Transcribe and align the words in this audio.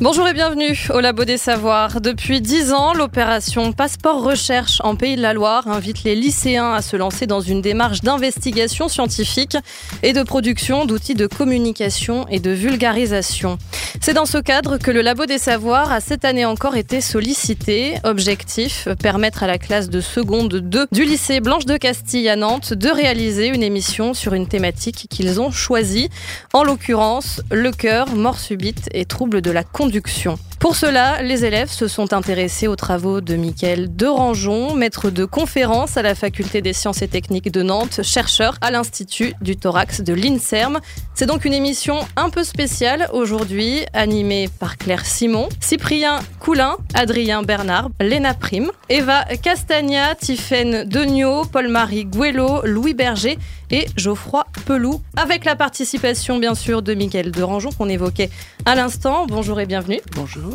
Bonjour 0.00 0.26
et 0.26 0.32
bienvenue 0.32 0.76
au 0.92 0.98
Labo 0.98 1.24
des 1.24 1.38
Savoirs. 1.38 2.00
Depuis 2.00 2.40
dix 2.40 2.72
ans, 2.72 2.94
l'opération 2.94 3.72
Passeport 3.72 4.24
Recherche 4.24 4.80
en 4.82 4.96
Pays 4.96 5.14
de 5.14 5.22
la 5.22 5.34
Loire 5.34 5.68
invite 5.68 6.02
les 6.02 6.16
lycéens 6.16 6.72
à 6.72 6.82
se 6.82 6.96
lancer 6.96 7.28
dans 7.28 7.40
une 7.40 7.62
démarche 7.62 8.00
d'investigation 8.00 8.88
scientifique 8.88 9.56
et 10.02 10.12
de 10.12 10.24
production 10.24 10.84
d'outils 10.84 11.14
de 11.14 11.28
communication 11.28 12.26
et 12.28 12.40
de 12.40 12.50
vulgarisation. 12.50 13.56
C'est 14.00 14.14
dans 14.14 14.26
ce 14.26 14.38
cadre 14.38 14.78
que 14.78 14.90
le 14.90 15.00
Labo 15.00 15.26
des 15.26 15.38
Savoirs 15.38 15.92
a 15.92 16.00
cette 16.00 16.24
année 16.24 16.44
encore 16.44 16.74
été 16.74 17.00
sollicité. 17.00 17.94
Objectif, 18.02 18.88
permettre 19.00 19.44
à 19.44 19.46
la 19.46 19.58
classe 19.58 19.90
de 19.90 20.00
seconde 20.00 20.56
2 20.56 20.88
du 20.90 21.04
lycée 21.04 21.38
Blanche 21.38 21.66
de 21.66 21.76
Castille 21.76 22.28
à 22.28 22.34
Nantes 22.34 22.74
de 22.74 22.88
réaliser 22.88 23.46
une 23.46 23.62
émission 23.62 24.12
sur 24.12 24.34
une 24.34 24.48
thématique 24.48 25.06
qu'ils 25.08 25.40
ont 25.40 25.52
choisie, 25.52 26.10
en 26.52 26.64
l'occurrence 26.64 27.42
le 27.52 27.70
cœur, 27.70 28.16
mort 28.16 28.40
subite 28.40 28.88
et 28.92 29.04
troubles 29.04 29.40
de 29.40 29.52
la 29.52 29.62
conduction. 29.90 30.53
Pour 30.64 30.76
cela, 30.76 31.20
les 31.20 31.44
élèves 31.44 31.70
se 31.70 31.88
sont 31.88 32.14
intéressés 32.14 32.68
aux 32.68 32.74
travaux 32.74 33.20
de 33.20 33.34
Mickaël 33.36 33.94
Derangeon, 33.94 34.74
maître 34.74 35.10
de 35.10 35.26
conférence 35.26 35.98
à 35.98 36.02
la 36.02 36.14
Faculté 36.14 36.62
des 36.62 36.72
sciences 36.72 37.02
et 37.02 37.06
techniques 37.06 37.52
de 37.52 37.62
Nantes, 37.62 38.00
chercheur 38.02 38.56
à 38.62 38.70
l'Institut 38.70 39.34
du 39.42 39.56
thorax 39.56 40.00
de 40.00 40.14
l'INSERM. 40.14 40.80
C'est 41.14 41.26
donc 41.26 41.44
une 41.44 41.52
émission 41.52 41.98
un 42.16 42.30
peu 42.30 42.44
spéciale 42.44 43.10
aujourd'hui, 43.12 43.80
animée 43.92 44.48
par 44.58 44.78
Claire 44.78 45.04
Simon, 45.04 45.50
Cyprien 45.60 46.20
Coulin, 46.40 46.78
Adrien 46.94 47.42
Bernard, 47.42 47.90
Léna 48.00 48.32
Prime, 48.32 48.70
Eva 48.88 49.22
Castagna, 49.42 50.14
Tiffaine 50.14 50.84
Degnaud, 50.84 51.44
Paul-Marie 51.44 52.06
Guello, 52.06 52.62
Louis 52.64 52.94
Berger 52.94 53.38
et 53.70 53.86
Geoffroy 53.96 54.46
Pelou, 54.64 55.02
avec 55.16 55.44
la 55.44 55.56
participation 55.56 56.38
bien 56.38 56.54
sûr 56.54 56.80
de 56.80 56.94
Mickaël 56.94 57.30
Derangeon 57.30 57.70
qu'on 57.70 57.88
évoquait 57.90 58.30
à 58.64 58.74
l'instant. 58.74 59.26
Bonjour 59.26 59.60
et 59.60 59.66
bienvenue. 59.66 60.00
Bonjour. 60.14 60.53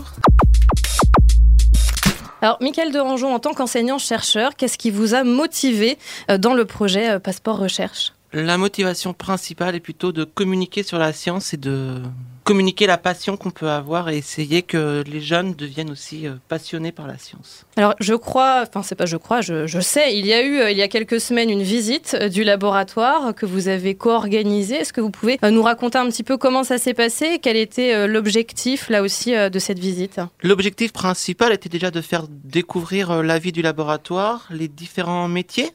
Alors, 2.41 2.57
Michael 2.61 2.93
Derangeon, 2.93 3.33
en 3.33 3.39
tant 3.39 3.53
qu'enseignant-chercheur, 3.53 4.55
qu'est-ce 4.55 4.77
qui 4.77 4.91
vous 4.91 5.13
a 5.13 5.23
motivé 5.23 5.97
euh, 6.29 6.37
dans 6.37 6.53
le 6.53 6.63
projet 6.65 7.09
euh, 7.09 7.19
Passeport 7.19 7.57
Recherche? 7.57 8.13
La 8.31 8.57
motivation 8.57 9.13
principale 9.13 9.75
est 9.75 9.79
plutôt 9.79 10.11
de 10.11 10.23
communiquer 10.23 10.83
sur 10.83 10.99
la 10.99 11.11
science 11.11 11.53
et 11.53 11.57
de 11.57 12.01
communiquer 12.49 12.87
la 12.87 12.97
passion 12.97 13.37
qu'on 13.37 13.51
peut 13.51 13.69
avoir 13.69 14.09
et 14.09 14.17
essayer 14.17 14.63
que 14.63 15.03
les 15.05 15.21
jeunes 15.21 15.53
deviennent 15.53 15.91
aussi 15.91 16.25
euh, 16.25 16.33
passionnés 16.47 16.91
par 16.91 17.05
la 17.05 17.19
science. 17.19 17.63
Alors 17.77 17.93
je 17.99 18.15
crois, 18.15 18.63
enfin 18.67 18.81
c'est 18.81 18.95
pas 18.95 19.05
je 19.05 19.17
crois, 19.17 19.41
je, 19.41 19.79
sais, 19.79 20.17
il 20.17 20.25
y 20.25 20.33
a 20.33 20.41
eu 20.41 20.57
euh, 20.57 20.71
il 20.71 20.77
y 20.77 20.81
a 20.81 20.87
quelques 20.87 21.21
semaines 21.21 21.51
une 21.51 21.61
visite 21.61 22.17
euh, 22.19 22.27
du 22.27 22.43
laboratoire 22.43 23.35
que 23.35 23.45
vous 23.45 23.67
avez 23.67 23.93
co-organisé. 23.93 24.77
Est-ce 24.77 24.93
que 24.93 24.99
vous 24.99 25.11
pouvez 25.11 25.37
nous 25.43 25.61
raconter 25.61 25.99
un 25.99 26.07
petit 26.09 26.23
peu 26.23 26.37
comment 26.37 26.63
ça 26.63 26.79
s'est 26.79 26.95
passé 26.95 27.33
et 27.35 27.39
quel 27.39 27.55
était 27.55 28.07
l'objectif 28.07 28.89
là 28.89 29.03
aussi 29.03 29.33
de 29.33 29.59
cette 29.59 29.77
visite? 29.77 30.19
L'objectif 30.41 30.91
principal 30.91 31.53
était 31.53 31.69
déjà 31.69 31.91
de 31.91 32.01
faire 32.01 32.25
découvrir 32.29 33.21
la 33.21 33.37
vie 33.37 33.51
du 33.51 33.61
laboratoire, 33.61 34.47
les 34.49 34.67
différents 34.67 35.27
métiers 35.27 35.69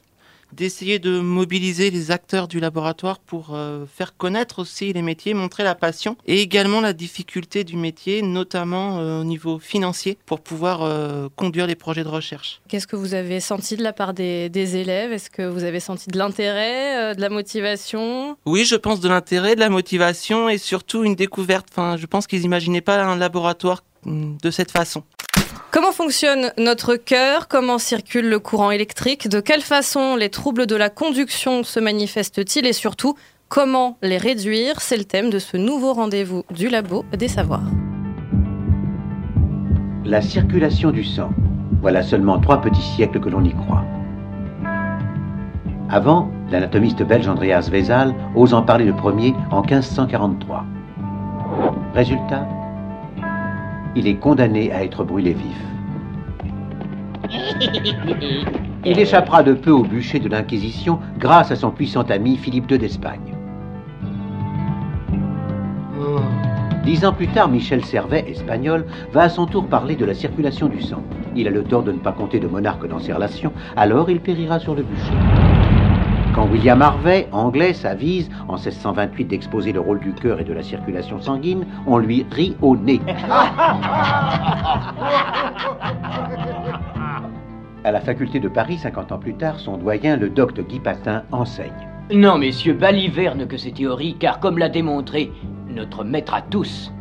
d'essayer 0.55 0.99
de 0.99 1.19
mobiliser 1.19 1.91
les 1.91 2.11
acteurs 2.11 2.47
du 2.47 2.59
laboratoire 2.59 3.19
pour 3.19 3.49
euh, 3.53 3.85
faire 3.85 4.15
connaître 4.15 4.59
aussi 4.59 4.93
les 4.93 5.01
métiers, 5.01 5.33
montrer 5.33 5.63
la 5.63 5.75
passion 5.75 6.15
et 6.25 6.41
également 6.41 6.81
la 6.81 6.93
difficulté 6.93 7.63
du 7.63 7.75
métier, 7.75 8.21
notamment 8.21 8.99
euh, 8.99 9.21
au 9.21 9.23
niveau 9.23 9.59
financier, 9.59 10.17
pour 10.25 10.39
pouvoir 10.41 10.81
euh, 10.81 11.27
conduire 11.35 11.67
les 11.67 11.75
projets 11.75 12.03
de 12.03 12.09
recherche. 12.09 12.61
Qu'est-ce 12.69 12.87
que 12.87 12.95
vous 12.95 13.13
avez 13.13 13.39
senti 13.39 13.75
de 13.75 13.83
la 13.83 13.93
part 13.93 14.13
des, 14.13 14.49
des 14.49 14.77
élèves? 14.77 15.11
Est-ce 15.11 15.29
que 15.29 15.41
vous 15.41 15.63
avez 15.63 15.79
senti 15.79 16.09
de 16.09 16.17
l'intérêt, 16.17 17.15
de 17.15 17.21
la 17.21 17.29
motivation? 17.29 18.37
Oui, 18.45 18.65
je 18.65 18.75
pense 18.75 18.99
de 18.99 19.09
l'intérêt, 19.09 19.55
de 19.55 19.59
la 19.59 19.69
motivation 19.69 20.49
et 20.49 20.57
surtout 20.57 21.03
une 21.03 21.15
découverte. 21.15 21.67
Enfin, 21.71 21.97
je 21.97 22.05
pense 22.05 22.27
qu'ils 22.27 22.41
n'imaginaient 22.41 22.81
pas 22.81 23.03
un 23.03 23.17
laboratoire 23.17 23.83
de 24.05 24.51
cette 24.51 24.71
façon. 24.71 25.03
Comment 25.71 25.91
fonctionne 25.91 26.51
notre 26.57 26.95
cœur? 26.95 27.47
Comment 27.47 27.77
circule 27.77 28.29
le 28.29 28.39
courant 28.39 28.71
électrique? 28.71 29.27
De 29.27 29.41
quelle 29.41 29.61
façon 29.61 30.15
les 30.15 30.29
troubles 30.29 30.67
de 30.67 30.75
la 30.75 30.89
conduction 30.89 31.63
se 31.63 31.79
manifestent-ils? 31.79 32.65
Et 32.65 32.73
surtout, 32.73 33.15
comment 33.49 33.97
les 34.01 34.17
réduire? 34.17 34.79
C'est 34.79 34.95
le 34.95 35.03
thème 35.03 35.29
de 35.29 35.39
ce 35.39 35.57
nouveau 35.57 35.93
rendez-vous 35.93 36.43
du 36.49 36.69
Labo 36.69 37.03
des 37.17 37.27
Savoirs. 37.27 37.69
La 40.05 40.21
circulation 40.21 40.91
du 40.91 41.03
sang. 41.03 41.31
Voilà 41.81 42.03
seulement 42.03 42.39
trois 42.39 42.61
petits 42.61 42.81
siècles 42.95 43.19
que 43.19 43.29
l'on 43.29 43.43
y 43.43 43.53
croit. 43.53 43.83
Avant, 45.89 46.31
l'anatomiste 46.51 47.03
belge 47.03 47.27
Andreas 47.27 47.69
Wesal 47.71 48.15
ose 48.35 48.53
en 48.53 48.63
parler 48.63 48.85
le 48.85 48.95
premier 48.95 49.33
en 49.51 49.61
1543. 49.61 50.63
Résultat, 51.93 52.47
il 53.95 54.07
est 54.07 54.15
condamné 54.15 54.71
à 54.71 54.83
être 54.83 55.03
brûlé 55.03 55.33
vif. 55.33 55.57
Il 58.85 58.99
échappera 58.99 59.41
de 59.41 59.53
peu 59.53 59.71
au 59.71 59.83
bûcher 59.83 60.19
de 60.19 60.29
l'Inquisition 60.29 60.99
grâce 61.17 61.51
à 61.51 61.55
son 61.55 61.71
puissant 61.71 62.03
ami 62.03 62.37
Philippe 62.37 62.69
II 62.69 62.77
d'Espagne. 62.77 63.33
Dix 66.83 67.03
ans 67.03 67.13
plus 67.13 67.27
tard, 67.27 67.49
Michel 67.49 67.83
Servet, 67.83 68.25
espagnol, 68.29 68.85
va 69.11 69.23
à 69.23 69.29
son 69.29 69.47
tour 69.47 69.65
parler 69.65 69.95
de 69.95 70.05
la 70.05 70.13
circulation 70.13 70.67
du 70.67 70.83
sang. 70.83 71.01
Il 71.35 71.47
a 71.47 71.51
le 71.51 71.63
tort 71.63 71.81
de 71.81 71.91
ne 71.91 71.97
pas 71.97 72.11
compter 72.11 72.39
de 72.39 72.45
monarque 72.45 72.87
dans 72.87 72.99
ses 72.99 73.11
relations, 73.11 73.51
alors 73.75 74.07
il 74.11 74.19
périra 74.19 74.59
sur 74.59 74.75
le 74.75 74.83
bûcher. 74.83 75.74
Quand 76.35 76.49
William 76.49 76.81
Harvey, 76.81 77.29
anglais, 77.31 77.71
s'avise 77.71 78.29
en 78.49 78.55
1628 78.55 79.23
d'exposer 79.23 79.71
le 79.71 79.79
rôle 79.79 80.01
du 80.01 80.11
cœur 80.11 80.41
et 80.41 80.43
de 80.43 80.51
la 80.51 80.63
circulation 80.63 81.21
sanguine, 81.21 81.65
on 81.87 81.97
lui 81.97 82.25
rit 82.29 82.57
au 82.61 82.75
nez. 82.75 82.99
À 87.85 87.91
la 87.91 88.01
faculté 88.01 88.41
de 88.41 88.49
Paris, 88.49 88.77
50 88.77 89.13
ans 89.13 89.17
plus 89.17 89.35
tard, 89.35 89.61
son 89.61 89.77
doyen, 89.77 90.17
le 90.17 90.27
docteur 90.27 90.65
Guy 90.65 90.81
Patin, 90.81 91.23
enseigne. 91.31 91.71
Non, 92.13 92.37
messieurs, 92.37 92.73
baliverne 92.73 93.47
que 93.47 93.55
ces 93.55 93.71
théories, 93.71 94.17
car 94.19 94.41
comme 94.41 94.57
l'a 94.57 94.67
démontré 94.67 95.31
notre 95.69 96.03
maître 96.03 96.33
à 96.33 96.41
tous, 96.41 96.91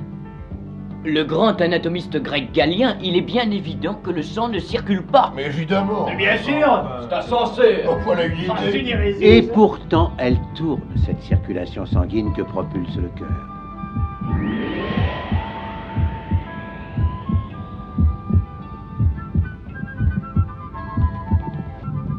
le 1.04 1.22
grand 1.24 1.60
anatomiste 1.60 2.16
grec 2.16 2.52
Galien, 2.52 2.96
il 3.02 3.16
est 3.16 3.22
bien 3.22 3.50
évident 3.50 3.94
que 3.94 4.10
le 4.10 4.22
sang 4.22 4.48
ne 4.48 4.58
circule 4.58 5.02
pas. 5.02 5.32
Mais 5.36 5.46
évidemment. 5.46 6.06
Mais 6.08 6.16
bien 6.16 6.36
sûr, 6.38 6.84
c'est 7.02 7.14
insensé. 7.14 7.84
Oh, 7.88 7.94
voilà 8.04 8.24
une 8.24 8.38
idée. 8.38 9.16
Et 9.20 9.42
pourtant, 9.42 10.12
elle 10.18 10.38
tourne 10.54 10.80
cette 11.04 11.20
circulation 11.20 11.84
sanguine 11.86 12.32
que 12.32 12.42
propulse 12.42 12.96
le 12.96 13.08
cœur. 13.08 13.28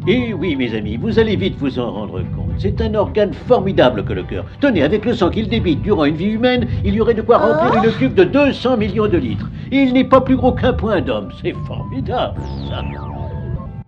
Et 0.07 0.27
eh 0.29 0.33
oui, 0.35 0.55
mes 0.55 0.75
amis, 0.75 0.97
vous 0.97 1.17
allez 1.17 1.35
vite 1.35 1.55
vous 1.57 1.79
en 1.79 1.91
rendre 1.91 2.21
compte. 2.35 2.44
C'est 2.57 2.81
un 2.81 2.93
organe 2.95 3.33
formidable 3.33 4.05
que 4.05 4.13
le 4.13 4.23
cœur. 4.23 4.45
Tenez, 4.61 4.83
avec 4.83 5.05
le 5.05 5.13
sang 5.13 5.29
qu'il 5.29 5.47
débite 5.49 5.81
durant 5.81 6.05
une 6.05 6.15
vie 6.15 6.31
humaine, 6.31 6.67
il 6.83 6.95
y 6.95 7.01
aurait 7.01 7.13
de 7.13 7.21
quoi 7.21 7.37
remplir 7.37 7.83
une 7.83 7.91
cuve 7.91 8.13
de 8.13 8.23
200 8.23 8.77
millions 8.77 9.07
de 9.07 9.17
litres. 9.17 9.49
il 9.71 9.93
n'est 9.93 10.03
pas 10.03 10.21
plus 10.21 10.35
gros 10.35 10.53
qu'un 10.53 10.73
point 10.73 11.01
d'homme. 11.01 11.29
C'est 11.41 11.55
formidable, 11.67 12.39
ça. 12.69 12.81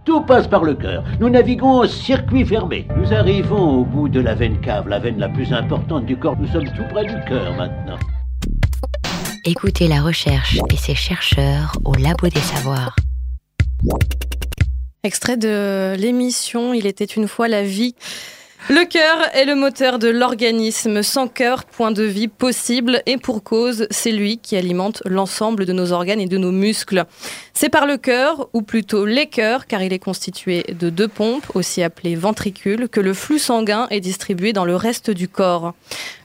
Tout 0.08 0.22
passe 0.22 0.48
par 0.48 0.64
le 0.64 0.74
cœur. 0.74 1.04
Nous 1.20 1.30
naviguons 1.30 1.82
en 1.82 1.88
circuit 1.88 2.46
fermé. 2.46 2.88
Nous 2.96 3.14
arrivons 3.14 3.80
au 3.80 3.84
bout 3.84 4.08
de 4.08 4.22
la 4.22 4.36
veine 4.36 4.60
cave, 4.62 4.88
la 4.88 5.00
veine 5.00 5.20
la 5.20 5.28
plus 5.28 5.52
importante 5.52 6.06
du 6.06 6.16
corps. 6.16 6.38
Nous 6.40 6.48
sommes 6.48 6.64
tout 6.64 6.86
près 6.90 7.06
du 7.06 7.20
cœur 7.28 7.54
maintenant. 7.58 7.98
Écoutez 9.44 9.90
la 9.90 10.02
recherche 10.02 10.60
et 10.72 10.78
ses 10.78 10.96
chercheurs 10.96 11.74
au 11.84 11.94
Labo 11.94 12.30
des 12.30 12.40
Savoirs. 12.40 12.96
Extrait 15.04 15.38
de 15.38 15.96
l'émission 15.98 16.74
Il 16.74 16.86
était 16.86 17.06
une 17.06 17.28
fois 17.28 17.48
la 17.48 17.64
vie 17.64 17.96
le 18.70 18.84
cœur 18.84 19.34
est 19.34 19.46
le 19.46 19.56
moteur 19.56 19.98
de 19.98 20.10
l'organisme. 20.10 21.02
Sans 21.02 21.30
cœur, 21.30 21.64
point 21.64 21.92
de 21.92 22.04
vie 22.04 22.28
possible. 22.28 23.02
Et 23.06 23.18
pour 23.18 23.42
cause, 23.42 23.88
c'est 23.92 24.12
lui 24.12 24.40
qui 24.40 24.58
alimente 24.58 25.02
l'ensemble 25.06 25.66
de 25.66 25.72
nos 25.72 25.94
organes 25.94 26.20
et 26.20 26.26
de 26.26 26.38
nos 26.38 26.52
muscles. 26.52 27.06
C'est 27.54 27.70
par 27.70 27.86
le 27.86 27.96
cœur, 27.96 28.50
ou 28.52 28.62
plutôt 28.62 29.06
les 29.06 29.28
cœurs, 29.28 29.68
car 29.68 29.82
il 29.82 29.94
est 29.94 30.00
constitué 30.00 30.66
de 30.78 30.90
deux 30.90 31.08
pompes, 31.08 31.56
aussi 31.56 31.82
appelées 31.82 32.16
ventricules, 32.16 32.90
que 32.90 33.00
le 33.00 33.14
flux 33.14 33.40
sanguin 33.40 33.88
est 33.90 34.02
distribué 34.02 34.52
dans 34.52 34.66
le 34.66 34.76
reste 34.76 35.12
du 35.12 35.30
corps. 35.30 35.74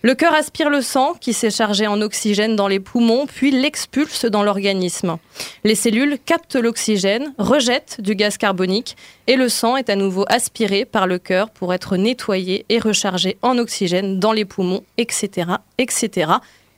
Le 0.03 0.15
cœur 0.15 0.35
aspire 0.35 0.69
le 0.69 0.81
sang, 0.81 1.15
qui 1.21 1.33
s'est 1.33 1.51
chargé 1.51 1.87
en 1.87 2.01
oxygène 2.01 2.57
dans 2.57 2.67
les 2.67 2.81
poumons, 2.81 3.27
puis 3.27 3.53
l'expulse 3.53 4.25
dans 4.25 4.43
l'organisme. 4.43 5.17
Les 5.63 5.77
cellules 5.77 6.19
captent 6.25 6.57
l'oxygène, 6.57 7.35
rejettent 7.39 8.01
du 8.01 8.17
gaz 8.17 8.37
carbonique, 8.37 8.97
et 9.27 9.37
le 9.37 9.49
sang 9.49 9.77
est 9.77 9.91
à 9.91 9.97
nouveau 9.97 10.25
aspiré 10.29 10.85
par 10.85 11.07
le 11.07 11.19
cœur 11.19 11.51
pour 11.51 11.73
être 11.75 11.97
nettoyé 11.97 12.65
et 12.69 12.79
rechargé 12.79 13.39
en 13.43 13.59
oxygène 13.59 14.19
dans 14.19 14.33
les 14.33 14.45
poumons, 14.45 14.85
etc., 14.99 15.51
etc. 15.79 16.33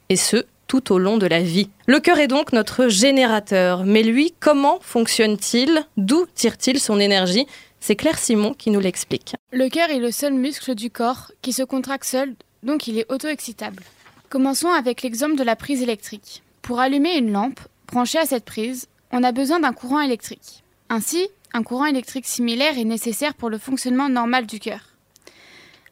Et 0.09 0.17
ce, 0.17 0.45
tout 0.67 0.93
au 0.93 0.99
long 0.99 1.19
de 1.19 1.27
la 1.27 1.41
vie. 1.41 1.69
Le 1.87 2.01
cœur 2.01 2.19
est 2.19 2.27
donc 2.27 2.53
notre 2.53 2.89
générateur. 2.89 3.85
Mais 3.85 4.03
lui, 4.03 4.35
comment 4.41 4.79
fonctionne-t-il? 4.81 5.85
D'où 5.97 6.27
tire-t-il 6.35 6.81
son 6.81 7.01
énergie? 7.01 7.47
C'est 7.81 7.97
Claire 7.97 8.19
Simon 8.19 8.55
qui 8.55 8.71
nous 8.71 8.81
l'explique. 8.81 9.35
Le 9.53 9.69
cœur 9.69 9.91
est 9.91 9.99
le 9.99 10.11
seul 10.11 10.33
muscle 10.33 10.75
du 10.75 10.91
corps 10.91 11.33
qui 11.43 11.53
se 11.53 11.63
contracte 11.63 12.07
seul, 12.07 12.35
donc 12.63 12.87
il 12.87 12.99
est 12.99 13.13
auto-excitable. 13.13 13.83
Commençons 14.31 14.71
avec 14.71 15.03
l'exemple 15.03 15.37
de 15.37 15.45
la 15.45 15.55
prise 15.55 15.83
électrique. 15.83 16.43
Pour 16.63 16.81
allumer 16.81 17.19
une 17.19 17.31
lampe 17.31 17.61
branchée 17.93 18.19
à 18.19 18.25
cette 18.25 18.47
prise, 18.47 18.89
on 19.13 19.23
a 19.23 19.33
besoin 19.33 19.61
d'un 19.61 19.73
courant 19.73 20.01
électrique. 20.01 20.65
Ainsi, 20.89 21.29
un 21.55 21.63
courant 21.63 21.87
électrique 21.87 22.27
similaire 22.27 22.77
est 22.79 22.85
nécessaire 22.85 23.35
pour 23.35 23.49
le 23.49 23.59
fonctionnement 23.59 24.09
normal 24.09 24.45
du 24.45 24.59
cœur. 24.59 24.81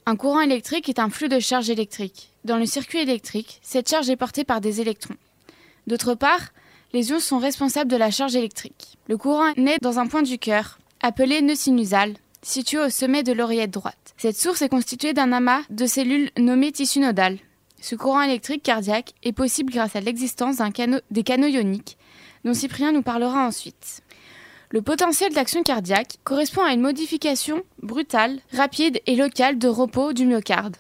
Un 0.07 0.17
courant 0.17 0.41
électrique 0.41 0.89
est 0.89 0.99
un 0.99 1.09
flux 1.09 1.29
de 1.29 1.39
charge 1.39 1.71
électrique. 1.71 2.33
Dans 2.45 2.57
le 2.57 2.67
circuit 2.67 2.99
électrique, 2.99 3.61
cette 3.63 3.89
charge 3.89 4.11
est 4.11 4.17
portée 4.17 4.43
par 4.43 4.61
des 4.61 4.81
électrons. 4.81 5.15
D'autre 5.87 6.15
part, 6.15 6.49
les 6.93 7.11
ions 7.11 7.21
sont 7.21 7.39
responsables 7.39 7.91
de 7.91 7.97
la 7.97 8.11
charge 8.11 8.35
électrique. 8.35 8.99
Le 9.09 9.17
courant 9.17 9.53
naît 9.57 9.79
dans 9.81 10.01
un 10.01 10.09
point 10.09 10.23
du 10.23 10.37
cœur, 10.37 10.81
appelé 11.01 11.41
nœud 11.41 11.55
sinusal, 11.55 12.15
situé 12.43 12.79
au 12.79 12.91
sommet 12.91 13.23
de 13.23 13.33
l'oreillette 13.33 13.71
droite. 13.71 14.15
Cette 14.17 14.37
source 14.37 14.63
est 14.63 14.69
constituée 14.69 15.13
d'un 15.13 15.31
amas 15.31 15.63
de 15.71 15.87
cellules 15.87 16.31
nommées 16.37 16.73
tissu 16.73 16.99
nodal. 16.99 17.39
Ce 17.81 17.95
courant 17.95 18.23
électrique 18.23 18.65
cardiaque 18.65 19.15
est 19.23 19.33
possible 19.33 19.73
grâce 19.73 19.95
à 19.95 20.01
l'existence 20.01 20.57
des 21.13 21.23
canaux 21.23 21.47
ioniques, 21.47 21.99
dont 22.45 22.55
Cyprien 22.55 22.91
nous 22.91 23.03
parlera 23.03 23.47
ensuite. 23.47 24.02
Le 24.73 24.81
potentiel 24.81 25.35
d'action 25.35 25.63
cardiaque 25.63 26.17
correspond 26.25 26.63
à 26.63 26.73
une 26.73 26.81
modification 26.81 27.63
brutale, 27.83 28.39
rapide 28.55 29.03
et 29.05 29.17
locale 29.17 29.59
de 29.59 29.69
repos 29.69 30.15
du 30.15 30.25
myocarde. 30.25 30.79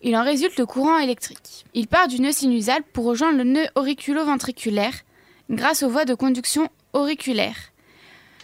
Il 0.00 0.16
en 0.16 0.24
résulte 0.24 0.58
le 0.58 0.64
courant 0.64 0.96
électrique. 0.96 1.66
Il 1.74 1.86
part 1.86 2.08
du 2.08 2.22
nœud 2.22 2.32
sinusal 2.32 2.82
pour 2.94 3.04
rejoindre 3.04 3.36
le 3.36 3.44
nœud 3.44 3.66
auriculo-ventriculaire 3.74 4.94
grâce 5.50 5.82
aux 5.82 5.90
voies 5.90 6.06
de 6.06 6.14
conduction 6.14 6.70
auriculaires. 6.94 7.72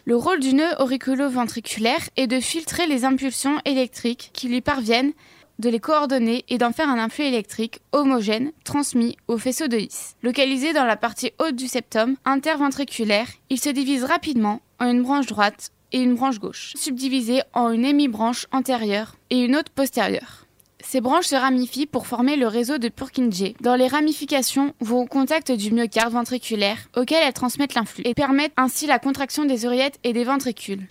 Le 0.04 0.16
rôle 0.16 0.38
du 0.38 0.52
nœud 0.52 0.74
auriculo-ventriculaire 0.78 2.10
est 2.18 2.26
de 2.26 2.38
filtrer 2.38 2.86
les 2.86 3.06
impulsions 3.06 3.58
électriques 3.64 4.28
qui 4.34 4.48
lui 4.48 4.60
parviennent, 4.60 5.14
de 5.60 5.70
les 5.70 5.80
coordonner 5.80 6.44
et 6.50 6.58
d'en 6.58 6.72
faire 6.72 6.90
un 6.90 6.98
influx 6.98 7.24
électrique 7.24 7.80
homogène 7.92 8.52
transmis 8.64 9.16
au 9.28 9.38
faisceau 9.38 9.66
de 9.66 9.78
His. 9.78 10.14
Localisé 10.22 10.74
dans 10.74 10.84
la 10.84 10.96
partie 10.96 11.32
haute 11.38 11.56
du 11.56 11.68
septum 11.68 12.16
interventriculaire, 12.26 13.28
il 13.48 13.58
se 13.58 13.70
divise 13.70 14.04
rapidement 14.04 14.60
une 14.88 15.02
branche 15.02 15.26
droite 15.26 15.70
et 15.92 16.00
une 16.00 16.14
branche 16.14 16.38
gauche, 16.38 16.72
subdivisée 16.76 17.42
en 17.52 17.70
une 17.70 17.84
hémibranche 17.84 18.46
antérieure 18.52 19.16
et 19.30 19.40
une 19.40 19.56
autre 19.56 19.72
postérieure. 19.72 20.46
Ces 20.82 21.00
branches 21.00 21.26
se 21.26 21.36
ramifient 21.36 21.86
pour 21.86 22.06
former 22.06 22.36
le 22.36 22.46
réseau 22.46 22.78
de 22.78 22.88
Purkinje. 22.88 23.54
Dans 23.60 23.76
les 23.76 23.86
ramifications 23.86 24.74
vont 24.80 25.02
au 25.02 25.06
contact 25.06 25.52
du 25.52 25.72
myocarde 25.72 26.12
ventriculaire, 26.12 26.78
auquel 26.96 27.22
elles 27.22 27.34
transmettent 27.34 27.74
l'influx, 27.74 28.02
et 28.06 28.14
permettent 28.14 28.54
ainsi 28.56 28.86
la 28.86 28.98
contraction 28.98 29.44
des 29.44 29.66
oreillettes 29.66 29.98
et 30.04 30.12
des 30.12 30.24
ventricules. 30.24 30.86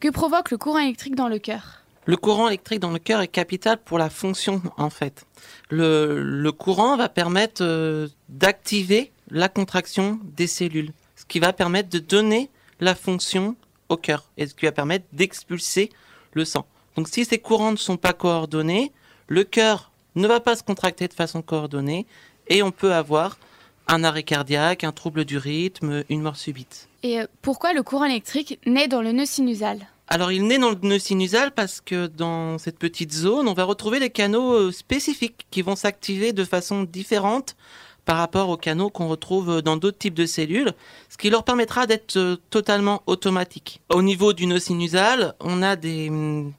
Que 0.00 0.08
provoque 0.08 0.50
le 0.50 0.58
courant 0.58 0.80
électrique 0.80 1.14
dans 1.14 1.28
le 1.28 1.38
cœur? 1.38 1.82
Le 2.04 2.16
courant 2.16 2.48
électrique 2.48 2.80
dans 2.80 2.90
le 2.90 2.98
cœur 2.98 3.20
est 3.20 3.28
capital 3.28 3.78
pour 3.78 3.98
la 3.98 4.10
fonction, 4.10 4.60
en 4.76 4.90
fait. 4.90 5.24
Le, 5.70 6.50
courant 6.50 6.96
va 6.96 7.08
permettre 7.08 7.62
euh, 7.64 8.08
d'activer 8.28 9.12
la 9.30 9.48
contraction 9.48 10.20
des 10.22 10.46
cellules 10.46 10.92
ce 10.92 11.05
qui 11.28 11.40
va 11.40 11.52
permettre 11.52 11.88
de 11.88 11.98
donner 11.98 12.50
la 12.80 12.94
fonction 12.94 13.56
au 13.88 13.96
cœur 13.96 14.24
et 14.36 14.46
ce 14.46 14.54
qui 14.54 14.66
va 14.66 14.72
permettre 14.72 15.06
d'expulser 15.12 15.90
le 16.32 16.44
sang. 16.44 16.66
Donc 16.96 17.08
si 17.08 17.24
ces 17.24 17.38
courants 17.38 17.72
ne 17.72 17.76
sont 17.76 17.96
pas 17.96 18.12
coordonnés, 18.12 18.92
le 19.28 19.44
cœur 19.44 19.90
ne 20.14 20.26
va 20.26 20.40
pas 20.40 20.56
se 20.56 20.62
contracter 20.62 21.08
de 21.08 21.14
façon 21.14 21.42
coordonnée 21.42 22.06
et 22.48 22.62
on 22.62 22.70
peut 22.70 22.94
avoir 22.94 23.38
un 23.88 24.02
arrêt 24.02 24.22
cardiaque, 24.22 24.84
un 24.84 24.92
trouble 24.92 25.24
du 25.24 25.38
rythme, 25.38 26.04
une 26.08 26.22
mort 26.22 26.36
subite. 26.36 26.88
Et 27.02 27.20
euh, 27.20 27.26
pourquoi 27.42 27.72
le 27.72 27.82
courant 27.82 28.06
électrique 28.06 28.58
naît 28.66 28.88
dans 28.88 29.02
le 29.02 29.12
nœud 29.12 29.26
sinusal? 29.26 29.86
Alors 30.08 30.32
il 30.32 30.46
naît 30.46 30.58
dans 30.58 30.70
le 30.70 30.78
nœud 30.82 30.98
sinusal 30.98 31.52
parce 31.52 31.80
que 31.80 32.06
dans 32.06 32.58
cette 32.58 32.78
petite 32.78 33.12
zone, 33.12 33.48
on 33.48 33.54
va 33.54 33.64
retrouver 33.64 34.00
des 34.00 34.10
canaux 34.10 34.52
euh, 34.54 34.72
spécifiques 34.72 35.46
qui 35.50 35.62
vont 35.62 35.76
s'activer 35.76 36.32
de 36.32 36.44
façon 36.44 36.84
différente 36.84 37.56
par 38.06 38.16
rapport 38.16 38.48
aux 38.48 38.56
canaux 38.56 38.88
qu'on 38.88 39.08
retrouve 39.08 39.60
dans 39.60 39.76
d'autres 39.76 39.98
types 39.98 40.14
de 40.14 40.24
cellules, 40.24 40.72
ce 41.10 41.18
qui 41.18 41.28
leur 41.28 41.44
permettra 41.44 41.86
d'être 41.86 42.16
euh, 42.16 42.36
totalement 42.48 43.02
automatiques. 43.06 43.82
Au 43.90 44.00
niveau 44.00 44.32
du 44.32 44.46
nœud 44.46 44.60
sinusal, 44.60 45.34
on 45.40 45.60
a 45.60 45.76
des, 45.76 46.08
mm, 46.08 46.52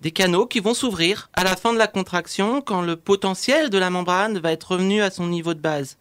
des 0.00 0.12
canaux 0.12 0.46
qui 0.46 0.60
vont 0.60 0.72
s'ouvrir 0.72 1.28
à 1.34 1.44
la 1.44 1.56
fin 1.56 1.72
de 1.72 1.78
la 1.78 1.88
contraction 1.88 2.62
quand 2.62 2.80
le 2.80 2.96
potentiel 2.96 3.70
de 3.70 3.76
la 3.78 3.90
membrane 3.90 4.38
va 4.38 4.52
être 4.52 4.72
revenu 4.72 5.02
à 5.02 5.10
son 5.10 5.26
niveau 5.26 5.52
de 5.52 5.60
base. 5.60 5.98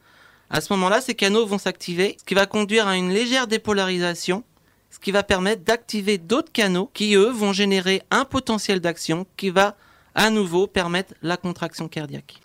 À 0.52 0.62
ce 0.62 0.72
moment-là, 0.74 1.02
ces 1.02 1.16
canaux 1.16 1.48
vont 1.48 1.58
s'activer, 1.58 2.16
ce 2.20 2.24
qui 2.24 2.36
va 2.36 2.46
conduire 2.46 2.88
à 2.88 2.96
une 2.96 3.10
légère 3.10 3.48
dépolarisation, 3.48 4.44
ce 4.92 5.00
qui 5.00 5.12
va 5.12 5.24
permettre 5.24 5.64
d'activer 5.64 6.20
d'autres 6.20 6.52
canaux 6.52 6.92
qui, 6.94 7.16
eux, 7.16 7.32
vont 7.32 7.52
générer 7.52 8.04
un 8.12 8.26
potentiel 8.26 8.80
d'action 8.80 9.26
qui 9.38 9.50
va 9.50 9.76
à 10.14 10.30
nouveau 10.30 10.68
permettre 10.68 11.16
la 11.24 11.38
contraction 11.38 11.88
cardiaque. 11.88 12.44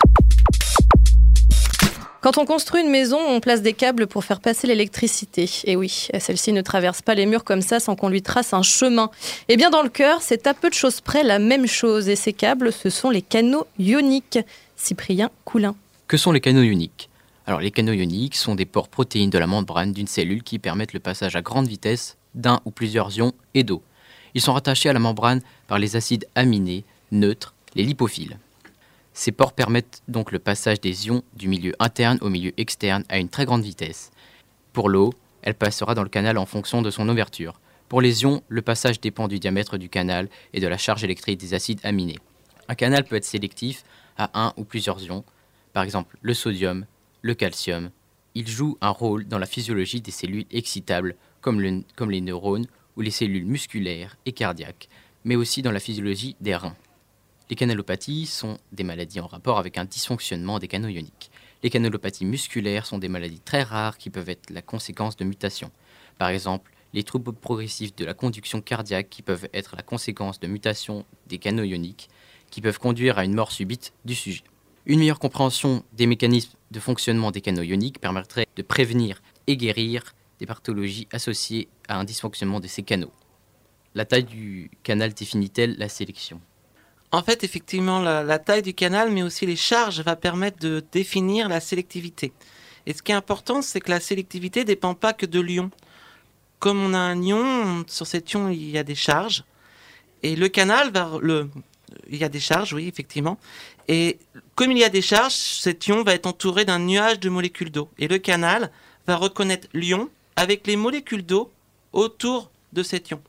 Quand 2.28 2.36
on 2.36 2.44
construit 2.44 2.82
une 2.82 2.90
maison, 2.90 3.18
on 3.18 3.40
place 3.40 3.62
des 3.62 3.72
câbles 3.72 4.06
pour 4.06 4.22
faire 4.22 4.40
passer 4.40 4.66
l'électricité. 4.66 5.48
Et 5.64 5.76
oui, 5.76 6.08
celle-ci 6.18 6.52
ne 6.52 6.60
traverse 6.60 7.00
pas 7.00 7.14
les 7.14 7.24
murs 7.24 7.42
comme 7.42 7.62
ça 7.62 7.80
sans 7.80 7.96
qu'on 7.96 8.10
lui 8.10 8.20
trace 8.20 8.52
un 8.52 8.60
chemin. 8.60 9.10
Et 9.48 9.54
eh 9.54 9.56
bien 9.56 9.70
dans 9.70 9.80
le 9.80 9.88
cœur, 9.88 10.20
c'est 10.20 10.46
à 10.46 10.52
peu 10.52 10.68
de 10.68 10.74
choses 10.74 11.00
près 11.00 11.22
la 11.22 11.38
même 11.38 11.66
chose. 11.66 12.06
Et 12.10 12.16
ces 12.16 12.34
câbles, 12.34 12.70
ce 12.70 12.90
sont 12.90 13.08
les 13.08 13.22
canaux 13.22 13.66
ioniques. 13.78 14.40
Cyprien 14.76 15.30
Coulin. 15.46 15.74
Que 16.06 16.18
sont 16.18 16.30
les 16.30 16.42
canaux 16.42 16.60
ioniques? 16.60 17.08
Alors 17.46 17.60
les 17.60 17.70
canaux 17.70 17.94
ioniques 17.94 18.36
sont 18.36 18.54
des 18.54 18.66
pores 18.66 18.88
protéines 18.88 19.30
de 19.30 19.38
la 19.38 19.46
membrane 19.46 19.94
d'une 19.94 20.06
cellule 20.06 20.42
qui 20.42 20.58
permettent 20.58 20.92
le 20.92 21.00
passage 21.00 21.34
à 21.34 21.40
grande 21.40 21.66
vitesse 21.66 22.18
d'un 22.34 22.60
ou 22.66 22.70
plusieurs 22.70 23.16
ions 23.16 23.32
et 23.54 23.64
d'eau. 23.64 23.82
Ils 24.34 24.42
sont 24.42 24.52
rattachés 24.52 24.90
à 24.90 24.92
la 24.92 24.98
membrane 24.98 25.40
par 25.66 25.78
les 25.78 25.96
acides 25.96 26.26
aminés 26.34 26.84
neutres, 27.10 27.54
les 27.74 27.84
lipophiles. 27.84 28.36
Ces 29.18 29.32
pores 29.32 29.52
permettent 29.52 30.00
donc 30.06 30.30
le 30.30 30.38
passage 30.38 30.80
des 30.80 31.08
ions 31.08 31.24
du 31.34 31.48
milieu 31.48 31.74
interne 31.80 32.18
au 32.20 32.28
milieu 32.28 32.52
externe 32.56 33.02
à 33.08 33.18
une 33.18 33.28
très 33.28 33.46
grande 33.46 33.64
vitesse. 33.64 34.12
Pour 34.72 34.88
l'eau, 34.88 35.12
elle 35.42 35.56
passera 35.56 35.96
dans 35.96 36.04
le 36.04 36.08
canal 36.08 36.38
en 36.38 36.46
fonction 36.46 36.82
de 36.82 36.90
son 36.92 37.08
ouverture. 37.08 37.58
Pour 37.88 38.00
les 38.00 38.22
ions, 38.22 38.44
le 38.46 38.62
passage 38.62 39.00
dépend 39.00 39.26
du 39.26 39.40
diamètre 39.40 39.76
du 39.76 39.88
canal 39.88 40.28
et 40.52 40.60
de 40.60 40.68
la 40.68 40.78
charge 40.78 41.02
électrique 41.02 41.40
des 41.40 41.52
acides 41.52 41.80
aminés. 41.82 42.20
Un 42.68 42.76
canal 42.76 43.02
peut 43.02 43.16
être 43.16 43.24
sélectif 43.24 43.82
à 44.18 44.30
un 44.40 44.54
ou 44.56 44.62
plusieurs 44.62 45.02
ions, 45.02 45.24
par 45.72 45.82
exemple 45.82 46.16
le 46.22 46.32
sodium, 46.32 46.86
le 47.22 47.34
calcium. 47.34 47.90
Il 48.36 48.46
joue 48.46 48.78
un 48.80 48.90
rôle 48.90 49.26
dans 49.26 49.40
la 49.40 49.46
physiologie 49.46 50.00
des 50.00 50.12
cellules 50.12 50.46
excitables, 50.52 51.16
comme, 51.40 51.82
comme 51.96 52.12
les 52.12 52.20
neurones 52.20 52.68
ou 52.96 53.00
les 53.00 53.10
cellules 53.10 53.46
musculaires 53.46 54.16
et 54.26 54.32
cardiaques, 54.32 54.88
mais 55.24 55.34
aussi 55.34 55.60
dans 55.60 55.72
la 55.72 55.80
physiologie 55.80 56.36
des 56.40 56.54
reins. 56.54 56.76
Les 57.50 57.56
canalopathies 57.56 58.26
sont 58.26 58.58
des 58.72 58.84
maladies 58.84 59.20
en 59.20 59.26
rapport 59.26 59.58
avec 59.58 59.78
un 59.78 59.86
dysfonctionnement 59.86 60.58
des 60.58 60.68
canaux 60.68 60.88
ioniques. 60.88 61.30
Les 61.62 61.70
canalopathies 61.70 62.26
musculaires 62.26 62.84
sont 62.84 62.98
des 62.98 63.08
maladies 63.08 63.40
très 63.40 63.62
rares 63.62 63.96
qui 63.96 64.10
peuvent 64.10 64.28
être 64.28 64.50
la 64.50 64.60
conséquence 64.60 65.16
de 65.16 65.24
mutations. 65.24 65.70
Par 66.18 66.28
exemple, 66.28 66.70
les 66.92 67.04
troubles 67.04 67.32
progressifs 67.32 67.96
de 67.96 68.04
la 68.04 68.12
conduction 68.12 68.60
cardiaque 68.60 69.08
qui 69.08 69.22
peuvent 69.22 69.48
être 69.54 69.76
la 69.76 69.82
conséquence 69.82 70.40
de 70.40 70.46
mutations 70.46 71.06
des 71.26 71.38
canaux 71.38 71.62
ioniques 71.62 72.10
qui 72.50 72.60
peuvent 72.60 72.78
conduire 72.78 73.18
à 73.18 73.24
une 73.24 73.34
mort 73.34 73.50
subite 73.50 73.94
du 74.04 74.14
sujet. 74.14 74.44
Une 74.84 74.98
meilleure 74.98 75.18
compréhension 75.18 75.84
des 75.94 76.06
mécanismes 76.06 76.56
de 76.70 76.80
fonctionnement 76.80 77.30
des 77.30 77.40
canaux 77.40 77.62
ioniques 77.62 77.98
permettrait 77.98 78.46
de 78.56 78.62
prévenir 78.62 79.22
et 79.46 79.56
guérir 79.56 80.14
des 80.38 80.46
pathologies 80.46 81.08
associées 81.12 81.68
à 81.88 81.98
un 81.98 82.04
dysfonctionnement 82.04 82.60
de 82.60 82.66
ces 82.66 82.82
canaux. 82.82 83.12
La 83.94 84.04
taille 84.04 84.24
du 84.24 84.70
canal 84.82 85.14
définit-elle 85.14 85.76
la 85.78 85.88
sélection? 85.88 86.42
En 87.10 87.22
fait, 87.22 87.42
effectivement, 87.42 88.00
la, 88.00 88.38
taille 88.38 88.62
du 88.62 88.74
canal, 88.74 89.10
mais 89.10 89.22
aussi 89.22 89.46
les 89.46 89.56
charges, 89.56 90.00
va 90.00 90.16
permettre 90.16 90.58
de 90.58 90.84
définir 90.92 91.48
la 91.48 91.60
sélectivité. 91.60 92.32
Et 92.86 92.92
ce 92.92 93.02
qui 93.02 93.12
est 93.12 93.14
important, 93.14 93.62
c'est 93.62 93.80
que 93.80 93.90
la 93.90 94.00
sélectivité 94.00 94.60
ne 94.60 94.64
dépend 94.64 94.94
pas 94.94 95.12
que 95.12 95.26
de 95.26 95.40
l'ion. 95.40 95.70
Comme 96.58 96.82
on 96.82 96.92
a 96.92 96.98
un 96.98 97.22
ion, 97.22 97.84
sur 97.86 98.06
cet 98.06 98.32
ion, 98.32 98.48
il 98.48 98.70
y 98.70 98.78
a 98.78 98.82
des 98.82 98.94
charges. 98.94 99.44
Et 100.22 100.36
le 100.36 100.48
canal 100.48 100.90
va... 100.90 101.10
Il 102.10 102.18
y 102.18 102.24
a 102.24 102.28
des 102.28 102.40
charges, 102.40 102.74
oui, 102.74 102.86
effectivement. 102.88 103.38
Et 103.86 104.18
comme 104.54 104.72
il 104.72 104.78
y 104.78 104.84
a 104.84 104.90
des 104.90 105.00
charges, 105.00 105.32
cet 105.32 105.86
ion 105.86 106.02
va 106.02 106.12
être 106.14 106.26
entouré 106.26 106.66
d'un 106.66 106.78
nuage 106.78 107.20
de 107.20 107.30
molécules 107.30 107.70
d'eau. 107.70 107.88
Et 107.98 108.08
le 108.08 108.18
canal 108.18 108.70
va 109.06 109.16
reconnaître 109.16 109.68
l'ion 109.72 110.10
avec 110.36 110.66
les 110.66 110.76
molécules 110.76 111.24
d'eau 111.24 111.50
autour 111.92 112.50
de 112.74 112.82
cet 112.82 113.08
ion. 113.08 113.22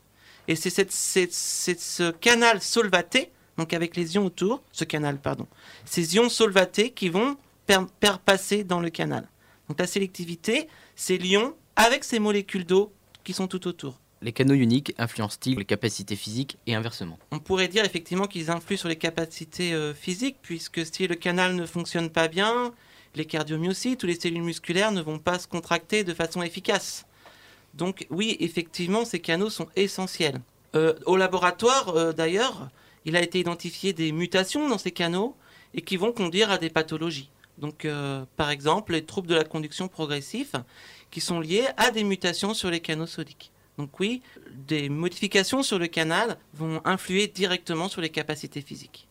Et 0.48 0.56
c'est 0.56 0.90
ce 0.90 2.10
canal 2.10 2.60
solvaté 2.60 3.30
donc 3.60 3.74
avec 3.74 3.94
les 3.94 4.14
ions 4.14 4.24
autour, 4.24 4.62
ce 4.72 4.84
canal, 4.84 5.20
pardon, 5.20 5.46
ces 5.84 6.16
ions 6.16 6.30
solvatés 6.30 6.92
qui 6.92 7.10
vont 7.10 7.36
per 7.66 8.18
passer 8.24 8.64
dans 8.64 8.80
le 8.80 8.88
canal. 8.88 9.28
Donc 9.68 9.78
la 9.78 9.86
sélectivité, 9.86 10.66
c'est 10.96 11.18
l'ion 11.18 11.54
avec 11.76 12.04
ces 12.04 12.20
molécules 12.20 12.64
d'eau 12.64 12.90
qui 13.22 13.34
sont 13.34 13.48
tout 13.48 13.68
autour. 13.68 14.00
les 14.22 14.32
canaux 14.32 14.54
ioniques 14.54 14.94
influencent-ils 14.96 15.58
les 15.58 15.66
capacités 15.66 16.16
physiques 16.16 16.56
et 16.66 16.74
inversement? 16.74 17.18
On 17.32 17.38
pourrait 17.38 17.68
dire 17.68 17.84
effectivement 17.84 18.26
qu'ils 18.26 18.50
influent 18.50 18.78
sur 18.78 18.88
les 18.88 18.96
capacités 18.96 19.74
euh, 19.74 19.92
physiques, 19.92 20.38
puisque 20.40 20.80
si 20.86 21.06
le 21.06 21.14
canal 21.14 21.54
ne 21.54 21.66
fonctionne 21.66 22.08
pas 22.08 22.28
bien, 22.28 22.72
les 23.14 23.26
cardiomyocytes 23.26 24.02
ou 24.02 24.06
les 24.06 24.18
cellules 24.18 24.42
musculaires 24.42 24.90
ne 24.90 25.02
vont 25.02 25.18
pas 25.18 25.38
se 25.38 25.46
contracter 25.46 26.02
de 26.02 26.14
façon 26.14 26.40
efficace. 26.42 27.04
Donc 27.74 28.06
oui, 28.08 28.38
effectivement, 28.40 29.04
ces 29.04 29.20
canaux 29.20 29.50
sont 29.50 29.68
essentiels. 29.76 30.40
Euh, 30.74 30.94
au 31.04 31.16
laboratoire, 31.18 31.90
euh, 31.90 32.12
d'ailleurs, 32.12 32.70
il 33.04 33.16
a 33.16 33.22
été 33.22 33.40
identifié 33.40 33.92
des 33.92 34.12
mutations 34.12 34.68
dans 34.68 34.78
ces 34.78 34.90
canaux 34.90 35.36
et 35.74 35.82
qui 35.82 35.96
vont 35.96 36.12
conduire 36.12 36.50
à 36.50 36.58
des 36.58 36.70
pathologies. 36.70 37.30
Donc, 37.58 37.86
par 38.36 38.50
exemple, 38.50 38.92
les 38.92 39.04
troubles 39.04 39.28
de 39.28 39.34
la 39.34 39.44
conduction 39.44 39.88
progressifs 39.88 40.56
qui 41.10 41.20
sont 41.20 41.40
liés 41.40 41.66
à 41.76 41.90
des 41.90 42.04
mutations 42.04 42.54
sur 42.54 42.70
les 42.70 42.80
canaux 42.80 43.06
sodiques. 43.06 43.52
Donc 43.78 43.98
oui, 43.98 44.22
des 44.52 44.88
modifications 44.88 45.62
sur 45.62 45.78
le 45.78 45.86
canal 45.86 46.36
vont 46.54 46.80
influer 46.84 47.28
directement 47.28 47.88
sur 47.88 48.00
les 48.00 48.10
capacités 48.10 48.60
physiques. 48.60 49.08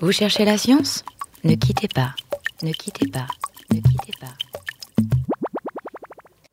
Vous 0.00 0.12
cherchez 0.12 0.44
la 0.44 0.58
science? 0.58 1.04
Ne 1.44 1.54
quittez 1.54 1.88
pas, 1.88 2.14
ne 2.62 2.72
quittez 2.72 3.06
pas, 3.06 3.26
ne 3.70 3.80
quittez 3.80 4.12
pas. 4.20 4.34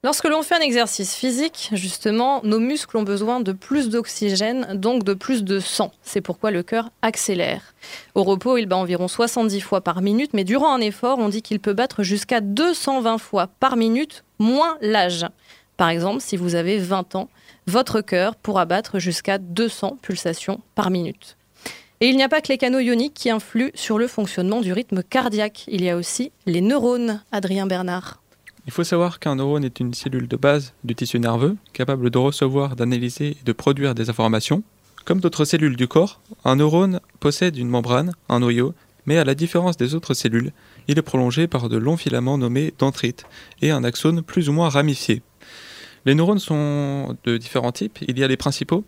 Lorsque 0.01 0.29
l'on 0.29 0.43
fait 0.43 0.55
un 0.55 0.61
exercice 0.61 1.13
physique, 1.13 1.71
justement, 1.73 2.39
nos 2.45 2.59
muscles 2.59 2.95
ont 2.95 3.03
besoin 3.03 3.41
de 3.41 3.51
plus 3.51 3.89
d'oxygène, 3.89 4.79
donc 4.79 5.03
de 5.03 5.13
plus 5.13 5.43
de 5.43 5.59
sang. 5.59 5.91
C'est 6.03 6.21
pourquoi 6.21 6.51
le 6.51 6.63
cœur 6.63 6.89
accélère. 7.01 7.73
Au 8.15 8.23
repos, 8.23 8.55
il 8.55 8.65
bat 8.65 8.77
environ 8.77 9.09
70 9.09 9.59
fois 9.59 9.81
par 9.81 10.01
minute, 10.01 10.33
mais 10.33 10.45
durant 10.45 10.73
un 10.73 10.79
effort, 10.79 11.19
on 11.19 11.27
dit 11.27 11.41
qu'il 11.41 11.59
peut 11.59 11.73
battre 11.73 12.01
jusqu'à 12.03 12.39
220 12.39 13.17
fois 13.17 13.47
par 13.59 13.75
minute, 13.75 14.23
moins 14.39 14.77
l'âge. 14.79 15.25
Par 15.75 15.89
exemple, 15.89 16.21
si 16.21 16.37
vous 16.37 16.55
avez 16.55 16.77
20 16.77 17.15
ans, 17.15 17.27
votre 17.67 17.99
cœur 17.99 18.37
pourra 18.37 18.63
battre 18.63 18.99
jusqu'à 18.99 19.37
200 19.37 19.97
pulsations 20.01 20.61
par 20.75 20.91
minute. 20.91 21.35
Et 21.99 22.07
il 22.07 22.15
n'y 22.15 22.23
a 22.23 22.29
pas 22.29 22.39
que 22.39 22.47
les 22.47 22.57
canaux 22.57 22.79
ioniques 22.79 23.15
qui 23.15 23.29
influent 23.29 23.71
sur 23.75 23.99
le 23.99 24.07
fonctionnement 24.07 24.61
du 24.61 24.71
rythme 24.71 25.03
cardiaque. 25.03 25.65
Il 25.67 25.83
y 25.83 25.89
a 25.89 25.97
aussi 25.97 26.31
les 26.45 26.61
neurones, 26.61 27.21
Adrien 27.33 27.67
Bernard. 27.67 28.21
Il 28.69 28.71
faut 28.71 28.83
savoir 28.83 29.17
qu'un 29.17 29.37
neurone 29.37 29.63
est 29.63 29.79
une 29.79 29.95
cellule 29.95 30.27
de 30.27 30.37
base 30.37 30.75
du 30.83 30.93
tissu 30.93 31.19
nerveux, 31.19 31.57
capable 31.73 32.11
de 32.11 32.19
recevoir, 32.19 32.75
d'analyser 32.75 33.29
et 33.29 33.43
de 33.43 33.51
produire 33.51 33.95
des 33.95 34.11
informations. 34.11 34.61
Comme 35.05 35.21
d'autres 35.21 35.43
cellules 35.43 35.75
du 35.75 35.87
corps, 35.87 36.21
un 36.45 36.57
neurone 36.57 36.99
possède 37.19 37.57
une 37.57 37.67
membrane, 37.67 38.11
un 38.29 38.39
noyau, 38.41 38.75
mais 39.07 39.17
à 39.17 39.23
la 39.23 39.33
différence 39.33 39.75
des 39.75 39.95
autres 39.95 40.13
cellules, 40.13 40.51
il 40.87 40.99
est 40.99 41.01
prolongé 41.01 41.47
par 41.47 41.67
de 41.67 41.77
longs 41.77 41.97
filaments 41.97 42.37
nommés 42.37 42.71
dendrites 42.77 43.25
et 43.63 43.71
un 43.71 43.83
axone 43.83 44.21
plus 44.21 44.49
ou 44.49 44.53
moins 44.53 44.69
ramifié. 44.69 45.23
Les 46.05 46.13
neurones 46.13 46.37
sont 46.37 47.17
de 47.23 47.37
différents 47.37 47.71
types. 47.71 47.97
Il 48.07 48.19
y 48.19 48.23
a 48.23 48.27
les 48.27 48.37
principaux. 48.37 48.83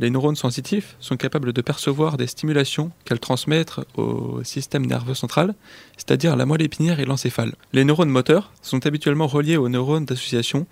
Les 0.00 0.10
neurones 0.10 0.34
sensitifs 0.34 0.96
sont 0.98 1.16
capables 1.16 1.52
de 1.52 1.60
percevoir 1.60 2.16
des 2.16 2.26
stimulations 2.26 2.90
qu'elles 3.04 3.20
transmettent 3.20 3.80
au 3.96 4.42
système 4.42 4.86
nerveux 4.86 5.14
central, 5.14 5.54
c'est-à-dire 5.96 6.34
la 6.34 6.46
moelle 6.46 6.62
épinière 6.62 6.98
et 6.98 7.04
l'encéphale. 7.04 7.54
Les 7.72 7.84
neurones 7.84 8.08
moteurs 8.08 8.52
sont 8.60 8.86
habituellement 8.86 9.28
reliés 9.28 9.56
aux 9.56 9.68
neurones 9.68 10.04
d'association 10.04 10.66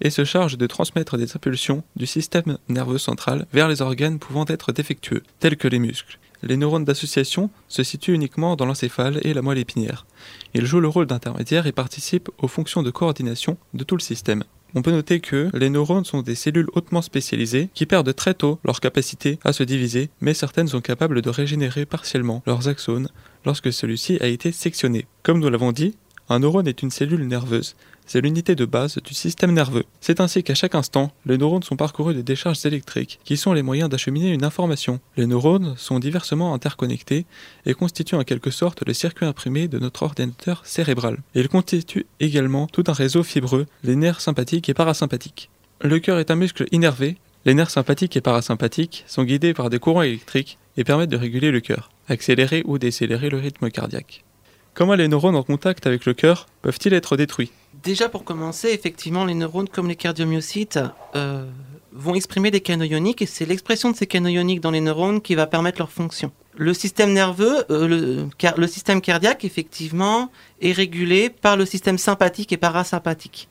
et 0.00 0.10
se 0.10 0.24
chargent 0.24 0.58
de 0.58 0.66
transmettre 0.66 1.16
des 1.16 1.36
impulsions 1.36 1.84
du 1.94 2.06
système 2.06 2.58
nerveux 2.68 2.98
central 2.98 3.46
vers 3.52 3.68
les 3.68 3.80
organes 3.80 4.18
pouvant 4.18 4.44
être 4.48 4.72
défectueux, 4.72 5.22
tels 5.38 5.56
que 5.56 5.68
les 5.68 5.78
muscles. 5.78 6.18
Les 6.42 6.56
neurones 6.56 6.84
d'association 6.84 7.50
se 7.68 7.82
situent 7.82 8.12
uniquement 8.12 8.56
dans 8.56 8.66
l'encéphale 8.66 9.20
et 9.22 9.34
la 9.34 9.40
moelle 9.40 9.58
épinière. 9.58 10.04
Ils 10.52 10.66
jouent 10.66 10.80
le 10.80 10.88
rôle 10.88 11.06
d'intermédiaire 11.06 11.66
et 11.66 11.72
participent 11.72 12.30
aux 12.38 12.48
fonctions 12.48 12.82
de 12.82 12.90
coordination 12.90 13.56
de 13.72 13.84
tout 13.84 13.96
le 13.96 14.02
système. 14.02 14.42
On 14.76 14.82
peut 14.82 14.90
noter 14.90 15.20
que 15.20 15.50
les 15.54 15.70
neurones 15.70 16.04
sont 16.04 16.22
des 16.22 16.34
cellules 16.34 16.68
hautement 16.72 17.02
spécialisées 17.02 17.68
qui 17.74 17.86
perdent 17.86 18.14
très 18.14 18.34
tôt 18.34 18.58
leur 18.64 18.80
capacité 18.80 19.38
à 19.44 19.52
se 19.52 19.62
diviser, 19.62 20.10
mais 20.20 20.34
certaines 20.34 20.66
sont 20.66 20.80
capables 20.80 21.22
de 21.22 21.30
régénérer 21.30 21.86
partiellement 21.86 22.42
leurs 22.44 22.66
axones 22.66 23.08
lorsque 23.44 23.72
celui-ci 23.72 24.18
a 24.20 24.26
été 24.26 24.50
sectionné. 24.50 25.06
Comme 25.22 25.38
nous 25.38 25.48
l'avons 25.48 25.70
dit, 25.70 25.94
un 26.28 26.40
neurone 26.40 26.66
est 26.66 26.82
une 26.82 26.90
cellule 26.90 27.26
nerveuse 27.28 27.76
c'est 28.06 28.20
l'unité 28.20 28.54
de 28.54 28.64
base 28.64 28.98
du 28.98 29.14
système 29.14 29.52
nerveux. 29.52 29.84
C'est 30.00 30.20
ainsi 30.20 30.42
qu'à 30.42 30.54
chaque 30.54 30.74
instant, 30.74 31.12
les 31.26 31.38
neurones 31.38 31.62
sont 31.62 31.76
parcourus 31.76 32.14
de 32.14 32.22
décharges 32.22 32.64
électriques, 32.66 33.18
qui 33.24 33.36
sont 33.36 33.52
les 33.52 33.62
moyens 33.62 33.88
d'acheminer 33.88 34.32
une 34.32 34.44
information. 34.44 35.00
Les 35.16 35.26
neurones 35.26 35.74
sont 35.76 35.98
diversement 35.98 36.54
interconnectés 36.54 37.26
et 37.66 37.74
constituent 37.74 38.16
en 38.16 38.24
quelque 38.24 38.50
sorte 38.50 38.86
le 38.86 38.94
circuit 38.94 39.26
imprimé 39.26 39.68
de 39.68 39.78
notre 39.78 40.02
ordinateur 40.02 40.62
cérébral. 40.64 41.18
Ils 41.34 41.48
constituent 41.48 42.06
également 42.20 42.66
tout 42.66 42.84
un 42.86 42.92
réseau 42.92 43.22
fibreux, 43.22 43.66
les 43.82 43.96
nerfs 43.96 44.20
sympathiques 44.20 44.68
et 44.68 44.74
parasympathiques. 44.74 45.50
Le 45.80 45.98
cœur 45.98 46.18
est 46.18 46.30
un 46.30 46.36
muscle 46.36 46.66
innervé. 46.72 47.16
Les 47.44 47.54
nerfs 47.54 47.70
sympathiques 47.70 48.16
et 48.16 48.20
parasympathiques 48.20 49.04
sont 49.06 49.24
guidés 49.24 49.54
par 49.54 49.70
des 49.70 49.78
courants 49.78 50.02
électriques 50.02 50.58
et 50.76 50.84
permettent 50.84 51.10
de 51.10 51.16
réguler 51.16 51.50
le 51.50 51.60
cœur, 51.60 51.90
accélérer 52.08 52.62
ou 52.66 52.78
décélérer 52.78 53.28
le 53.28 53.38
rythme 53.38 53.70
cardiaque. 53.70 54.24
Comment 54.72 54.94
les 54.94 55.08
neurones 55.08 55.36
en 55.36 55.42
contact 55.42 55.86
avec 55.86 56.04
le 56.04 56.14
cœur 56.14 56.46
peuvent-ils 56.62 56.94
être 56.94 57.16
détruits? 57.16 57.52
Déjà 57.84 58.08
pour 58.08 58.24
commencer, 58.24 58.68
effectivement, 58.70 59.26
les 59.26 59.34
neurones 59.34 59.68
comme 59.68 59.88
les 59.88 59.96
cardiomyocytes 59.96 60.78
euh, 61.14 61.46
vont 61.92 62.14
exprimer 62.14 62.50
des 62.50 62.62
canaux 62.62 62.86
ioniques 62.86 63.20
et 63.20 63.26
c'est 63.26 63.44
l'expression 63.44 63.90
de 63.90 63.96
ces 63.96 64.06
canaux 64.06 64.30
ioniques 64.30 64.62
dans 64.62 64.70
les 64.70 64.80
neurones 64.80 65.20
qui 65.20 65.34
va 65.34 65.46
permettre 65.46 65.78
leur 65.78 65.90
fonction. 65.90 66.32
Le 66.56 66.72
système 66.72 67.12
nerveux, 67.12 67.64
euh, 67.70 67.86
le, 67.86 68.28
le, 68.56 68.66
système 68.66 69.02
cardiaque, 69.02 69.44
effectivement, 69.44 70.30
est 70.62 70.72
régulé 70.72 71.28
par 71.28 71.58
le 71.58 71.66
système 71.66 71.98
sympathique 71.98 72.52
et 72.52 72.56
parasympathique. 72.56 73.48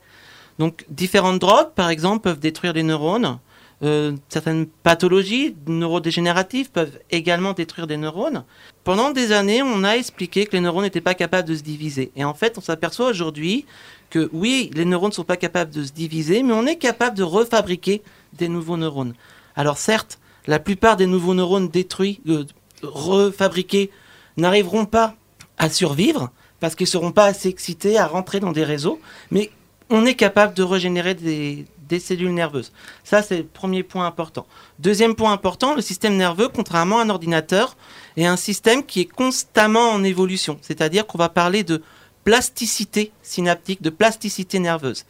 Donc 0.58 0.84
différentes 0.90 1.40
drogues, 1.40 1.72
par 1.76 1.90
exemple, 1.90 2.24
peuvent 2.24 2.40
détruire 2.40 2.74
les 2.74 2.84
neurones. 2.84 3.38
Euh, 3.84 4.14
certaines 4.30 4.66
pathologies 4.66 5.56
neurodégénératives 5.68 6.72
peuvent 6.72 7.00
également 7.12 7.52
détruire 7.52 7.86
des 7.86 7.98
neurones. 7.98 8.46
Pendant 8.86 9.12
des 9.12 9.34
années, 9.34 9.62
on 9.62 9.84
a 9.84 9.98
expliqué 9.98 10.46
que 10.46 10.54
les 10.54 10.62
neurones 10.62 10.84
n'étaient 10.84 11.02
pas 11.02 11.16
capables 11.16 11.48
de 11.48 11.56
se 11.56 11.64
diviser. 11.64 12.12
Et 12.16 12.24
en 12.24 12.34
fait, 12.34 12.58
on 12.58 12.62
s'aperçoit 12.62 13.10
aujourd'hui 13.10 13.66
que 14.10 14.30
oui, 14.32 14.72
les 14.74 14.86
neurones 14.86 15.10
ne 15.10 15.16
sont 15.16 15.24
pas 15.26 15.38
capables 15.38 15.72
de 15.72 15.84
se 15.84 15.92
diviser, 15.92 16.44
mais 16.44 16.54
on 16.54 16.66
est 16.66 16.78
capable 16.78 17.18
de 17.18 17.24
refabriquer 17.24 18.02
des 18.34 18.48
nouveaux 18.48 18.78
neurones. 18.78 19.16
Alors 19.56 19.78
certes, 19.78 20.18
la 20.48 20.60
plupart 20.60 20.96
des 20.96 21.08
nouveaux 21.08 21.34
neurones 21.34 21.68
détruits, 21.68 22.22
euh, 22.28 22.46
refabriqués, 22.84 23.90
n'arriveront 24.38 24.86
pas 24.86 25.16
à 25.58 25.70
survivre 25.70 26.32
parce 26.60 26.76
qu'ils 26.76 26.86
ne 26.86 26.92
seront 26.92 27.12
pas 27.12 27.26
assez 27.26 27.50
excités 27.50 27.98
à 27.98 28.08
rentrer 28.08 28.40
dans 28.40 28.54
des 28.54 28.64
réseaux, 28.64 29.00
mais 29.32 29.52
on 29.90 30.06
est 30.06 30.16
capable 30.16 30.54
de 30.54 30.64
régénérer 30.64 31.14
des, 31.14 31.66
cellules 32.00 32.34
nerveuses. 32.34 32.72
Ça, 33.04 33.22
c'est 33.22 33.38
le 33.38 33.46
premier 33.46 33.84
point 33.84 34.06
important. 34.06 34.46
Deuxième 34.80 35.16
point 35.16 35.32
important, 35.32 35.76
le 35.76 35.82
système 35.82 36.16
nerveux, 36.16 36.50
contrairement 36.50 37.00
à 37.00 37.04
un 37.04 37.10
ordinateur, 37.10 37.76
est 38.18 38.26
un 38.26 38.38
système 38.38 38.86
qui 38.86 39.02
est 39.02 39.06
constamment 39.06 39.92
en 39.92 40.04
évolution. 40.04 40.58
C'est-à-dire 40.62 41.06
qu'on 41.08 41.18
va 41.18 41.30
parler 41.30 41.64
de 41.64 41.82
plasticité 42.24 43.12
synaptique, 43.22 43.82
de 43.82 43.90
plasticité 43.90 44.60
nerveuse. 44.60 45.06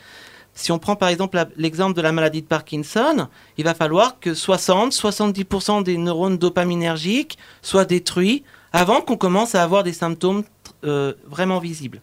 Si 0.56 0.72
on 0.72 0.80
prend 0.80 0.96
par 0.96 1.10
exemple 1.10 1.44
l'exemple 1.58 1.96
de 1.96 2.02
la 2.02 2.12
maladie 2.12 2.42
de 2.42 2.48
Parkinson, 2.48 3.28
il 3.58 3.63
va 3.63 3.74
falloir 3.74 4.20
que 4.20 4.32
60-70% 4.32 5.84
des 5.84 5.98
neurones 5.98 6.38
dopaminergiques 6.38 7.38
soient 7.62 7.86
détruits 7.86 8.44
avant 8.72 9.02
qu'on 9.02 9.18
commence 9.18 9.56
à 9.56 9.63
avoir 9.63 9.84
des 9.84 9.94
symptômes 9.94 10.44
euh, 10.84 11.13
vraiment 11.28 11.60
visibles. 11.60 12.02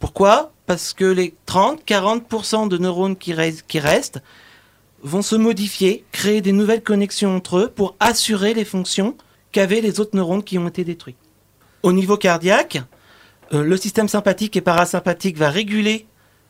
Pourquoi? 0.00 0.52
Parce 0.66 0.94
que 0.94 1.04
les 1.04 1.34
30-40% 1.46 2.68
de 2.68 2.78
neurones 2.78 3.16
qui, 3.16 3.32
restent 3.34 4.22
vont 5.02 5.22
se 5.22 5.36
modifier, 5.36 6.04
créer 6.10 6.40
des 6.40 6.52
nouvelles 6.52 6.82
connexions 6.82 7.36
entre 7.36 7.58
eux 7.58 7.68
pour 7.68 7.96
assurer 8.00 8.54
les 8.54 8.64
fonctions 8.64 9.16
qu'avaient 9.52 9.82
les 9.82 10.00
autres 10.00 10.16
neurones 10.16 10.42
qui 10.42 10.58
ont 10.58 10.66
été 10.66 10.84
détruits. 10.84 11.16
Au 11.82 11.92
niveau 11.92 12.16
cardiaque, 12.16 12.82
euh, 13.52 13.62
le 13.62 13.76
système 13.76 14.08
sympathique 14.08 14.56
et 14.56 14.60
parasympathique 14.62 15.36
va 15.36 15.50
réguler 15.50 16.06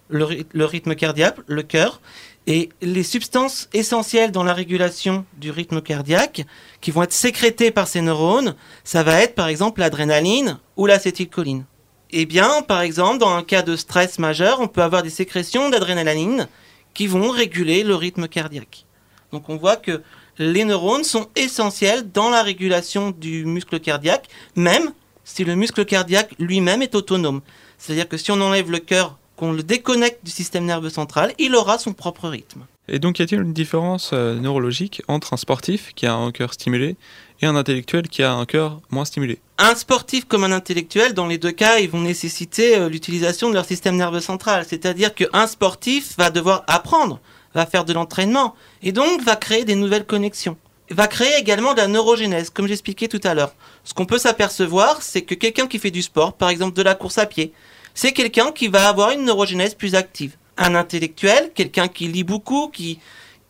le, 0.08 0.44
le 0.52 0.64
rythme 0.64 0.94
cardiaque, 0.94 1.36
le 1.46 1.62
cœur, 1.62 2.00
et 2.46 2.68
les 2.82 3.02
substances 3.02 3.68
essentielles 3.72 4.32
dans 4.32 4.44
la 4.44 4.54
régulation 4.54 5.24
du 5.38 5.50
rythme 5.50 5.80
cardiaque, 5.80 6.46
qui 6.80 6.90
vont 6.90 7.02
être 7.02 7.12
sécrétées 7.12 7.70
par 7.70 7.88
ces 7.88 8.00
neurones, 8.00 8.54
ça 8.84 9.02
va 9.02 9.20
être 9.20 9.34
par 9.34 9.48
exemple 9.48 9.80
l'adrénaline 9.80 10.58
ou 10.76 10.86
l'acétylcholine. 10.86 11.64
Eh 12.12 12.26
bien, 12.26 12.62
par 12.62 12.80
exemple, 12.80 13.18
dans 13.18 13.30
un 13.34 13.42
cas 13.42 13.62
de 13.62 13.76
stress 13.76 14.18
majeur, 14.18 14.60
on 14.60 14.68
peut 14.68 14.82
avoir 14.82 15.02
des 15.02 15.10
sécrétions 15.10 15.68
d'adrénaline 15.68 16.48
qui 16.92 17.06
vont 17.06 17.30
réguler 17.30 17.84
le 17.84 17.94
rythme 17.94 18.26
cardiaque. 18.26 18.84
Donc 19.32 19.48
on 19.48 19.56
voit 19.56 19.76
que 19.76 20.02
les 20.38 20.64
neurones 20.64 21.04
sont 21.04 21.28
essentiels 21.36 22.10
dans 22.10 22.30
la 22.30 22.42
régulation 22.42 23.10
du 23.12 23.44
muscle 23.44 23.78
cardiaque, 23.78 24.28
même 24.56 24.92
si 25.22 25.44
le 25.44 25.54
muscle 25.54 25.84
cardiaque 25.84 26.34
lui-même 26.38 26.82
est 26.82 26.94
autonome. 26.94 27.42
C'est-à-dire 27.78 28.08
que 28.08 28.16
si 28.16 28.32
on 28.32 28.40
enlève 28.40 28.70
le 28.70 28.78
cœur, 28.78 29.16
qu'on 29.36 29.52
le 29.52 29.62
déconnecte 29.62 30.24
du 30.24 30.30
système 30.30 30.64
nerveux 30.64 30.90
central, 30.90 31.32
il 31.38 31.54
aura 31.54 31.78
son 31.78 31.92
propre 31.92 32.28
rythme. 32.28 32.66
Et 32.88 32.98
donc 32.98 33.20
y 33.20 33.22
a-t-il 33.22 33.40
une 33.40 33.52
différence 33.52 34.10
euh, 34.12 34.34
neurologique 34.34 35.02
entre 35.06 35.32
un 35.32 35.36
sportif 35.36 35.92
qui 35.94 36.06
a 36.06 36.14
un 36.14 36.32
cœur 36.32 36.52
stimulé 36.52 36.96
et 37.40 37.46
un 37.46 37.56
intellectuel 37.56 38.08
qui 38.08 38.22
a 38.22 38.32
un 38.32 38.44
cœur 38.44 38.80
moins 38.90 39.04
stimulé 39.04 39.38
Un 39.58 39.74
sportif 39.74 40.26
comme 40.26 40.44
un 40.44 40.52
intellectuel, 40.52 41.14
dans 41.14 41.26
les 41.26 41.38
deux 41.38 41.52
cas, 41.52 41.78
ils 41.78 41.90
vont 41.90 42.00
nécessiter 42.00 42.76
euh, 42.76 42.88
l'utilisation 42.88 43.48
de 43.48 43.54
leur 43.54 43.64
système 43.64 43.96
nerveux 43.96 44.20
central. 44.20 44.64
C'est-à-dire 44.68 45.14
qu'un 45.14 45.46
sportif 45.46 46.16
va 46.18 46.30
devoir 46.30 46.64
apprendre 46.66 47.20
va 47.54 47.66
faire 47.66 47.84
de 47.84 47.92
l'entraînement 47.92 48.54
et 48.82 48.92
donc 48.92 49.22
va 49.22 49.36
créer 49.36 49.64
des 49.64 49.74
nouvelles 49.74 50.06
connexions. 50.06 50.56
Va 50.90 51.06
créer 51.06 51.38
également 51.38 51.72
de 51.72 51.78
la 51.78 51.86
neurogénèse, 51.86 52.50
comme 52.50 52.66
j'expliquais 52.66 53.08
tout 53.08 53.20
à 53.22 53.34
l'heure. 53.34 53.54
Ce 53.84 53.94
qu'on 53.94 54.06
peut 54.06 54.18
s'apercevoir, 54.18 55.02
c'est 55.02 55.22
que 55.22 55.34
quelqu'un 55.34 55.66
qui 55.66 55.78
fait 55.78 55.92
du 55.92 56.02
sport, 56.02 56.32
par 56.32 56.48
exemple 56.48 56.76
de 56.76 56.82
la 56.82 56.94
course 56.94 57.18
à 57.18 57.26
pied, 57.26 57.52
c'est 57.94 58.12
quelqu'un 58.12 58.50
qui 58.52 58.68
va 58.68 58.88
avoir 58.88 59.10
une 59.10 59.24
neurogénèse 59.24 59.74
plus 59.74 59.94
active. 59.94 60.36
Un 60.56 60.74
intellectuel, 60.74 61.52
quelqu'un 61.54 61.88
qui 61.88 62.08
lit 62.08 62.24
beaucoup, 62.24 62.68
qui, 62.68 62.98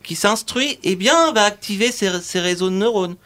qui 0.03 0.17
s'instruit, 0.17 0.79
eh 0.83 0.97
bien, 0.97 1.33
va 1.33 1.45
activer 1.45 1.93
ses, 1.93 2.41
réseaux 2.41 2.69
de 2.69 2.75
neurones. 2.75 3.17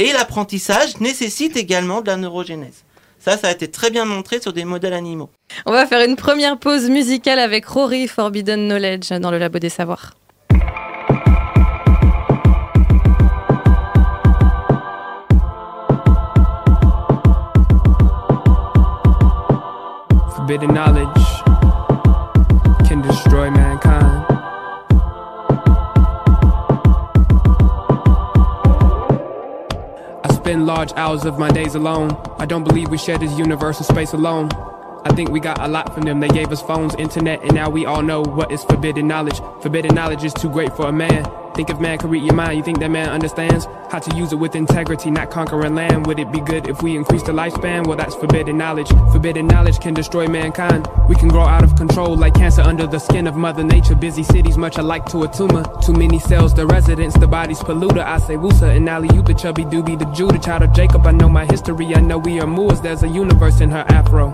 Et 0.00 0.14
l'apprentissage 0.14 0.98
nécessite 0.98 1.58
également 1.58 2.00
de 2.00 2.06
la 2.06 2.16
neurogénèse. 2.16 2.84
Ça, 3.18 3.36
ça 3.36 3.48
a 3.48 3.50
été 3.50 3.70
très 3.70 3.90
bien 3.90 4.06
montré 4.06 4.40
sur 4.40 4.54
des 4.54 4.64
modèles 4.64 4.94
animaux. 4.94 5.28
On 5.66 5.72
va 5.72 5.86
faire 5.86 6.02
une 6.08 6.16
première 6.16 6.58
pause 6.58 6.88
musicale 6.88 7.38
avec 7.38 7.66
Rory 7.66 8.08
Forbidden 8.08 8.66
Knowledge 8.66 9.10
dans 9.20 9.30
le 9.30 9.36
Labo 9.36 9.58
des 9.58 9.68
Savoirs. 9.68 10.14
Forbidden 20.34 20.72
knowledge 20.72 21.42
can 22.88 23.02
destroy 23.02 23.50
mankind. 23.50 24.29
Spend 30.50 30.66
large 30.66 30.92
hours 30.94 31.24
of 31.24 31.38
my 31.38 31.48
days 31.48 31.76
alone. 31.76 32.10
I 32.40 32.44
don't 32.44 32.64
believe 32.64 32.88
we 32.88 32.98
share 32.98 33.16
this 33.16 33.38
universal 33.38 33.84
space 33.84 34.12
alone. 34.12 34.50
I 35.04 35.14
think 35.14 35.30
we 35.30 35.38
got 35.38 35.60
a 35.60 35.68
lot 35.68 35.94
from 35.94 36.02
them. 36.02 36.18
They 36.18 36.26
gave 36.26 36.50
us 36.50 36.60
phones, 36.60 36.92
internet, 36.96 37.40
and 37.44 37.54
now 37.54 37.70
we 37.70 37.86
all 37.86 38.02
know 38.02 38.22
what 38.22 38.50
is 38.50 38.64
forbidden 38.64 39.06
knowledge. 39.06 39.38
Forbidden 39.62 39.94
knowledge 39.94 40.24
is 40.24 40.34
too 40.34 40.50
great 40.50 40.74
for 40.74 40.88
a 40.88 40.92
man. 40.92 41.24
Think 41.60 41.68
if 41.68 41.78
man 41.78 41.98
could 41.98 42.10
read 42.10 42.22
your 42.22 42.32
mind, 42.34 42.56
you 42.56 42.64
think 42.64 42.78
that 42.78 42.90
man 42.90 43.10
understands 43.10 43.66
how 43.90 43.98
to 43.98 44.16
use 44.16 44.32
it 44.32 44.36
with 44.36 44.54
integrity, 44.54 45.10
not 45.10 45.30
conquering 45.30 45.74
land? 45.74 46.06
Would 46.06 46.18
it 46.18 46.32
be 46.32 46.40
good 46.40 46.66
if 46.66 46.82
we 46.82 46.96
increase 46.96 47.22
the 47.22 47.32
lifespan? 47.32 47.86
Well, 47.86 47.98
that's 47.98 48.14
forbidden 48.14 48.56
knowledge. 48.56 48.88
Forbidden 49.12 49.46
knowledge 49.46 49.78
can 49.78 49.92
destroy 49.92 50.26
mankind. 50.26 50.88
We 51.06 51.16
can 51.16 51.28
grow 51.28 51.42
out 51.42 51.62
of 51.62 51.76
control 51.76 52.16
like 52.16 52.32
cancer 52.32 52.62
under 52.62 52.86
the 52.86 52.98
skin 52.98 53.26
of 53.26 53.36
Mother 53.36 53.62
Nature. 53.62 53.94
Busy 53.94 54.22
cities, 54.22 54.56
much 54.56 54.78
alike 54.78 55.04
to 55.10 55.24
a 55.24 55.28
tumor. 55.28 55.62
Too 55.82 55.92
many 55.92 56.18
cells, 56.18 56.54
the 56.54 56.66
residents, 56.66 57.18
the 57.18 57.26
body's 57.26 57.58
polluter. 57.58 58.02
I 58.02 58.16
say 58.16 58.36
Wusa 58.36 58.74
and 58.74 58.88
Ali, 58.88 59.14
you 59.14 59.20
the 59.20 59.34
chubby 59.34 59.64
doobie, 59.64 59.98
the 59.98 60.06
Jew, 60.16 60.28
the 60.28 60.38
child 60.38 60.62
of 60.62 60.72
Jacob. 60.72 61.06
I 61.06 61.10
know 61.10 61.28
my 61.28 61.44
history, 61.44 61.94
I 61.94 62.00
know 62.00 62.16
we 62.16 62.40
are 62.40 62.46
Moors. 62.46 62.80
There's 62.80 63.02
a 63.02 63.08
universe 63.08 63.60
in 63.60 63.68
her 63.68 63.84
afro. 63.86 64.32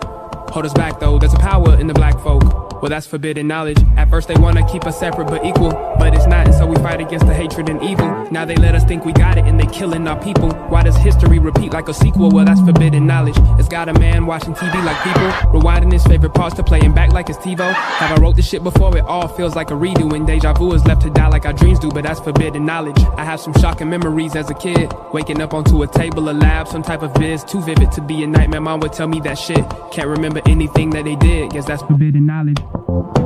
Hold 0.51 0.65
us 0.65 0.75
back 0.75 1.01
though, 1.01 1.19
there's 1.19 1.35
a 1.35 1.39
power 1.39 1.77
in 1.77 1.89
the 1.89 1.95
black 1.95 2.21
folk. 2.21 2.67
Well, 2.83 2.91
that's 2.91 3.07
forbidden 3.07 3.49
knowledge. 3.49 3.79
At 3.97 4.11
first, 4.11 4.29
they 4.29 4.37
wanna 4.37 4.67
keep 4.71 4.87
us 4.87 4.99
separate 4.99 5.29
but 5.29 5.45
equal, 5.45 5.71
but 5.99 6.15
it's 6.15 6.27
not, 6.27 6.47
and 6.47 6.55
so 6.55 6.67
we 6.67 6.77
fight 6.77 7.01
against 7.01 7.27
the 7.27 7.35
hatred 7.35 7.69
and 7.69 7.83
evil. 7.83 8.09
Now 8.31 8.45
they 8.45 8.57
let 8.57 8.75
us 8.75 8.85
think 8.85 9.05
we 9.05 9.13
got 9.13 9.39
it, 9.39 9.45
and 9.45 9.59
they 9.59 9.67
killing 9.67 10.07
our 10.09 10.21
people. 10.23 10.51
Why 10.69 10.83
does 10.83 10.97
history 10.97 11.39
repeat 11.39 11.73
like 11.73 11.89
a 11.89 11.95
sequel? 11.95 12.31
Well, 12.31 12.45
that's 12.45 12.61
forbidden 12.61 13.07
knowledge. 13.07 13.37
It's 13.59 13.69
got 13.69 13.89
a 13.89 13.95
man 13.95 14.27
watching 14.27 14.55
TV 14.55 14.85
like 14.85 15.03
people, 15.03 15.29
rewinding 15.53 15.93
his 15.93 16.05
favorite 16.05 16.35
parts 16.35 16.55
to 16.57 16.63
playing 16.63 16.95
back 16.95 17.13
like 17.13 17.29
it's 17.29 17.39
TiVo. 17.39 17.73
Have 17.73 18.19
I 18.19 18.21
wrote 18.21 18.37
this 18.37 18.49
shit 18.49 18.63
before? 18.63 18.97
It 18.97 19.05
all 19.05 19.29
feels 19.29 19.55
like 19.55 19.71
a 19.71 19.75
redo, 19.75 20.15
and 20.15 20.27
deja 20.27 20.53
vu 20.53 20.73
is 20.73 20.85
left 20.85 21.03
to 21.03 21.11
die 21.11 21.29
like 21.29 21.47
our 21.47 21.53
dreams 21.53 21.79
do, 21.79 21.91
but 21.91 22.05
that's 22.05 22.21
forbidden 22.21 22.65
knowledge. 22.67 22.99
I 23.17 23.25
have 23.25 23.41
some 23.41 23.53
shocking 23.55 23.91
memories 23.91 24.37
as 24.37 24.51
a 24.51 24.55
kid, 24.55 24.93
waking 25.13 25.41
up 25.41 25.55
onto 25.55 25.83
a 25.83 25.87
table, 25.87 26.29
a 26.29 26.33
lab, 26.33 26.69
some 26.69 26.83
type 26.83 27.03
of 27.03 27.15
biz, 27.15 27.45
too 27.45 27.63
vivid 27.63 27.93
to 27.93 28.01
be 28.01 28.23
a 28.23 28.27
nightmare. 28.27 28.61
Mom 28.61 28.81
would 28.81 28.93
tell 28.93 29.09
me 29.09 29.21
that 29.21 29.39
shit. 29.39 29.65
Can't 29.93 30.09
remember 30.09 30.41
anything 30.47 30.91
that 30.91 31.05
they 31.05 31.17
did. 31.17 31.51
Guess 31.51 31.67
that's 31.67 31.83
forbidden 31.83 32.27
knowledge. 32.27 33.26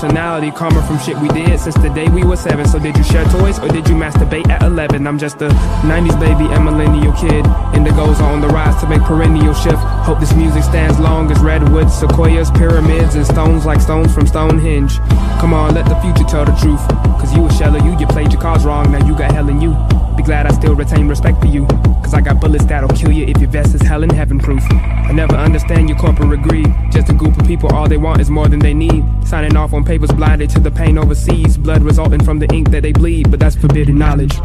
Personality, 0.00 0.50
karma 0.50 0.82
from 0.86 0.98
shit 0.98 1.14
we 1.18 1.28
did 1.28 1.60
since 1.60 1.74
the 1.76 1.90
day 1.90 2.08
we 2.08 2.24
were 2.24 2.36
seven. 2.36 2.66
So 2.66 2.78
did 2.78 2.96
you 2.96 3.04
share 3.04 3.24
toys 3.26 3.58
or 3.58 3.68
did 3.68 3.86
you 3.86 3.94
masturbate 3.94 4.48
at 4.48 4.62
11? 4.62 5.06
I'm 5.06 5.18
just 5.18 5.42
a 5.42 5.48
90s 5.84 6.18
baby 6.18 6.50
and 6.54 6.64
millennial 6.64 7.12
kid. 7.12 7.44
Indigos 7.76 8.18
on 8.20 8.40
the 8.40 8.48
rise 8.48 8.80
to 8.80 8.88
make 8.88 9.02
perennial 9.02 9.52
shift. 9.52 9.76
Hope 10.08 10.18
this 10.18 10.32
music 10.34 10.62
stands 10.62 10.98
long 10.98 11.30
as 11.30 11.38
redwoods, 11.40 11.92
sequoias, 11.92 12.50
pyramids, 12.52 13.14
and 13.14 13.26
stones 13.26 13.66
like 13.66 13.82
stones 13.82 14.14
from 14.14 14.26
Stonehenge. 14.26 14.96
Come 15.38 15.52
on, 15.52 15.74
let 15.74 15.84
the 15.84 15.96
future 15.96 16.24
tell 16.24 16.46
the 16.46 16.52
truth. 16.52 16.80
Cause 17.20 17.36
you 17.36 17.44
a 17.44 17.52
shell 17.52 17.76
of 17.76 17.84
you, 17.84 17.94
you 17.98 18.06
played 18.06 18.32
your 18.32 18.40
cards 18.40 18.64
wrong, 18.64 18.90
now 18.90 19.06
you 19.06 19.14
got 19.14 19.32
hell 19.32 19.50
in 19.50 19.60
you. 19.60 19.76
Be 20.16 20.22
glad 20.22 20.46
I 20.46 20.52
still 20.52 20.74
retain 20.74 21.08
respect 21.08 21.40
for 21.40 21.46
you. 21.46 21.66
Cause 22.00 22.14
I 22.14 22.22
got 22.22 22.40
bullets 22.40 22.64
that'll 22.64 22.88
kill 22.96 23.12
you 23.12 23.26
if 23.26 23.38
your 23.38 23.50
vest 23.50 23.74
is 23.74 23.82
hell 23.82 24.02
and 24.02 24.12
heaven 24.12 24.38
proof. 24.38 24.62
I 25.10 25.12
never 25.12 25.34
understand 25.34 25.88
your 25.88 25.98
corporate 25.98 26.40
greed. 26.40 26.72
Just 26.92 27.08
a 27.08 27.12
group 27.12 27.36
of 27.36 27.44
people, 27.44 27.74
all 27.74 27.88
they 27.88 27.96
want 27.96 28.20
is 28.20 28.30
more 28.30 28.46
than 28.46 28.60
they 28.60 28.72
need. 28.72 29.04
Signing 29.26 29.56
off 29.56 29.72
on 29.72 29.82
papers 29.82 30.12
blinded 30.12 30.50
to 30.50 30.60
the 30.60 30.70
pain 30.70 30.96
overseas. 30.96 31.58
Blood 31.58 31.82
resulting 31.82 32.24
from 32.24 32.38
the 32.38 32.46
ink 32.54 32.70
that 32.70 32.84
they 32.84 32.92
bleed, 32.92 33.28
but 33.28 33.40
that's 33.40 33.56
forbidden 33.56 33.98
knowledge. 33.98 34.38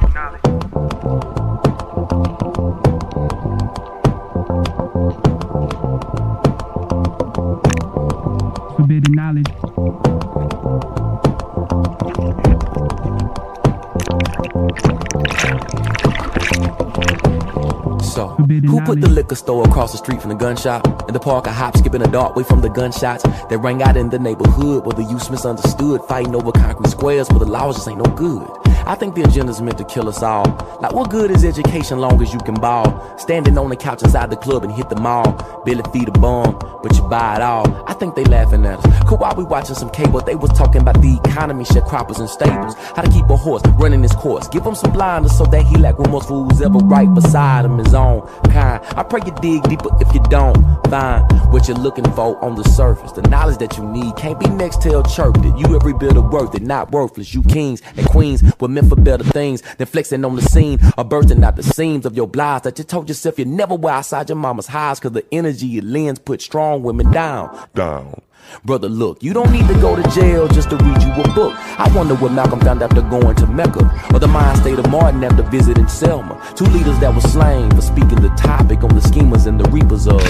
The 19.01 19.09
liquor 19.09 19.35
store 19.35 19.65
across 19.67 19.91
the 19.91 19.97
street 19.97 20.21
from 20.21 20.29
the 20.29 20.35
gun 20.35 20.55
shop? 20.55 21.07
In 21.07 21.13
the 21.13 21.19
park, 21.19 21.47
a 21.47 21.51
hop, 21.51 21.75
skipping 21.77 22.01
a 22.01 22.11
dark 22.11 22.35
way 22.35 22.43
from 22.43 22.61
the 22.61 22.69
gunshots 22.69 23.23
that 23.23 23.57
rang 23.61 23.81
out 23.83 23.97
in 23.97 24.09
the 24.09 24.19
neighborhood 24.19 24.85
where 24.85 24.93
the 24.93 25.03
youth 25.03 25.29
misunderstood, 25.29 26.01
fighting 26.03 26.35
over 26.35 26.51
concrete 26.51 26.89
squares 26.89 27.29
where 27.29 27.39
the 27.39 27.45
laws 27.45 27.75
just 27.75 27.87
ain't 27.87 27.97
no 27.97 28.15
good. 28.15 28.47
I 28.87 28.95
think 28.95 29.15
the 29.15 29.23
agenda's 29.23 29.61
meant 29.61 29.77
to 29.79 29.83
kill 29.85 30.07
us 30.07 30.21
all. 30.21 30.45
Like, 30.79 30.93
what 30.93 31.09
good 31.09 31.31
is 31.31 31.43
education 31.43 31.99
long 31.99 32.21
as 32.21 32.33
you 32.33 32.39
can 32.39 32.53
ball? 32.53 33.17
Standing 33.17 33.57
on 33.57 33.69
the 33.69 33.75
couch 33.75 34.03
inside 34.03 34.29
the 34.29 34.35
club 34.35 34.63
and 34.63 34.71
hit 34.71 34.89
the 34.89 34.95
mall. 34.95 35.63
Billy 35.65 35.81
feed 35.91 36.07
a 36.07 36.11
bum, 36.11 36.59
but 36.83 36.95
you 36.95 37.01
buy 37.09 37.37
it 37.37 37.41
all. 37.41 37.65
I 37.89 37.93
think 37.93 38.15
they 38.15 38.23
laughing 38.25 38.65
at 38.65 38.77
us. 38.77 39.03
Cause 39.09 39.17
while 39.19 39.35
we 39.35 39.43
watching 39.43 39.75
some 39.75 39.89
cable, 39.89 40.21
they 40.21 40.35
was 40.35 40.51
talking 40.51 40.81
about 40.81 41.01
the 41.01 41.19
economy, 41.25 41.63
sharecroppers 41.63 42.19
and 42.19 42.29
stables. 42.29 42.75
How 42.95 43.01
to 43.01 43.11
keep 43.11 43.27
a 43.29 43.35
horse 43.35 43.63
running 43.79 44.03
his 44.03 44.11
course. 44.13 44.47
Give 44.49 44.63
him 44.63 44.75
some 44.75 44.91
blinders 44.91 45.35
so 45.35 45.45
that 45.45 45.65
he 45.65 45.77
lack 45.77 45.97
what 45.97 46.11
most 46.11 46.27
fools 46.27 46.61
ever 46.61 46.77
right 46.77 47.11
beside 47.11 47.65
him 47.65 47.79
his 47.79 47.95
own 47.95 48.21
kind. 48.51 48.83
I 48.95 49.03
pray 49.03 49.21
you 49.25 49.33
dig 49.41 49.63
deeper 49.63 49.89
if 49.99 50.13
you 50.13 50.21
don't 50.29 50.55
find 50.89 51.25
what 51.51 51.67
you're 51.67 51.77
looking 51.77 52.05
for 52.11 52.37
on 52.43 52.55
the 52.55 52.63
surface. 52.63 53.11
The 53.13 53.23
knowledge 53.23 53.57
that 53.57 53.77
you 53.77 53.83
need 53.83 54.15
can't 54.15 54.39
be 54.39 54.47
next 54.47 54.81
to 54.83 54.99
a 54.99 55.07
chirp 55.09 55.35
that 55.41 55.57
you 55.57 55.75
every 55.75 55.93
bit 55.93 56.15
of 56.15 56.31
worth 56.31 56.53
it, 56.53 56.61
not 56.61 56.91
worthless. 56.91 57.33
You 57.33 57.41
kings 57.43 57.81
and 57.97 58.05
queens 58.07 58.43
were 58.59 58.67
meant 58.75 58.89
for 58.89 58.97
better 58.97 59.23
things 59.23 59.61
than 59.77 59.87
flexing 59.87 60.23
on 60.25 60.35
the 60.35 60.41
scene 60.41 60.79
or 60.97 61.03
bursting 61.05 61.43
out 61.43 61.55
the 61.55 61.63
seams 61.63 62.05
of 62.05 62.15
your 62.15 62.27
blinds 62.27 62.63
that 62.63 62.77
you 62.77 62.83
told 62.83 63.07
yourself 63.07 63.39
you 63.39 63.45
never 63.45 63.73
wear 63.73 63.95
outside 63.95 64.29
your 64.29 64.35
mama's 64.35 64.67
house 64.67 64.99
cause 64.99 65.13
the 65.13 65.25
energy 65.31 65.77
it 65.77 65.83
lends 65.83 66.19
put 66.19 66.41
strong 66.41 66.83
women 66.83 67.09
down. 67.11 67.57
Down. 67.73 68.21
Brother, 68.63 68.89
look, 68.89 69.23
you 69.23 69.33
don't 69.33 69.51
need 69.51 69.67
to 69.67 69.73
go 69.75 69.95
to 69.95 70.03
jail 70.11 70.47
just 70.47 70.69
to 70.69 70.75
read 70.77 71.01
you 71.01 71.11
a 71.13 71.33
book. 71.33 71.53
I 71.79 71.91
wonder 71.95 72.15
what 72.15 72.31
Malcolm 72.31 72.59
found 72.59 72.83
after 72.83 73.01
going 73.01 73.35
to 73.37 73.47
Mecca, 73.47 73.89
or 74.13 74.19
the 74.19 74.27
mind 74.27 74.59
state 74.59 74.77
of 74.77 74.87
Martin 74.91 75.23
after 75.23 75.41
visiting 75.43 75.87
Selma. 75.87 76.39
Two 76.55 76.65
leaders 76.65 76.99
that 76.99 77.15
were 77.15 77.21
slain 77.21 77.71
for 77.71 77.81
speaking 77.81 78.21
the 78.21 78.29
topic 78.37 78.83
on 78.83 78.93
the 78.93 79.01
schemers 79.01 79.47
and 79.47 79.59
the 79.59 79.69
reapers 79.71 80.05
of 80.07 80.21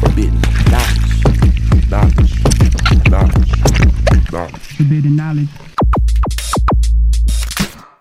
forbidden 0.00 0.40
knowledge. 0.70 1.90
Knowledge. 1.90 3.10
Knowledge. 3.10 4.30
Knowledge. 4.30 4.60
Forbidden 4.76 5.16
knowledge. 5.16 5.75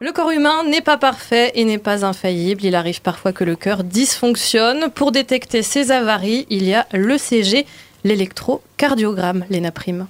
Le 0.01 0.11
corps 0.11 0.31
humain 0.31 0.65
n'est 0.65 0.81
pas 0.81 0.97
parfait 0.97 1.53
et 1.55 1.63
n'est 1.63 1.77
pas 1.77 2.03
infaillible. 2.03 2.65
Il 2.65 2.75
arrive 2.75 3.01
parfois 3.01 3.31
que 3.31 3.45
le 3.45 3.55
cœur 3.55 3.85
dysfonctionne. 3.85 4.89
Pour 4.93 5.13
détecter 5.13 5.61
ces 5.61 5.91
avaries, 5.91 6.45
il 6.49 6.63
y 6.63 6.73
a 6.73 6.85
l'ECG, 6.91 7.65
l'électrocardiogramme, 8.03 9.45
Léna 9.49 9.71
Prime. 9.71 10.07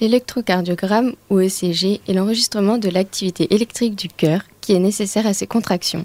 L'électrocardiogramme, 0.00 1.14
ou 1.30 1.38
ECG, 1.38 2.00
est 2.08 2.12
l'enregistrement 2.14 2.78
de 2.78 2.88
l'activité 2.88 3.54
électrique 3.54 3.94
du 3.94 4.08
cœur 4.08 4.40
qui 4.60 4.72
est 4.72 4.80
nécessaire 4.80 5.28
à 5.28 5.34
ses 5.34 5.46
contractions. 5.46 6.04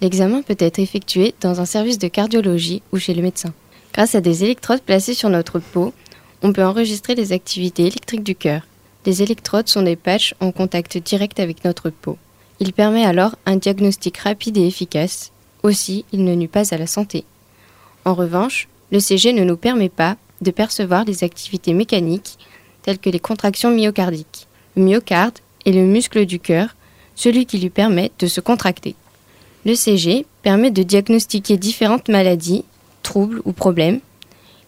L'examen 0.00 0.40
peut 0.40 0.56
être 0.58 0.78
effectué 0.78 1.34
dans 1.42 1.60
un 1.60 1.66
service 1.66 1.98
de 1.98 2.08
cardiologie 2.08 2.82
ou 2.92 2.98
chez 2.98 3.12
le 3.12 3.20
médecin. 3.20 3.52
Grâce 3.92 4.14
à 4.14 4.22
des 4.22 4.42
électrodes 4.42 4.80
placées 4.80 5.12
sur 5.12 5.28
notre 5.28 5.58
peau, 5.58 5.92
on 6.42 6.54
peut 6.54 6.64
enregistrer 6.64 7.14
les 7.14 7.34
activités 7.34 7.82
électriques 7.82 8.24
du 8.24 8.34
cœur. 8.34 8.62
Les 9.04 9.22
électrodes 9.22 9.68
sont 9.68 9.82
des 9.82 9.96
patchs 9.96 10.34
en 10.40 10.52
contact 10.52 10.96
direct 10.98 11.40
avec 11.40 11.64
notre 11.64 11.90
peau. 11.90 12.18
Il 12.60 12.72
permet 12.72 13.04
alors 13.04 13.34
un 13.46 13.56
diagnostic 13.56 14.18
rapide 14.18 14.56
et 14.56 14.66
efficace. 14.66 15.32
Aussi, 15.64 16.04
il 16.12 16.24
ne 16.24 16.34
nuit 16.34 16.46
pas 16.46 16.72
à 16.72 16.78
la 16.78 16.86
santé. 16.86 17.24
En 18.04 18.14
revanche, 18.14 18.68
le 18.92 19.00
CG 19.00 19.32
ne 19.32 19.42
nous 19.42 19.56
permet 19.56 19.88
pas 19.88 20.16
de 20.40 20.50
percevoir 20.52 21.04
les 21.04 21.24
activités 21.24 21.74
mécaniques 21.74 22.38
telles 22.82 22.98
que 22.98 23.10
les 23.10 23.18
contractions 23.18 23.70
myocardiques. 23.70 24.46
Le 24.76 24.84
myocarde 24.84 25.38
est 25.66 25.72
le 25.72 25.82
muscle 25.82 26.24
du 26.24 26.38
cœur, 26.38 26.76
celui 27.16 27.46
qui 27.46 27.58
lui 27.58 27.70
permet 27.70 28.12
de 28.18 28.26
se 28.26 28.40
contracter. 28.40 28.94
Le 29.64 29.74
CG 29.74 30.26
permet 30.42 30.70
de 30.70 30.82
diagnostiquer 30.82 31.56
différentes 31.56 32.08
maladies, 32.08 32.64
troubles 33.02 33.42
ou 33.44 33.52
problèmes. 33.52 34.00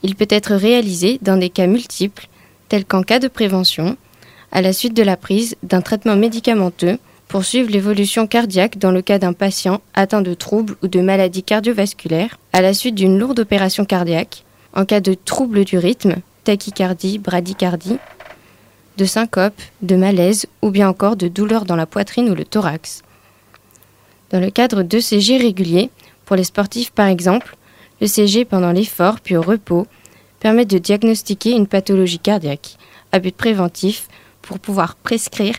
Il 0.03 0.14
peut 0.16 0.27
être 0.29 0.55
réalisé 0.55 1.18
dans 1.23 1.37
des 1.37 1.51
cas 1.51 1.66
multiples, 1.66 2.29
tels 2.68 2.85
qu'en 2.85 3.03
cas 3.03 3.18
de 3.18 3.29
prévention, 3.29 3.97
à 4.54 4.62
la 4.62 4.72
suite 4.72 4.94
de 4.94 5.02
la 5.02 5.16
prise 5.16 5.56
d'un 5.64 5.82
traitement 5.82 6.16
médicamenteux 6.16 6.98
pour 7.26 7.44
suivre 7.44 7.70
l'évolution 7.70 8.28
cardiaque 8.28 8.78
dans 8.78 8.92
le 8.92 9.02
cas 9.02 9.18
d'un 9.18 9.32
patient 9.32 9.80
atteint 9.94 10.22
de 10.22 10.32
troubles 10.32 10.76
ou 10.82 10.86
de 10.86 11.00
maladies 11.00 11.42
cardiovasculaires, 11.42 12.38
à 12.52 12.62
la 12.62 12.72
suite 12.72 12.94
d'une 12.94 13.18
lourde 13.18 13.40
opération 13.40 13.84
cardiaque, 13.84 14.44
en 14.72 14.84
cas 14.84 15.00
de 15.00 15.14
troubles 15.14 15.64
du 15.64 15.76
rythme, 15.76 16.16
tachycardie, 16.44 17.18
bradycardie, 17.18 17.98
de 18.96 19.04
syncope, 19.04 19.60
de 19.82 19.96
malaise 19.96 20.46
ou 20.62 20.70
bien 20.70 20.88
encore 20.88 21.16
de 21.16 21.26
douleurs 21.26 21.64
dans 21.64 21.74
la 21.74 21.86
poitrine 21.86 22.30
ou 22.30 22.34
le 22.36 22.44
thorax. 22.44 23.02
Dans 24.30 24.38
le 24.38 24.50
cadre 24.50 24.84
de 24.84 25.00
CG 25.00 25.36
réguliers, 25.36 25.90
pour 26.26 26.36
les 26.36 26.44
sportifs 26.44 26.92
par 26.92 27.08
exemple, 27.08 27.56
le 28.00 28.06
CG 28.06 28.44
pendant 28.44 28.70
l'effort 28.70 29.18
puis 29.18 29.36
au 29.36 29.42
repos 29.42 29.88
permet 30.38 30.64
de 30.64 30.78
diagnostiquer 30.78 31.50
une 31.50 31.66
pathologie 31.66 32.20
cardiaque 32.20 32.76
à 33.10 33.18
but 33.18 33.34
préventif 33.34 34.08
pour 34.46 34.59
pouvoir 34.59 34.94
prescrire 34.96 35.57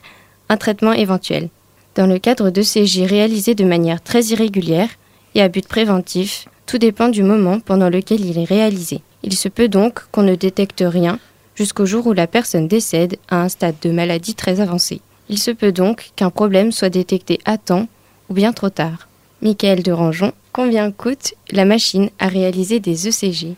un 0.49 0.57
traitement 0.57 0.93
éventuel. 0.93 1.49
Dans 1.95 2.07
le 2.07 2.19
cadre 2.19 2.49
de 2.49 2.61
CG 2.61 3.05
réalisés 3.05 3.55
de 3.55 3.63
manière 3.63 4.01
très 4.01 4.23
irrégulière 4.25 4.89
et 5.33 5.41
à 5.41 5.47
but 5.47 5.67
préventif, 5.67 6.47
tout 6.65 6.77
dépend 6.77 7.09
du 7.09 7.23
moment 7.23 7.59
pendant 7.59 7.89
lequel 7.89 8.25
il 8.25 8.37
est 8.37 8.45
réalisé. 8.45 9.01
Il 9.23 9.35
se 9.35 9.49
peut 9.49 9.67
donc 9.67 10.01
qu'on 10.11 10.23
ne 10.23 10.35
détecte 10.35 10.83
rien 10.85 11.19
jusqu'au 11.55 11.85
jour 11.85 12.07
où 12.07 12.13
la 12.13 12.27
personne 12.27 12.67
décède 12.67 13.17
à 13.29 13.41
un 13.41 13.49
stade 13.49 13.75
de 13.81 13.91
maladie 13.91 14.35
très 14.35 14.59
avancé. 14.59 15.01
Il 15.29 15.39
se 15.39 15.51
peut 15.51 15.71
donc 15.71 16.11
qu'un 16.15 16.29
problème 16.29 16.71
soit 16.71 16.89
détecté 16.89 17.39
à 17.45 17.57
temps 17.57 17.87
ou 18.29 18.33
bien 18.33 18.53
trop 18.53 18.69
tard. 18.69 19.07
Michael 19.41 19.83
de 19.83 19.91
Rangeon, 19.91 20.33
combien 20.51 20.91
coûte 20.91 21.33
la 21.51 21.65
machine 21.65 22.09
à 22.19 22.27
réaliser 22.27 22.79
des 22.79 23.07
ECG 23.07 23.55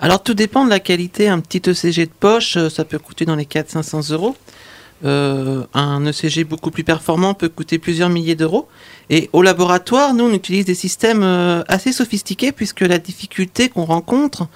Alors 0.00 0.22
tout 0.22 0.34
dépend 0.34 0.64
de 0.64 0.70
la 0.70 0.80
qualité. 0.80 1.28
Un 1.28 1.40
petit 1.40 1.62
ECG 1.68 2.06
de 2.06 2.10
poche, 2.10 2.56
euh, 2.56 2.68
ça 2.68 2.84
peut 2.84 2.98
coûter 2.98 3.24
dans 3.24 3.36
les 3.36 3.44
400-500 3.44 4.12
euros. 4.12 4.36
Euh, 5.04 5.64
un 5.74 6.06
ECG 6.06 6.44
beaucoup 6.44 6.70
plus 6.70 6.84
performant 6.84 7.34
peut 7.34 7.48
coûter 7.48 7.78
plusieurs 7.78 8.08
milliers 8.08 8.34
d'euros. 8.34 8.68
Et 9.10 9.28
au 9.32 9.42
laboratoire, 9.42 10.14
nous, 10.14 10.24
on 10.24 10.32
utilise 10.32 10.64
des 10.64 10.74
systèmes 10.74 11.22
euh, 11.22 11.62
assez 11.68 11.92
sophistiqués 11.92 12.52
puisque 12.52 12.80
la 12.80 12.98
difficulté 12.98 13.68
qu'on 13.68 13.84
rencontre, 13.84 14.48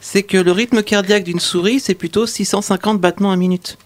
c'est 0.00 0.22
que 0.22 0.36
le 0.36 0.52
rythme 0.52 0.82
cardiaque 0.82 1.24
d'une 1.24 1.40
souris, 1.40 1.80
c'est 1.80 1.94
plutôt 1.94 2.26
650 2.26 3.00
battements 3.00 3.32
à 3.32 3.36
minute. 3.36 3.76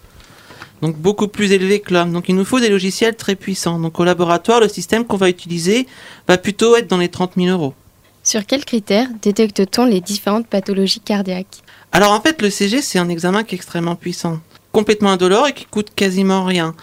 Donc 0.83 0.96
beaucoup 0.96 1.29
plus 1.29 1.53
élevé 1.53 1.81
que 1.81 1.94
l'homme. 1.94 2.12
Donc 2.12 2.29
il 2.29 2.35
nous 2.35 2.44
faut 2.44 2.61
des 2.61 2.68
logiciels 2.68 3.16
très 3.16 3.37
puissants. 3.37 3.79
Donc 3.79 3.98
au 3.98 4.05
laboratoire, 4.05 4.61
le 4.61 4.68
système 4.68 5.07
qu'on 5.07 5.16
va 5.16 5.29
utiliser 5.29 5.87
va 6.29 6.37
plutôt 6.38 6.77
être 6.77 6.88
dans 6.88 6.98
les 6.98 7.09
30 7.09 7.33
000 7.37 7.48
euros. 7.48 7.72
Sur 8.25 8.46
quels 8.46 8.64
critères 8.64 9.09
détecte-t-on 9.20 9.87
les 9.87 10.01
différentes 10.01 10.46
pathologies 10.46 11.01
cardiaques? 11.01 11.62
Alors 11.90 12.12
en 12.12 12.20
fait, 12.20 12.40
le 12.42 12.51
CG, 12.51 12.83
c'est 12.83 12.98
un 12.98 13.09
examen 13.09 13.44
qui 13.44 13.55
est 13.55 13.57
extrêmement 13.57 13.96
puissant 13.96 14.40
complètement 14.73 15.11
indolore 15.11 15.49
et 15.49 15.53
qui 15.53 15.67
coûte 15.67 15.89
quasiment 15.95 16.45
rien. 16.45 16.75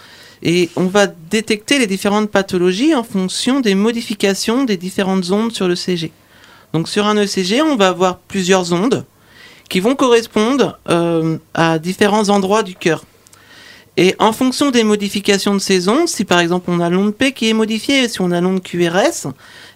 Et 0.41 0.69
on 0.75 0.86
va 0.86 1.08
détecter 1.08 1.80
les 1.80 1.88
différentes 1.88 2.30
pathologies 2.30 2.95
en 2.95 3.04
fonction 3.04 3.60
des 3.60 3.75
modifications 3.75 4.63
des 4.63 4.78
différentes 4.78 5.32
ondes 5.32 5.52
sur 5.52 5.67
le 5.67 5.75
CG. 5.75 6.12
Donc 6.73 6.88
sur 6.88 7.08
un 7.08 7.17
ECG, 7.17 7.62
on 7.62 7.75
va 7.75 7.89
avoir 7.89 8.19
plusieurs 8.19 8.71
ondes 8.71 9.06
qui 9.69 9.80
vont 9.80 9.95
correspondre 9.95 10.80
euh, 10.89 11.38
à 11.54 11.78
différents 11.78 12.30
endroits 12.30 12.63
du 12.63 12.75
cœur. 12.75 13.04
Et 13.97 14.15
en 14.17 14.32
fonction 14.32 14.71
des 14.71 14.84
modifications 14.84 15.54
de 15.54 15.60
ces 15.60 15.89
ondes, 15.89 16.08
si 16.08 16.23
par 16.23 16.39
exemple 16.39 16.69
on 16.69 16.80
a 16.80 16.89
l'onde 16.89 17.13
P 17.13 17.34
qui 17.34 17.49
est 17.49 17.54
modifiée, 17.54 18.08
si 18.08 18.21
on 18.21 18.32
a 18.32 18.39
l'onde 18.39 18.63
QRS, 18.63 19.28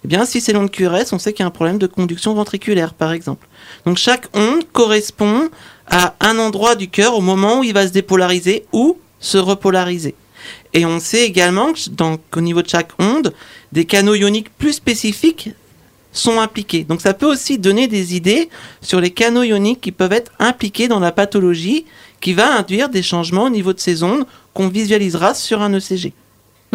eh 0.03 0.07
bien 0.07 0.23
si 0.25 0.39
c'est 0.39 0.53
l'onde 0.53 0.71
QRS, 0.71 1.11
on 1.11 1.19
sait 1.19 1.33
qu'il 1.33 1.43
y 1.43 1.43
a 1.43 1.47
un 1.47 1.51
problème 1.51 1.77
de 1.77 1.87
conduction 1.87 2.33
ventriculaire 2.33 2.93
par 2.93 3.11
exemple. 3.11 3.47
Donc 3.85 3.97
chaque 3.97 4.27
onde 4.33 4.63
correspond 4.71 5.49
à 5.95 6.15
un 6.21 6.39
endroit 6.39 6.73
du 6.73 6.89
cœur 6.89 7.15
au 7.15 7.21
moment 7.21 7.59
où 7.59 7.63
il 7.63 7.71
va 7.71 7.85
se 7.85 7.93
dépolariser 7.93 8.65
ou 8.73 8.97
se 9.19 9.37
repolariser. 9.37 10.15
Et 10.73 10.87
on 10.87 10.99
sait 10.99 11.23
également 11.23 11.71
qu'au 12.31 12.41
niveau 12.41 12.63
de 12.63 12.67
chaque 12.67 12.89
onde, 12.97 13.31
des 13.71 13.85
canaux 13.85 14.15
ioniques 14.15 14.49
plus 14.57 14.73
spécifiques 14.73 15.51
sont 16.11 16.39
impliqués. 16.39 16.83
Donc 16.83 16.99
ça 16.99 17.13
peut 17.13 17.27
aussi 17.27 17.59
donner 17.59 17.87
des 17.87 18.15
idées 18.15 18.49
sur 18.81 18.99
les 18.99 19.11
canaux 19.11 19.43
ioniques 19.43 19.81
qui 19.81 19.91
peuvent 19.91 20.13
être 20.13 20.31
impliqués 20.39 20.87
dans 20.87 20.99
la 20.99 21.11
pathologie 21.11 21.85
qui 22.21 22.33
va 22.33 22.57
induire 22.57 22.89
des 22.89 23.03
changements 23.03 23.43
au 23.43 23.51
niveau 23.51 23.71
de 23.71 23.79
ces 23.79 24.01
ondes 24.01 24.25
qu'on 24.55 24.69
visualisera 24.69 25.35
sur 25.35 25.61
un 25.61 25.73
ECG. 25.75 26.13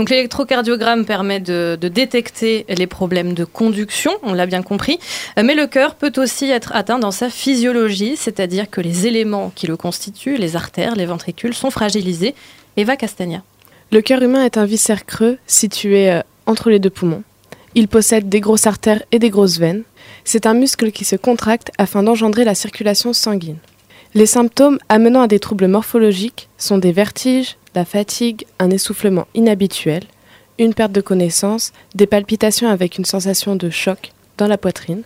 L'électrocardiogramme 0.06 1.04
permet 1.04 1.40
de, 1.40 1.76
détecter 1.80 2.64
les 2.68 2.86
problèmes 2.86 3.34
de 3.34 3.44
conduction, 3.44 4.12
on 4.22 4.32
l'a 4.32 4.46
bien 4.46 4.62
compris, 4.62 4.98
mais 5.36 5.54
le 5.54 5.66
cœur 5.66 5.96
peut 5.96 6.12
aussi 6.16 6.50
être 6.50 6.72
atteint 6.74 6.98
dans 6.98 7.10
sa 7.10 7.30
physiologie, 7.30 8.16
c'est-à-dire 8.16 8.70
que 8.70 8.80
les 8.80 9.06
éléments 9.06 9.52
qui 9.54 9.66
le 9.66 9.76
constituent, 9.76 10.36
les 10.36 10.56
artères, 10.56 10.94
les 10.94 11.06
ventricules, 11.06 11.54
sont 11.54 11.70
fragilisés. 11.70 12.34
Eva 12.76 12.96
Castagna. 12.96 13.42
Le 13.90 14.00
cœur 14.02 14.22
humain 14.22 14.44
est 14.44 14.56
un 14.56 14.66
viscère 14.66 15.04
creux 15.04 15.38
situé 15.46 16.10
euh, 16.10 16.20
entre 16.46 16.70
les 16.70 16.78
deux 16.78 16.90
poumons. 16.90 17.22
Il 17.74 17.88
possède 17.88 18.28
des 18.28 18.40
grosses 18.40 18.66
artères 18.66 19.02
et 19.12 19.18
des 19.18 19.30
grosses 19.30 19.58
veines. 19.58 19.82
C'est 20.24 20.46
un 20.46 20.54
muscle 20.54 20.92
qui 20.92 21.04
se 21.04 21.16
contracte 21.16 21.70
afin 21.78 22.02
d'engendrer 22.02 22.44
la 22.44 22.54
circulation 22.54 23.12
sanguine. 23.12 23.58
Les 24.14 24.26
symptômes 24.26 24.78
amenant 24.88 25.22
à 25.22 25.26
des 25.26 25.38
troubles 25.38 25.68
morphologiques 25.68 26.48
sont 26.56 26.78
des 26.78 26.92
vertiges, 26.92 27.56
la 27.78 27.84
fatigue, 27.84 28.44
un 28.58 28.70
essoufflement 28.70 29.28
inhabituel, 29.34 30.02
une 30.58 30.74
perte 30.74 30.90
de 30.90 31.00
connaissance, 31.00 31.72
des 31.94 32.08
palpitations 32.08 32.68
avec 32.68 32.98
une 32.98 33.04
sensation 33.04 33.54
de 33.54 33.70
choc 33.70 34.10
dans 34.36 34.48
la 34.48 34.58
poitrine. 34.58 35.04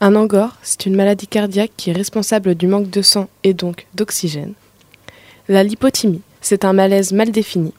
Un 0.00 0.14
angor, 0.14 0.50
c'est 0.62 0.86
une 0.86 0.94
maladie 0.94 1.26
cardiaque 1.26 1.72
qui 1.76 1.90
est 1.90 2.00
responsable 2.02 2.54
du 2.54 2.68
manque 2.68 2.88
de 2.88 3.02
sang 3.02 3.28
et 3.42 3.52
donc 3.52 3.88
d'oxygène. 3.94 4.52
La 5.48 5.64
lipothymie, 5.64 6.22
c'est 6.40 6.64
un 6.64 6.72
malaise 6.72 7.10
mal 7.10 7.32
défini, 7.32 7.74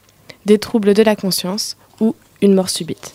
des 0.46 0.60
troubles 0.60 0.94
de 0.94 1.04
la 1.04 1.16
conscience 1.16 1.78
ou 2.02 2.14
une 2.42 2.56
mort 2.56 2.70
subite. 2.70 3.14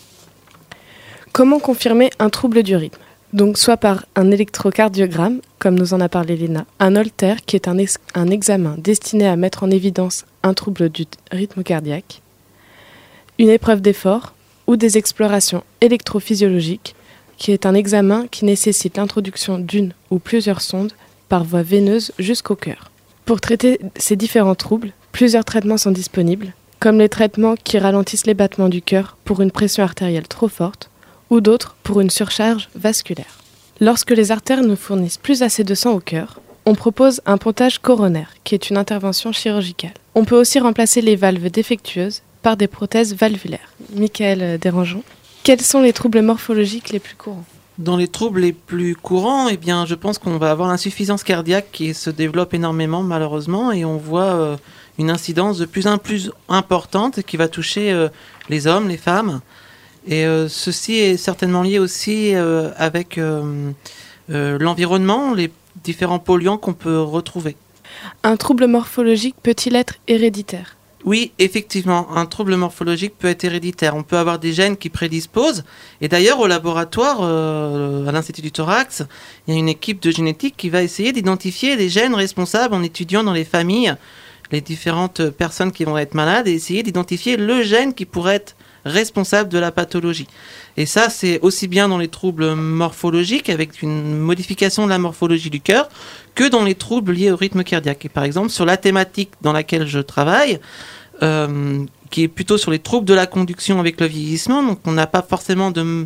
Comment 1.33 1.59
confirmer 1.59 2.09
un 2.17 2.31
trouble 2.31 2.63
du 2.63 2.75
rythme? 2.75 3.04
Donc 3.35 3.57
soit 3.57 3.75
par 3.75 4.05
un 4.15 4.31
électrocardiogramme, 4.31 5.41
comme 5.59 5.77
nous 5.77 5.93
en 5.93 5.99
a 5.99 6.07
parlé 6.07 6.37
Léna, 6.37 6.65
un 6.79 6.95
holter 6.95 7.33
qui 7.45 7.57
est 7.57 7.67
un, 7.67 7.75
un 8.13 8.27
examen 8.29 8.75
destiné 8.77 9.27
à 9.27 9.35
mettre 9.35 9.63
en 9.63 9.71
évidence 9.71 10.25
un 10.41 10.53
trouble 10.53 10.87
du 10.87 11.03
rythme 11.31 11.61
cardiaque, 11.61 12.21
une 13.37 13.49
épreuve 13.49 13.81
d'effort 13.81 14.33
ou 14.67 14.77
des 14.77 14.97
explorations 14.97 15.65
électrophysiologiques, 15.81 16.95
qui 17.37 17.51
est 17.51 17.65
un 17.65 17.73
examen 17.73 18.27
qui 18.31 18.45
nécessite 18.45 18.95
l'introduction 18.95 19.59
d'une 19.59 19.91
ou 20.11 20.19
plusieurs 20.19 20.61
sondes 20.61 20.93
par 21.27 21.43
voie 21.43 21.61
veineuse 21.61 22.13
jusqu'au 22.17 22.55
cœur. 22.55 22.89
Pour 23.25 23.41
traiter 23.41 23.81
ces 23.97 24.15
différents 24.15 24.55
troubles, 24.55 24.93
plusieurs 25.11 25.43
traitements 25.43 25.75
sont 25.75 25.91
disponibles, 25.91 26.53
comme 26.79 26.99
les 26.99 27.09
traitements 27.09 27.55
qui 27.61 27.79
ralentissent 27.79 28.27
les 28.27 28.33
battements 28.33 28.69
du 28.69 28.81
cœur 28.81 29.17
pour 29.25 29.41
une 29.41 29.51
pression 29.51 29.83
artérielle 29.83 30.29
trop 30.29 30.47
forte, 30.47 30.89
ou 31.29 31.41
d'autres 31.41 31.75
pour 31.83 32.01
une 32.01 32.09
surcharge 32.09 32.69
vasculaire. 32.75 33.39
Lorsque 33.79 34.11
les 34.11 34.31
artères 34.31 34.63
ne 34.63 34.75
fournissent 34.75 35.17
plus 35.17 35.41
assez 35.41 35.63
de 35.63 35.75
sang 35.75 35.93
au 35.93 35.99
cœur, 35.99 36.39
on 36.65 36.75
propose 36.75 37.21
un 37.25 37.37
pontage 37.37 37.79
coronaire, 37.79 38.29
qui 38.43 38.55
est 38.55 38.69
une 38.69 38.77
intervention 38.77 39.31
chirurgicale. 39.31 39.93
On 40.15 40.25
peut 40.25 40.39
aussi 40.39 40.59
remplacer 40.59 41.01
les 41.01 41.15
valves 41.15 41.49
défectueuses 41.49 42.21
par 42.41 42.57
des 42.57 42.67
prothèses 42.67 43.15
valvulaires. 43.15 43.73
Michael 43.93 44.57
Dérangeon, 44.59 45.03
quels 45.43 45.61
sont 45.61 45.81
les 45.81 45.93
troubles 45.93 46.21
morphologiques 46.21 46.89
les 46.89 46.99
plus 46.99 47.15
courants? 47.15 47.45
Dans 47.77 47.97
les 47.97 48.07
troubles 48.07 48.39
les 48.39 48.53
plus 48.53 48.95
courants, 48.95 49.49
eh 49.49 49.57
bien, 49.57 49.85
je 49.85 49.95
pense 49.95 50.17
qu'on 50.17 50.37
va 50.37 50.49
avoir 50.49 50.69
l'insuffisance 50.69 51.23
cardiaque 51.23 51.67
qui 51.71 51.93
se 51.93 52.09
développe 52.09 52.53
énormément 52.53 53.03
malheureusement 53.03 53.71
et 53.71 53.83
on 53.83 53.97
voit 53.97 54.33
euh, 54.33 54.57
une 54.97 55.09
incidence 55.09 55.57
de 55.57 55.65
plus 55.65 55.85
en 55.85 55.97
plus 55.97 56.31
importante 56.47 57.21
qui 57.21 57.35
va 57.35 57.47
toucher 57.47 57.91
euh, 57.91 58.07
les 58.49 58.65
hommes, 58.65 58.87
les 58.87 58.97
femmes. 58.97 59.41
Et 60.07 60.25
euh, 60.25 60.47
ceci 60.47 60.95
est 60.95 61.17
certainement 61.17 61.63
lié 61.63 61.79
aussi 61.79 62.33
avec 62.35 63.19
l'environnement, 64.29 65.33
les 65.33 65.51
différents 65.83 66.19
polluants 66.19 66.57
qu'on 66.57 66.73
peut 66.73 67.01
retrouver. 67.01 67.55
Un 68.23 68.37
trouble 68.37 68.67
morphologique 68.67 69.35
peut-il 69.41 69.75
être 69.75 69.95
héréditaire? 70.07 70.75
Oui, 71.05 71.33
effectivement, 71.37 72.17
un 72.17 72.25
trouble 72.25 72.55
morphologique 72.55 73.13
peut 73.19 73.27
être 73.27 73.43
héréditaire. 73.43 73.95
On 73.95 74.01
peut 74.01 74.17
avoir 74.17 74.39
des 74.39 74.53
gènes 74.53 74.75
qui 74.75 74.89
prédisposent. 74.89 75.63
Et 76.01 76.07
d'ailleurs, 76.07 76.39
au 76.39 76.47
laboratoire, 76.47 77.19
euh, 77.21 78.07
à 78.07 78.11
l'Institut 78.11 78.41
du 78.41 78.51
Thorax, 78.51 79.03
il 79.47 79.53
y 79.53 79.57
a 79.57 79.59
une 79.59 79.69
équipe 79.69 80.01
de 80.01 80.09
génétique 80.09 80.55
qui 80.57 80.69
va 80.69 80.81
essayer 80.81 81.13
d'identifier 81.13 81.75
les 81.75 81.89
gènes 81.89 82.15
responsables 82.15 82.73
en 82.73 82.81
étudiant 82.81 83.23
dans 83.23 83.33
les 83.33 83.45
familles 83.45 83.95
les 84.51 84.61
différentes 84.61 85.29
personnes 85.29 85.71
qui 85.71 85.85
vont 85.85 85.97
être 85.97 86.13
malades 86.13 86.47
et 86.47 86.53
essayer 86.53 86.83
d'identifier 86.83 87.35
le 87.35 87.63
gène 87.63 87.93
qui 87.93 88.05
pourrait 88.05 88.35
être 88.35 88.55
responsable 88.85 89.49
de 89.49 89.57
la 89.57 89.71
pathologie. 89.71 90.27
Et 90.77 90.85
ça, 90.85 91.09
c'est 91.09 91.39
aussi 91.41 91.67
bien 91.67 91.89
dans 91.89 91.97
les 91.97 92.07
troubles 92.07 92.53
morphologiques, 92.53 93.49
avec 93.49 93.81
une 93.81 94.17
modification 94.17 94.85
de 94.85 94.89
la 94.89 94.99
morphologie 94.99 95.49
du 95.49 95.59
cœur, 95.59 95.89
que 96.35 96.47
dans 96.47 96.63
les 96.63 96.75
troubles 96.75 97.13
liés 97.13 97.31
au 97.31 97.35
rythme 97.35 97.63
cardiaque. 97.63 98.05
Et 98.05 98.09
par 98.09 98.23
exemple, 98.23 98.49
sur 98.49 98.65
la 98.65 98.77
thématique 98.77 99.31
dans 99.41 99.53
laquelle 99.53 99.87
je 99.87 99.99
travaille, 99.99 100.59
euh, 101.23 101.83
qui 102.11 102.23
est 102.23 102.27
plutôt 102.27 102.57
sur 102.57 102.71
les 102.71 102.79
troubles 102.79 103.07
de 103.07 103.13
la 103.13 103.25
conduction 103.25 103.79
avec 103.79 103.99
le 103.99 104.07
vieillissement, 104.07 104.63
donc 104.63 104.79
on 104.85 104.91
n'a 104.91 105.07
pas 105.07 105.21
forcément 105.21 105.71
de 105.71 106.05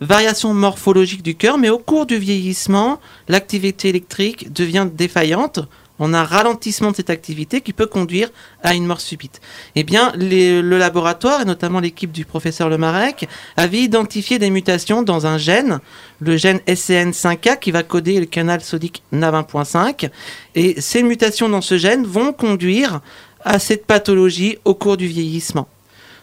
variation 0.00 0.54
morphologique 0.54 1.22
du 1.22 1.34
cœur, 1.34 1.58
mais 1.58 1.70
au 1.70 1.78
cours 1.78 2.06
du 2.06 2.18
vieillissement, 2.18 3.00
l'activité 3.28 3.88
électrique 3.88 4.52
devient 4.52 4.86
défaillante 4.92 5.60
on 5.98 6.14
a 6.14 6.20
un 6.20 6.24
ralentissement 6.24 6.90
de 6.90 6.96
cette 6.96 7.10
activité 7.10 7.60
qui 7.60 7.72
peut 7.72 7.86
conduire 7.86 8.30
à 8.62 8.74
une 8.74 8.86
mort 8.86 9.00
subite. 9.00 9.40
Eh 9.74 9.84
bien, 9.84 10.12
le 10.16 10.78
laboratoire, 10.78 11.40
et 11.40 11.44
notamment 11.44 11.80
l'équipe 11.80 12.12
du 12.12 12.24
professeur 12.24 12.68
Lemarec, 12.68 13.28
avait 13.56 13.78
identifié 13.78 14.38
des 14.38 14.50
mutations 14.50 15.02
dans 15.02 15.26
un 15.26 15.38
gène, 15.38 15.80
le 16.20 16.36
gène 16.36 16.58
SCN5A, 16.66 17.58
qui 17.58 17.70
va 17.70 17.82
coder 17.82 18.20
le 18.20 18.26
canal 18.26 18.60
sodique 18.60 19.02
NAV1.5. 19.12 20.10
Et 20.54 20.80
ces 20.80 21.02
mutations 21.02 21.48
dans 21.48 21.60
ce 21.60 21.78
gène 21.78 22.04
vont 22.04 22.32
conduire 22.32 23.00
à 23.44 23.58
cette 23.58 23.86
pathologie 23.86 24.58
au 24.64 24.74
cours 24.74 24.96
du 24.96 25.06
vieillissement. 25.06 25.68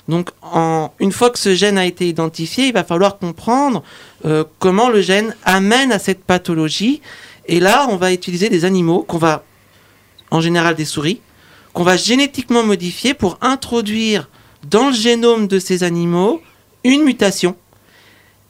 Donc, 0.07 0.29
une 0.99 1.11
fois 1.11 1.31
que 1.31 1.39
ce 1.39 1.55
gène 1.55 1.77
a 1.77 1.85
été 1.85 2.07
identifié, 2.07 2.67
il 2.67 2.73
va 2.73 2.83
falloir 2.83 3.17
comprendre 3.17 3.81
euh, 4.25 4.43
comment 4.59 4.89
le 4.89 5.01
gène 5.01 5.35
amène 5.43 5.91
à 5.91 5.97
cette 5.97 6.23
pathologie. 6.23 7.01
Et 7.47 7.59
là, 7.59 7.88
on 7.89 7.95
va 7.95 8.13
utiliser 8.13 8.49
des 8.49 8.65
animaux 8.65 9.01
qu'on 9.01 9.17
va 9.17 9.43
en 10.31 10.41
général 10.41 10.75
des 10.75 10.85
souris, 10.85 11.21
qu'on 11.73 11.83
va 11.83 11.97
génétiquement 11.97 12.63
modifier 12.63 13.13
pour 13.13 13.38
introduire 13.41 14.29
dans 14.69 14.88
le 14.88 14.93
génome 14.93 15.47
de 15.47 15.59
ces 15.59 15.83
animaux 15.83 16.41
une 16.83 17.03
mutation. 17.03 17.55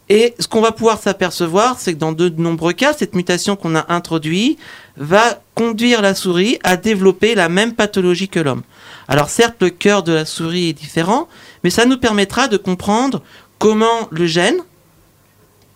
Et 0.08 0.36
ce 0.38 0.48
qu'on 0.48 0.62
va 0.62 0.72
pouvoir 0.72 1.02
s'apercevoir, 1.02 1.80
c'est 1.80 1.94
que 1.94 1.98
dans 1.98 2.12
de 2.12 2.30
nombreux 2.30 2.74
cas, 2.74 2.94
cette 2.94 3.16
mutation 3.16 3.56
qu'on 3.56 3.76
a 3.76 3.92
introduite 3.92 4.60
va 4.98 5.42
conduire 5.56 6.02
la 6.04 6.14
souris 6.14 6.60
à 6.64 6.78
développer 6.78 7.34
la 7.34 7.50
même 7.50 7.74
pathologie 7.74 8.30
que 8.30 8.40
l'homme. 8.40 8.62
Alors 9.08 9.30
certes, 9.30 9.56
le 9.62 9.72
cœur 9.72 10.04
de 10.04 10.14
la 10.14 10.26
souris 10.26 10.70
est 10.70 10.74
différent, 10.74 11.28
mais 11.64 11.72
ça 11.72 11.86
nous 11.86 11.98
permettra 11.98 12.48
de 12.48 12.58
comprendre 12.58 13.24
comment 13.58 14.08
le 14.12 14.28
gène, 14.28 14.58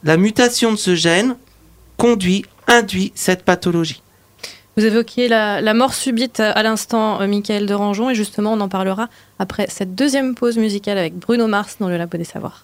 la 0.04 0.18
mutation 0.18 0.72
de 0.72 0.78
ce 0.78 0.94
gène, 0.94 1.36
conduit, 1.98 2.46
induit 2.68 3.12
cette 3.16 3.44
pathologie. 3.44 4.04
Vous 4.78 4.86
évoquiez 4.86 5.28
la, 5.28 5.74
mort 5.74 5.94
subite 5.94 6.40
à 6.40 6.62
l'instant, 6.64 7.22
euh, 7.22 7.28
Michael 7.28 7.66
de 7.66 7.74
Rangeon, 7.74 8.10
et 8.10 8.16
justement, 8.16 8.54
on 8.54 8.60
en 8.62 8.70
parlera 8.70 9.10
après 9.38 9.68
cette 9.70 9.96
deuxième 9.96 10.36
pause 10.36 10.58
musicale 10.58 10.98
avec 10.98 11.16
Bruno 11.16 11.48
Mars 11.48 11.78
dans 11.80 11.90
le 11.90 11.98
Labo 11.98 12.18
des 12.18 12.24
Savoirs. 12.24 12.64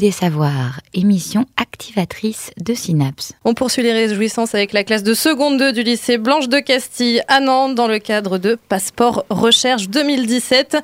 Des 0.00 0.10
Savoirs, 0.10 0.80
émission 0.94 1.44
activatrice 1.58 2.52
de 2.58 2.72
Synapse. 2.72 3.34
On 3.44 3.52
poursuit 3.52 3.82
les 3.82 3.92
réjouissances 3.92 4.54
avec 4.54 4.72
la 4.72 4.82
classe 4.82 5.02
de 5.02 5.12
seconde 5.12 5.58
2 5.58 5.72
du 5.74 5.82
lycée 5.82 6.16
Blanche 6.16 6.48
de 6.48 6.58
Castille 6.58 7.22
à 7.28 7.38
Nantes 7.40 7.74
dans 7.74 7.86
le 7.86 7.98
cadre 7.98 8.38
de 8.38 8.58
Passeport 8.70 9.26
Recherche 9.28 9.90
2017. 9.90 10.78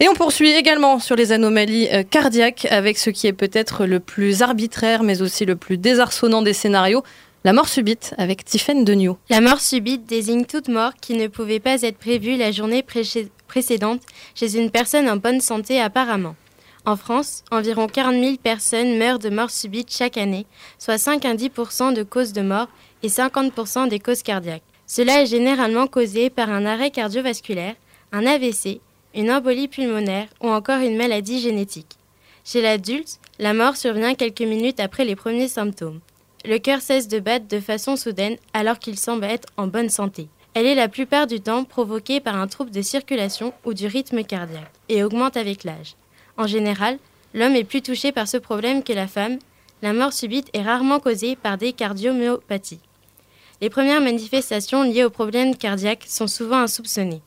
Et 0.00 0.08
on 0.10 0.12
poursuit 0.12 0.50
également 0.50 0.98
sur 0.98 1.16
les 1.16 1.32
anomalies 1.32 1.88
euh, 1.90 2.02
cardiaques 2.02 2.66
avec 2.70 2.98
ce 2.98 3.08
qui 3.08 3.26
est 3.26 3.32
peut-être 3.32 3.86
le 3.86 4.00
plus 4.00 4.42
arbitraire 4.42 5.02
mais 5.02 5.22
aussi 5.22 5.46
le 5.46 5.56
plus 5.56 5.78
désarçonnant 5.78 6.42
des 6.42 6.52
scénarios, 6.52 7.02
la 7.44 7.54
mort 7.54 7.68
subite 7.68 8.14
avec 8.18 8.44
Tiffaine 8.44 8.84
Degnaud. 8.84 9.16
La 9.30 9.40
mort 9.40 9.60
subite 9.60 10.04
désigne 10.04 10.44
toute 10.44 10.68
mort 10.68 10.92
qui 11.00 11.14
ne 11.14 11.28
pouvait 11.28 11.60
pas 11.60 11.80
être 11.80 11.96
prévue 11.96 12.36
la 12.36 12.52
journée 12.52 12.84
précédente 13.46 14.02
chez 14.34 14.58
une 14.58 14.70
personne 14.70 15.08
en 15.08 15.16
bonne 15.16 15.40
santé 15.40 15.80
apparemment. 15.80 16.36
En 16.88 16.96
France, 16.96 17.44
environ 17.50 17.86
40 17.86 18.14
000 18.14 18.36
personnes 18.42 18.96
meurent 18.96 19.18
de 19.18 19.28
mort 19.28 19.50
subite 19.50 19.94
chaque 19.94 20.16
année, 20.16 20.46
soit 20.78 20.96
5 20.96 21.22
à 21.26 21.34
10% 21.34 21.92
de 21.92 22.02
causes 22.02 22.32
de 22.32 22.40
mort 22.40 22.68
et 23.02 23.08
50% 23.08 23.90
des 23.90 23.98
causes 23.98 24.22
cardiaques. 24.22 24.62
Cela 24.86 25.20
est 25.20 25.26
généralement 25.26 25.86
causé 25.86 26.30
par 26.30 26.48
un 26.48 26.64
arrêt 26.64 26.90
cardiovasculaire, 26.90 27.74
un 28.10 28.24
AVC, 28.24 28.80
une 29.14 29.30
embolie 29.30 29.68
pulmonaire 29.68 30.28
ou 30.40 30.48
encore 30.48 30.80
une 30.80 30.96
maladie 30.96 31.40
génétique. 31.40 31.98
Chez 32.42 32.62
l'adulte, 32.62 33.18
la 33.38 33.52
mort 33.52 33.76
survient 33.76 34.14
quelques 34.14 34.40
minutes 34.40 34.80
après 34.80 35.04
les 35.04 35.14
premiers 35.14 35.48
symptômes. 35.48 36.00
Le 36.46 36.56
cœur 36.56 36.80
cesse 36.80 37.06
de 37.06 37.18
battre 37.18 37.48
de 37.48 37.60
façon 37.60 37.96
soudaine 37.96 38.38
alors 38.54 38.78
qu'il 38.78 38.98
semble 38.98 39.26
être 39.26 39.48
en 39.58 39.66
bonne 39.66 39.90
santé. 39.90 40.30
Elle 40.54 40.64
est 40.64 40.74
la 40.74 40.88
plupart 40.88 41.26
du 41.26 41.42
temps 41.42 41.64
provoquée 41.64 42.20
par 42.20 42.36
un 42.36 42.46
trouble 42.46 42.70
de 42.70 42.80
circulation 42.80 43.52
ou 43.66 43.74
du 43.74 43.86
rythme 43.86 44.24
cardiaque 44.24 44.72
et 44.88 45.04
augmente 45.04 45.36
avec 45.36 45.64
l'âge. 45.64 45.94
En 46.38 46.46
général, 46.46 46.98
l'homme 47.34 47.56
est 47.56 47.64
plus 47.64 47.82
touché 47.82 48.12
par 48.12 48.28
ce 48.28 48.36
problème 48.36 48.84
que 48.84 48.92
la 48.92 49.08
femme. 49.08 49.38
La 49.82 49.92
mort 49.92 50.12
subite 50.12 50.48
est 50.52 50.62
rarement 50.62 51.00
causée 51.00 51.34
par 51.34 51.58
des 51.58 51.72
cardiomyopathies. 51.72 52.80
Les 53.60 53.70
premières 53.70 54.00
manifestations 54.00 54.84
liées 54.84 55.04
aux 55.04 55.10
problèmes 55.10 55.56
cardiaques 55.56 56.04
sont 56.06 56.28
souvent 56.28 56.58
insoupçonnées. 56.58 57.22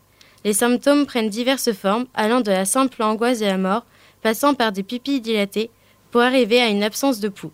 Les 0.46 0.54
symptômes 0.54 1.06
prennent 1.06 1.30
diverses 1.30 1.74
formes, 1.74 2.08
allant 2.14 2.40
de 2.40 2.52
la 2.52 2.64
simple 2.64 3.04
angoisse 3.04 3.42
de 3.42 3.46
la 3.46 3.58
mort, 3.58 3.86
passant 4.22 4.54
par 4.54 4.72
des 4.72 4.82
pupilles 4.82 5.20
dilatées, 5.20 5.70
pour 6.10 6.22
arriver 6.22 6.62
à 6.62 6.70
une 6.70 6.84
absence 6.84 7.20
de 7.20 7.28
pouls. 7.28 7.52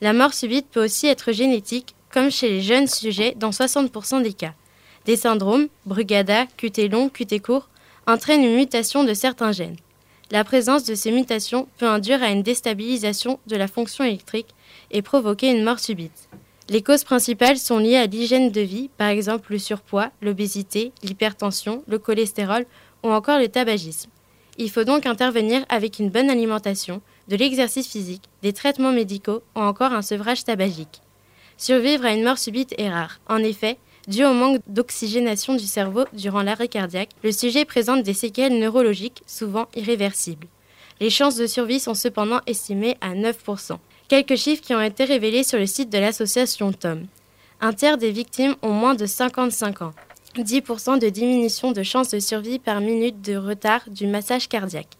La 0.00 0.12
mort 0.12 0.34
subite 0.34 0.68
peut 0.70 0.84
aussi 0.84 1.08
être 1.08 1.32
génétique, 1.32 1.96
comme 2.10 2.30
chez 2.30 2.48
les 2.48 2.62
jeunes 2.62 2.86
sujets 2.86 3.34
dans 3.36 3.50
60% 3.50 4.22
des 4.22 4.32
cas. 4.32 4.54
Des 5.04 5.16
syndromes, 5.16 5.66
Brugada, 5.84 6.46
QT 6.56 6.88
long, 6.88 7.08
QT 7.08 7.40
court, 7.40 7.68
entraînent 8.06 8.44
une 8.44 8.56
mutation 8.56 9.02
de 9.02 9.14
certains 9.14 9.52
gènes. 9.52 9.76
La 10.32 10.42
présence 10.42 10.82
de 10.84 10.96
ces 10.96 11.12
mutations 11.12 11.68
peut 11.78 11.86
induire 11.86 12.22
à 12.22 12.30
une 12.30 12.42
déstabilisation 12.42 13.38
de 13.46 13.54
la 13.54 13.68
fonction 13.68 14.02
électrique 14.02 14.54
et 14.90 15.00
provoquer 15.00 15.50
une 15.50 15.62
mort 15.62 15.78
subite. 15.78 16.28
Les 16.68 16.82
causes 16.82 17.04
principales 17.04 17.58
sont 17.58 17.78
liées 17.78 17.96
à 17.96 18.06
l'hygiène 18.06 18.50
de 18.50 18.60
vie, 18.60 18.90
par 18.98 19.08
exemple 19.08 19.52
le 19.52 19.58
surpoids, 19.58 20.10
l'obésité, 20.20 20.92
l'hypertension, 21.04 21.84
le 21.86 22.00
cholestérol 22.00 22.66
ou 23.04 23.10
encore 23.10 23.38
le 23.38 23.46
tabagisme. 23.46 24.10
Il 24.58 24.68
faut 24.68 24.82
donc 24.82 25.06
intervenir 25.06 25.64
avec 25.68 26.00
une 26.00 26.10
bonne 26.10 26.28
alimentation, 26.28 27.02
de 27.28 27.36
l'exercice 27.36 27.86
physique, 27.86 28.24
des 28.42 28.52
traitements 28.52 28.92
médicaux 28.92 29.42
ou 29.54 29.60
encore 29.60 29.92
un 29.92 30.02
sevrage 30.02 30.42
tabagique. 30.42 31.02
Survivre 31.56 32.04
à 32.04 32.12
une 32.12 32.24
mort 32.24 32.38
subite 32.38 32.74
est 32.78 32.90
rare. 32.90 33.20
En 33.28 33.38
effet, 33.38 33.78
Dû 34.08 34.24
au 34.24 34.32
manque 34.32 34.60
d'oxygénation 34.68 35.56
du 35.56 35.66
cerveau 35.66 36.04
durant 36.12 36.42
l'arrêt 36.42 36.68
cardiaque, 36.68 37.10
le 37.24 37.32
sujet 37.32 37.64
présente 37.64 38.04
des 38.04 38.14
séquelles 38.14 38.56
neurologiques, 38.56 39.22
souvent 39.26 39.66
irréversibles. 39.74 40.46
Les 41.00 41.10
chances 41.10 41.34
de 41.34 41.46
survie 41.46 41.80
sont 41.80 41.94
cependant 41.94 42.40
estimées 42.46 42.96
à 43.00 43.14
9%. 43.14 43.78
Quelques 44.08 44.36
chiffres 44.36 44.62
qui 44.62 44.74
ont 44.74 44.80
été 44.80 45.04
révélés 45.04 45.42
sur 45.42 45.58
le 45.58 45.66
site 45.66 45.90
de 45.90 45.98
l'association 45.98 46.72
TOM. 46.72 47.06
Un 47.60 47.72
tiers 47.72 47.98
des 47.98 48.12
victimes 48.12 48.54
ont 48.62 48.70
moins 48.70 48.94
de 48.94 49.06
55 49.06 49.82
ans. 49.82 49.92
10% 50.36 51.00
de 51.00 51.08
diminution 51.08 51.72
de 51.72 51.82
chances 51.82 52.10
de 52.10 52.20
survie 52.20 52.60
par 52.60 52.80
minute 52.80 53.20
de 53.22 53.36
retard 53.36 53.82
du 53.88 54.06
massage 54.06 54.48
cardiaque. 54.48 54.96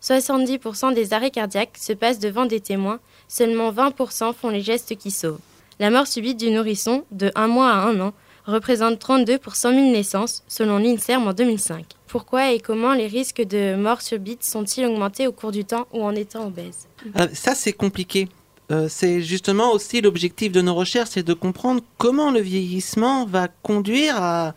70% 0.00 0.94
des 0.94 1.12
arrêts 1.12 1.30
cardiaques 1.30 1.78
se 1.78 1.92
passent 1.92 2.18
devant 2.20 2.46
des 2.46 2.60
témoins, 2.60 3.00
seulement 3.26 3.72
20% 3.72 4.32
font 4.32 4.50
les 4.50 4.60
gestes 4.60 4.96
qui 4.96 5.10
sauvent. 5.10 5.40
La 5.80 5.90
mort 5.90 6.06
subite 6.06 6.38
du 6.38 6.50
nourrisson, 6.50 7.04
de 7.10 7.32
1 7.34 7.48
mois 7.48 7.70
à 7.70 7.86
1 7.88 8.00
an, 8.00 8.12
représente 8.46 8.98
32 8.98 9.38
pour 9.38 9.56
100 9.56 9.70
000 9.70 9.92
naissances, 9.92 10.42
selon 10.48 10.78
l'INSERM 10.78 11.26
en 11.26 11.32
2005. 11.32 11.84
Pourquoi 12.06 12.52
et 12.52 12.60
comment 12.60 12.94
les 12.94 13.06
risques 13.06 13.42
de 13.42 13.74
mort 13.74 14.02
subite 14.02 14.44
sont-ils 14.44 14.86
augmentés 14.86 15.26
au 15.26 15.32
cours 15.32 15.52
du 15.52 15.64
temps 15.64 15.86
ou 15.92 16.04
en 16.04 16.14
étant 16.14 16.46
obèse 16.46 16.86
euh, 17.18 17.26
Ça, 17.32 17.54
c'est 17.54 17.72
compliqué. 17.72 18.28
Euh, 18.70 18.86
c'est 18.88 19.20
justement 19.20 19.72
aussi 19.72 20.00
l'objectif 20.00 20.52
de 20.52 20.62
nos 20.62 20.74
recherches, 20.74 21.10
c'est 21.12 21.22
de 21.22 21.34
comprendre 21.34 21.82
comment 21.98 22.30
le 22.30 22.40
vieillissement 22.40 23.26
va 23.26 23.48
conduire 23.48 24.16
à, 24.16 24.54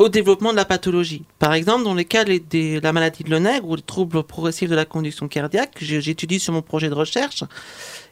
au 0.00 0.08
développement 0.08 0.52
de 0.52 0.56
la 0.56 0.64
pathologie. 0.64 1.24
Par 1.38 1.52
exemple, 1.52 1.84
dans 1.84 1.92
le 1.92 2.04
cas 2.04 2.24
de 2.24 2.80
la 2.80 2.92
maladie 2.94 3.22
de 3.22 3.28
Lenègre 3.28 3.68
ou 3.68 3.76
le 3.76 3.82
trouble 3.82 4.22
progressif 4.22 4.70
de 4.70 4.74
la 4.74 4.86
conduction 4.86 5.28
cardiaque, 5.28 5.72
que 5.74 5.84
j'étudie 5.84 6.40
sur 6.40 6.54
mon 6.54 6.62
projet 6.62 6.88
de 6.88 6.94
recherche, 6.94 7.44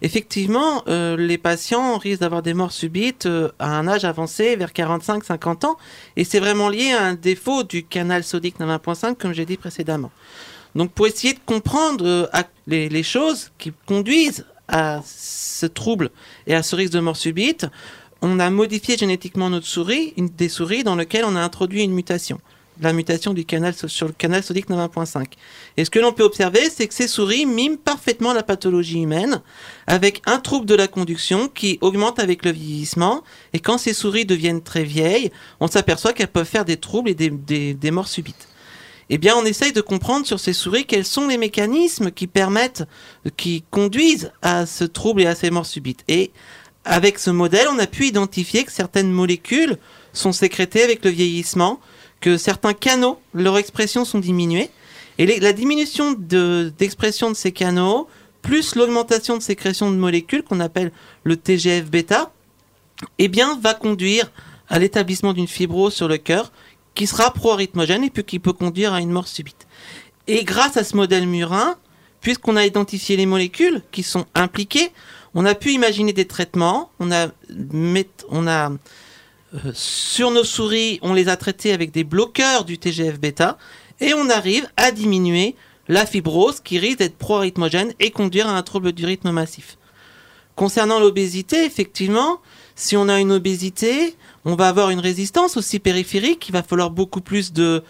effectivement, 0.02 0.82
euh, 0.88 1.16
les 1.16 1.38
patients 1.38 1.96
risquent 1.96 2.20
d'avoir 2.20 2.42
des 2.42 2.52
morts 2.52 2.72
subites 2.72 3.24
euh, 3.24 3.48
à 3.58 3.70
un 3.78 3.88
âge 3.88 4.04
avancé, 4.04 4.54
vers 4.56 4.72
45-50 4.72 5.64
ans, 5.64 5.78
et 6.16 6.24
c'est 6.24 6.40
vraiment 6.40 6.68
lié 6.68 6.92
à 6.92 7.04
un 7.04 7.14
défaut 7.14 7.62
du 7.62 7.84
canal 7.84 8.22
sodique 8.22 8.60
9.5, 8.60 9.16
comme 9.16 9.32
j'ai 9.32 9.46
dit 9.46 9.56
précédemment. 9.56 10.10
Donc, 10.74 10.92
pour 10.92 11.06
essayer 11.06 11.32
de 11.32 11.40
comprendre 11.46 12.04
euh, 12.06 12.26
les 12.66 13.02
choses 13.02 13.50
qui 13.56 13.72
conduisent 13.86 14.44
à 14.68 15.00
ce 15.06 15.66
trouble 15.66 16.10
et 16.46 16.54
à 16.54 16.62
ce 16.62 16.76
risque 16.76 16.92
de 16.92 17.00
mort 17.00 17.16
subite, 17.16 17.66
on 18.22 18.38
a 18.38 18.50
modifié 18.50 18.96
génétiquement 18.96 19.50
notre 19.50 19.66
souris, 19.66 20.14
une 20.16 20.28
des 20.28 20.48
souris 20.48 20.84
dans 20.84 20.96
lequel 20.96 21.24
on 21.24 21.36
a 21.36 21.40
introduit 21.40 21.82
une 21.82 21.92
mutation, 21.92 22.40
la 22.80 22.92
mutation 22.92 23.34
du 23.34 23.44
canal 23.44 23.74
sur 23.74 24.06
le 24.06 24.12
canal 24.12 24.42
sodique 24.42 24.68
9.5. 24.68 25.26
Et 25.76 25.84
ce 25.84 25.90
que 25.90 25.98
l'on 25.98 26.12
peut 26.12 26.24
observer, 26.24 26.68
c'est 26.70 26.86
que 26.86 26.94
ces 26.94 27.08
souris 27.08 27.46
miment 27.46 27.76
parfaitement 27.76 28.32
la 28.32 28.42
pathologie 28.42 29.02
humaine, 29.02 29.40
avec 29.86 30.22
un 30.26 30.38
trouble 30.38 30.66
de 30.66 30.74
la 30.74 30.88
conduction 30.88 31.48
qui 31.48 31.78
augmente 31.80 32.18
avec 32.18 32.44
le 32.44 32.50
vieillissement. 32.50 33.22
Et 33.52 33.60
quand 33.60 33.78
ces 33.78 33.94
souris 33.94 34.26
deviennent 34.26 34.62
très 34.62 34.84
vieilles, 34.84 35.30
on 35.60 35.68
s'aperçoit 35.68 36.12
qu'elles 36.12 36.28
peuvent 36.28 36.44
faire 36.44 36.64
des 36.64 36.76
troubles 36.76 37.10
et 37.10 37.14
des, 37.14 37.30
des 37.74 37.90
morts 37.90 38.08
subites 38.08 38.48
eh 39.10 39.18
bien, 39.18 39.34
on 39.36 39.44
essaye 39.44 39.72
de 39.72 39.80
comprendre 39.80 40.26
sur 40.26 40.38
ces 40.38 40.52
souris 40.52 40.84
quels 40.84 41.04
sont 41.04 41.26
les 41.26 41.38
mécanismes 41.38 42.10
qui 42.10 42.26
permettent, 42.26 42.84
qui 43.36 43.64
conduisent 43.70 44.32
à 44.42 44.66
ce 44.66 44.84
trouble 44.84 45.22
et 45.22 45.26
à 45.26 45.34
ces 45.34 45.50
morts 45.50 45.66
subites. 45.66 46.04
Et 46.08 46.30
avec 46.88 47.18
ce 47.18 47.30
modèle, 47.30 47.68
on 47.70 47.78
a 47.78 47.86
pu 47.86 48.06
identifier 48.06 48.64
que 48.64 48.72
certaines 48.72 49.12
molécules 49.12 49.76
sont 50.14 50.32
sécrétées 50.32 50.82
avec 50.82 51.04
le 51.04 51.10
vieillissement, 51.10 51.80
que 52.20 52.38
certains 52.38 52.72
canaux, 52.72 53.20
leur 53.34 53.58
expression 53.58 54.06
sont 54.06 54.18
diminuées. 54.18 54.70
Et 55.18 55.38
la 55.38 55.52
diminution 55.52 56.12
d'expression 56.12 57.30
de, 57.30 57.36
ces 57.36 57.52
canaux, 57.52 58.08
plus 58.40 58.74
l'augmentation 58.74 59.36
de 59.36 59.42
sécrétion 59.42 59.90
de 59.90 59.96
molécules 59.96 60.42
qu'on 60.42 60.60
appelle 60.60 60.90
le 61.24 61.36
TGF-bêta, 61.36 62.32
eh 63.18 63.28
bien, 63.28 63.58
va 63.60 63.74
conduire 63.74 64.32
à 64.68 64.78
l'établissement 64.78 65.34
d'une 65.34 65.46
fibrose 65.46 65.94
sur 65.94 66.08
le 66.08 66.16
cœur 66.16 66.52
qui 66.94 67.06
sera 67.06 67.32
pro-arythmogène 67.32 68.04
et 68.04 68.10
puis 68.10 68.24
qui 68.24 68.38
peut 68.38 68.52
conduire 68.52 68.94
à 68.94 69.00
une 69.00 69.10
mort 69.10 69.28
subite. 69.28 69.66
Et 70.26 70.42
grâce 70.42 70.76
à 70.78 70.84
ce 70.84 70.96
modèle 70.96 71.26
murin, 71.26 71.76
puisqu'on 72.20 72.56
a 72.56 72.64
identifié 72.64 73.16
les 73.16 73.26
molécules 73.26 73.82
qui 73.92 74.02
sont 74.02 74.26
impliquées, 74.34 74.90
on 75.34 75.44
a 75.44 75.54
pu 75.54 75.72
imaginer 75.72 76.12
des 76.12 76.26
traitements. 76.26 76.90
On 77.00 77.12
a, 77.12 77.28
on 78.30 78.46
euh, 78.46 78.68
sur 79.72 80.30
nos 80.30 80.44
souris, 80.44 80.98
on 81.02 81.14
les 81.14 81.28
a 81.28 81.36
traités 81.36 81.72
avec 81.72 81.90
des 81.90 82.04
bloqueurs 82.04 82.64
du 82.64 82.78
TGF-bêta 82.78 83.56
et 84.00 84.12
on 84.14 84.28
arrive 84.28 84.68
à 84.76 84.90
diminuer 84.90 85.56
la 85.88 86.04
fibrose 86.04 86.60
qui 86.60 86.78
risque 86.78 86.98
d'être 86.98 87.16
pro-arythmogène 87.16 87.94
et 87.98 88.10
conduire 88.10 88.46
à 88.46 88.56
un 88.56 88.62
trouble 88.62 88.92
du 88.92 89.06
rythme 89.06 89.30
massif. 89.30 89.78
Concernant 90.54 91.00
l'obésité, 91.00 91.64
effectivement, 91.64 92.40
si 92.74 92.96
on 92.96 93.08
a 93.08 93.20
une 93.20 93.32
obésité, 93.32 94.16
on 94.44 94.54
va 94.54 94.68
avoir 94.68 94.90
une 94.90 95.00
résistance 95.00 95.56
aussi 95.56 95.78
périphérique. 95.78 96.48
Il 96.48 96.52
va 96.52 96.62
falloir 96.62 96.90
beaucoup 96.90 97.20
plus 97.20 97.52
de, 97.52 97.82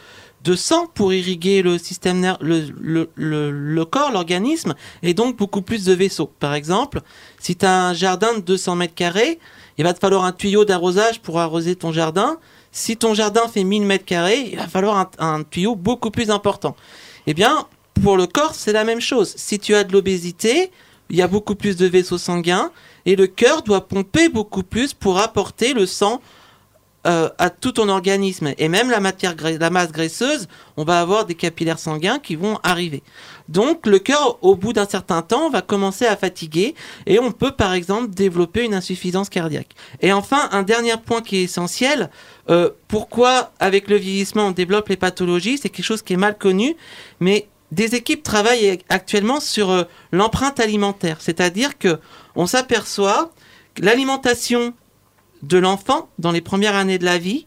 de 0.48 0.56
sang 0.56 0.86
pour 0.86 1.12
irriguer 1.12 1.60
le 1.60 1.76
système 1.76 2.36
le, 2.40 3.10
le, 3.16 3.84
corps, 3.84 4.10
l'organisme, 4.10 4.74
et 5.02 5.12
donc 5.12 5.36
beaucoup 5.36 5.60
plus 5.60 5.84
de 5.84 5.92
vaisseaux. 5.92 6.32
Par 6.40 6.54
exemple, 6.54 7.02
si 7.38 7.54
tu 7.54 7.66
as 7.66 7.88
un 7.88 7.92
jardin 7.92 8.32
de 8.34 8.40
200 8.40 8.76
mètres 8.76 8.94
carrés, 8.94 9.38
il 9.76 9.84
va 9.84 9.92
te 9.92 9.98
falloir 9.98 10.24
un 10.24 10.32
tuyau 10.32 10.64
d'arrosage 10.64 11.20
pour 11.20 11.38
arroser 11.38 11.76
ton 11.76 11.92
jardin. 11.92 12.38
Si 12.72 12.96
ton 12.96 13.12
jardin 13.12 13.46
fait 13.46 13.62
1000 13.62 13.82
mètres 13.82 14.06
carrés, 14.06 14.48
il 14.52 14.56
va 14.56 14.66
falloir 14.66 15.10
un, 15.18 15.42
tuyau 15.42 15.76
beaucoup 15.76 16.10
plus 16.10 16.30
important. 16.30 16.74
Eh 17.26 17.34
bien, 17.34 17.66
pour 18.02 18.16
le 18.16 18.26
corps, 18.26 18.54
c'est 18.54 18.72
la 18.72 18.84
même 18.84 19.02
chose. 19.02 19.34
Si 19.36 19.58
tu 19.58 19.74
as 19.74 19.84
de 19.84 19.92
l'obésité, 19.92 20.70
il 21.10 21.16
y 21.16 21.22
a 21.22 21.28
beaucoup 21.28 21.56
plus 21.56 21.76
de 21.76 21.86
vaisseaux 21.86 22.16
sanguins 22.16 22.70
et 23.04 23.16
le 23.16 23.26
cœur 23.26 23.60
doit 23.62 23.86
pomper 23.86 24.30
beaucoup 24.30 24.62
plus 24.62 24.94
pour 24.94 25.18
apporter 25.18 25.74
le 25.74 25.84
sang 25.84 26.22
euh, 27.06 27.28
à 27.38 27.48
tout 27.50 27.72
ton 27.72 27.88
organisme. 27.88 28.52
Et 28.58 28.68
même 28.68 28.90
la 28.90 28.98
matière, 28.98 29.34
la 29.40 29.70
masse 29.70 29.92
graisseuse, 29.92 30.48
on 30.76 30.84
va 30.84 31.00
avoir 31.00 31.26
des 31.26 31.36
capillaires 31.36 31.78
sanguins 31.78 32.18
qui 32.18 32.34
vont 32.34 32.58
arriver. 32.64 33.02
Donc 33.48 33.86
le 33.86 33.98
cœur, 33.98 34.38
au 34.42 34.56
bout 34.56 34.72
d'un 34.72 34.86
certain 34.86 35.22
temps, 35.22 35.48
va 35.48 35.62
commencer 35.62 36.06
à 36.06 36.16
fatiguer 36.16 36.74
et 37.06 37.18
on 37.18 37.30
peut 37.30 37.52
par 37.52 37.72
exemple 37.72 38.10
développer 38.10 38.64
une 38.64 38.74
insuffisance 38.74 39.28
cardiaque. 39.28 39.74
Et 40.00 40.12
enfin, 40.12 40.48
un 40.50 40.64
dernier 40.64 40.96
point 40.96 41.22
qui 41.22 41.36
est 41.36 41.44
essentiel, 41.44 42.10
euh, 42.50 42.70
pourquoi 42.88 43.52
avec 43.60 43.88
le 43.88 43.96
vieillissement 43.96 44.48
on 44.48 44.50
développe 44.50 44.88
les 44.88 44.96
pathologies, 44.96 45.58
c'est 45.58 45.68
quelque 45.68 45.86
chose 45.86 46.02
qui 46.02 46.14
est 46.14 46.18
mal 46.18 46.36
connu, 46.36 46.76
mais 47.20 47.48
des 47.70 47.94
équipes 47.94 48.22
travaillent 48.22 48.80
actuellement 48.88 49.40
sur 49.40 49.70
euh, 49.70 49.84
l'empreinte 50.10 50.58
alimentaire, 50.58 51.18
c'est-à-dire 51.20 51.78
que 51.78 52.00
on 52.34 52.46
s'aperçoit 52.46 53.30
l'alimentation 53.78 54.74
de 55.42 55.58
l'enfant 55.58 56.08
dans 56.18 56.32
les 56.32 56.40
premières 56.40 56.74
années 56.74 56.98
de 56.98 57.04
la 57.04 57.18
vie 57.18 57.46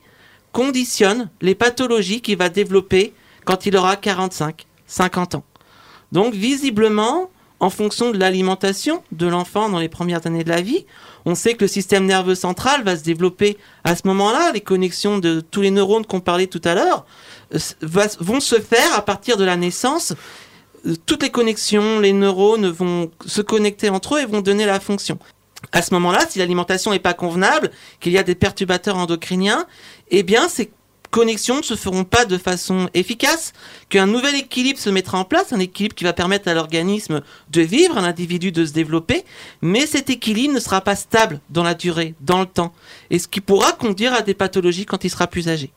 conditionne 0.52 1.30
les 1.42 1.56
pathologies 1.56 2.22
qu'il 2.22 2.38
va 2.38 2.50
développer 2.50 3.14
quand 3.46 3.66
il 3.66 3.76
aura 3.78 3.96
45, 3.96 4.66
50 4.88 5.36
ans. 5.36 5.44
Donc 6.12 6.34
visiblement, 6.34 7.30
en 7.60 7.70
fonction 7.70 8.12
de 8.12 8.18
l'alimentation 8.18 9.04
de 9.12 9.28
l'enfant 9.28 9.70
dans 9.70 9.80
les 9.80 9.88
premières 9.88 10.26
années 10.26 10.44
de 10.44 10.50
la 10.50 10.62
vie, 10.62 10.86
on 11.26 11.36
sait 11.36 11.54
que 11.54 11.64
le 11.64 11.68
système 11.68 12.06
nerveux 12.06 12.36
central 12.36 12.84
va 12.84 12.98
se 12.98 13.04
développer 13.04 13.58
à 13.84 13.96
ce 13.96 14.02
moment-là. 14.08 14.52
Les 14.52 14.62
connexions 14.62 15.20
de 15.20 15.42
tous 15.42 15.62
les 15.62 15.72
neurones 15.72 16.06
qu'on 16.06 16.20
parlait 16.20 16.48
tout 16.48 16.62
à 16.64 16.74
l'heure 16.74 17.06
euh, 17.54 17.60
vont 18.20 18.40
se 18.40 18.60
faire 18.60 18.96
à 18.96 19.04
partir 19.04 19.38
de 19.38 19.44
la 19.44 19.56
naissance. 19.56 20.14
Euh, 20.88 20.96
toutes 21.06 21.22
les 21.22 21.30
connexions, 21.30 22.00
les 22.00 22.14
neurones 22.14 22.68
vont 22.68 23.12
se 23.26 23.42
connecter 23.42 23.90
entre 23.90 24.16
eux 24.16 24.22
et 24.22 24.26
vont 24.26 24.42
donner 24.42 24.66
la 24.66 24.80
fonction. 24.80 25.20
À 25.72 25.82
ce 25.82 25.94
moment-là, 25.94 26.26
si 26.30 26.40
l'alimentation 26.40 26.92
n'est 26.92 27.00
pas 27.00 27.14
convenable, 27.14 27.72
qu'il 28.00 28.12
y 28.12 28.18
a 28.18 28.24
des 28.24 28.36
perturbateurs 28.36 28.98
endocriniens, 28.98 29.66
eh 30.10 30.24
bien, 30.24 30.48
c'est 30.50 30.72
connexions 31.12 31.58
ne 31.58 31.62
se 31.62 31.76
feront 31.76 32.06
pas 32.06 32.26
de 32.26 32.38
façon 32.38 32.90
efficace, 32.94 33.54
qu'un 33.90 34.08
nouvel 34.08 34.34
équilibre 34.36 34.80
se 34.80 34.90
mettra 34.90 35.20
en 35.20 35.26
place, 35.26 35.54
un 35.54 35.60
équilibre 35.60 35.94
qui 35.94 36.06
va 36.06 36.14
permettre 36.14 36.48
à 36.48 36.54
l'organisme 36.54 37.22
de 37.52 37.62
vivre, 37.62 37.98
à 37.98 38.02
l'individu 38.02 38.52
de 38.52 38.66
se 38.66 38.72
développer, 38.72 39.26
mais 39.62 39.86
cet 39.86 40.10
équilibre 40.10 40.54
ne 40.54 40.60
sera 40.60 40.82
pas 40.82 40.96
stable 40.96 41.42
dans 41.50 41.64
la 41.64 41.76
durée, 41.76 42.16
dans 42.22 42.40
le 42.40 42.46
temps, 42.46 42.74
et 43.10 43.20
ce 43.20 43.28
qui 43.28 43.42
pourra 43.42 43.74
conduire 43.74 44.14
à 44.14 44.22
des 44.22 44.34
pathologies 44.34 44.86
quand 44.86 45.04
il 45.04 45.10
sera 45.10 45.28
plus 45.28 45.50
âgé. 45.50 45.72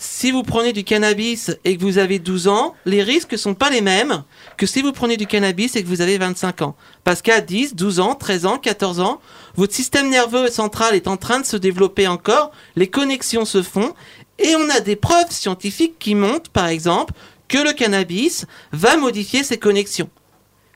Si 0.00 0.30
vous 0.30 0.44
prenez 0.44 0.72
du 0.72 0.84
cannabis 0.84 1.50
et 1.64 1.76
que 1.76 1.82
vous 1.82 1.98
avez 1.98 2.20
12 2.20 2.46
ans, 2.46 2.76
les 2.86 3.02
risques 3.02 3.32
ne 3.32 3.36
sont 3.36 3.54
pas 3.54 3.68
les 3.68 3.80
mêmes 3.80 4.22
que 4.56 4.64
si 4.64 4.80
vous 4.80 4.92
prenez 4.92 5.16
du 5.16 5.26
cannabis 5.26 5.74
et 5.74 5.82
que 5.82 5.88
vous 5.88 6.00
avez 6.00 6.18
25 6.18 6.62
ans. 6.62 6.76
Parce 7.02 7.20
qu'à 7.20 7.40
10, 7.40 7.74
12 7.74 7.98
ans, 7.98 8.14
13 8.14 8.46
ans, 8.46 8.58
14 8.58 9.00
ans, 9.00 9.20
votre 9.56 9.74
système 9.74 10.08
nerveux 10.08 10.50
central 10.50 10.94
est 10.94 11.08
en 11.08 11.16
train 11.16 11.40
de 11.40 11.44
se 11.44 11.56
développer 11.56 12.06
encore, 12.06 12.52
les 12.76 12.86
connexions 12.86 13.44
se 13.44 13.60
font 13.60 13.92
et 14.38 14.54
on 14.54 14.70
a 14.70 14.78
des 14.78 14.94
preuves 14.94 15.32
scientifiques 15.32 15.98
qui 15.98 16.14
montrent, 16.14 16.50
par 16.50 16.68
exemple, 16.68 17.12
que 17.48 17.58
le 17.58 17.72
cannabis 17.72 18.46
va 18.70 18.96
modifier 18.96 19.42
ses 19.42 19.58
connexions. 19.58 20.10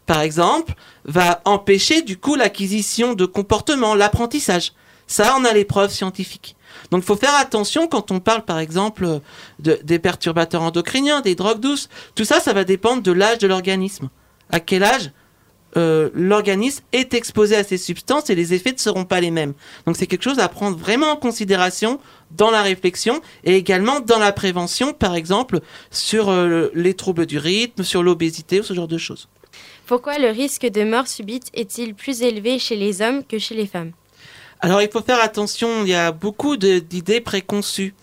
Par 0.05 0.23
exemple, 0.23 0.75
va 1.05 1.43
empêcher 1.45 2.03
du 2.03 2.17
coup 2.17 2.35
l'acquisition 2.35 3.15
de 3.15 3.25
comportements, 3.25 3.95
l'apprentissage. 3.95 4.73
Ça, 5.07 5.37
on 5.39 5.45
a 5.45 5.53
les 5.53 5.65
preuves 5.65 5.93
scientifiques. 5.93 6.57
Donc, 6.93 7.03
il 7.03 7.07
faut 7.07 7.17
faire 7.17 7.35
attention 7.35 7.89
quand 7.89 8.11
on 8.11 8.21
parle, 8.21 8.45
par 8.45 8.59
exemple, 8.61 9.21
des 9.59 9.99
perturbateurs 9.99 10.63
endocriniens, 10.63 11.23
des 11.23 11.35
drogues 11.35 11.59
douces. 11.59 11.89
Tout 12.15 12.25
ça, 12.25 12.39
ça 12.39 12.53
va 12.53 12.63
dépendre 12.63 13.03
de 13.03 13.11
l'âge 13.11 13.39
de 13.39 13.49
l'organisme. 13.49 14.11
À 14.51 14.61
quel 14.61 14.85
âge 14.85 15.11
euh, 15.79 16.11
l'organisme 16.13 16.85
est 16.93 17.15
exposé 17.15 17.57
à 17.57 17.65
ces 17.65 17.79
substances 17.79 18.29
et 18.29 18.35
les 18.35 18.53
effets 18.53 18.73
ne 18.73 18.79
seront 18.79 19.07
pas 19.07 19.21
les 19.21 19.31
mêmes. 19.31 19.55
Donc 19.87 19.97
c'est 19.97 20.07
quelque 20.07 20.23
chose 20.23 20.39
à 20.39 20.49
prendre 20.49 20.77
vraiment 20.77 21.13
en 21.13 21.17
considération 21.17 21.99
dans 22.31 22.51
la 22.51 22.61
réflexion 22.61 23.23
et 23.45 23.57
également 23.57 24.01
dans 24.01 24.19
la 24.19 24.33
prévention, 24.33 24.93
par 24.93 25.15
exemple 25.15 25.61
sur 25.91 26.29
euh, 26.29 26.69
les 26.75 26.93
troubles 26.93 27.25
du 27.25 27.39
rythme, 27.39 27.85
sur 27.85 28.03
l'obésité 28.03 28.61
ou 28.61 28.63
ce 28.63 28.75
genre 28.75 28.89
de 28.89 28.99
choses. 28.99 29.29
Pourquoi 29.87 30.19
le 30.19 30.29
risque 30.29 30.67
de 30.67 30.85
mort 30.85 31.09
subite 31.09 31.49
est-il 31.55 31.95
plus 31.95 32.21
élevé 32.21 32.59
chez 32.59 32.77
les 32.77 33.01
hommes 33.01 33.25
que 33.25 33.39
chez 33.39 33.55
les 33.55 33.67
femmes? 33.67 33.93
Alors 34.65 34.81
il 34.81 34.89
faut 34.89 35.03
faire 35.03 35.21
attention, 35.21 35.83
il 35.83 35.89
y 35.89 35.95
a 35.95 36.13
beaucoup 36.13 36.57
d'idées 36.57 37.21
préconçues. 37.21 37.97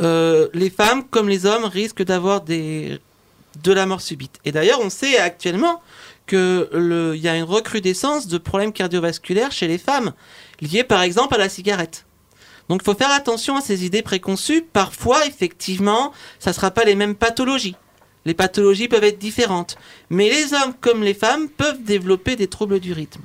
Euh, 0.00 0.48
les 0.54 0.70
femmes 0.70 1.02
comme 1.02 1.28
les 1.28 1.44
hommes 1.44 1.64
risquent 1.64 2.04
d'avoir 2.04 2.40
des 2.40 3.00
de 3.62 3.72
la 3.72 3.84
mort 3.84 4.00
subite. 4.00 4.38
Et 4.44 4.52
d'ailleurs, 4.52 4.80
on 4.80 4.90
sait 4.90 5.18
actuellement 5.18 5.82
qu'il 6.28 7.16
y 7.16 7.28
a 7.28 7.36
une 7.36 7.44
recrudescence 7.44 8.28
de 8.28 8.38
problèmes 8.38 8.72
cardiovasculaires 8.72 9.50
chez 9.50 9.66
les 9.66 9.78
femmes, 9.78 10.12
liés 10.60 10.84
par 10.84 11.02
exemple 11.02 11.34
à 11.34 11.38
la 11.38 11.48
cigarette. 11.48 12.06
Donc 12.68 12.82
il 12.82 12.84
faut 12.84 12.94
faire 12.94 13.10
attention 13.10 13.56
à 13.56 13.60
ces 13.60 13.84
idées 13.84 14.02
préconçues. 14.02 14.62
Parfois, 14.62 15.26
effectivement, 15.26 16.12
ça 16.38 16.50
ne 16.50 16.54
sera 16.54 16.70
pas 16.70 16.84
les 16.84 16.94
mêmes 16.94 17.16
pathologies. 17.16 17.76
Les 18.24 18.34
pathologies 18.34 18.88
peuvent 18.88 19.04
être 19.04 19.18
différentes. 19.18 19.76
Mais 20.10 20.30
les 20.30 20.54
hommes 20.54 20.74
comme 20.80 21.02
les 21.02 21.14
femmes 21.14 21.48
peuvent 21.48 21.82
développer 21.82 22.36
des 22.36 22.46
troubles 22.46 22.78
du 22.78 22.92
rythme 22.92 23.22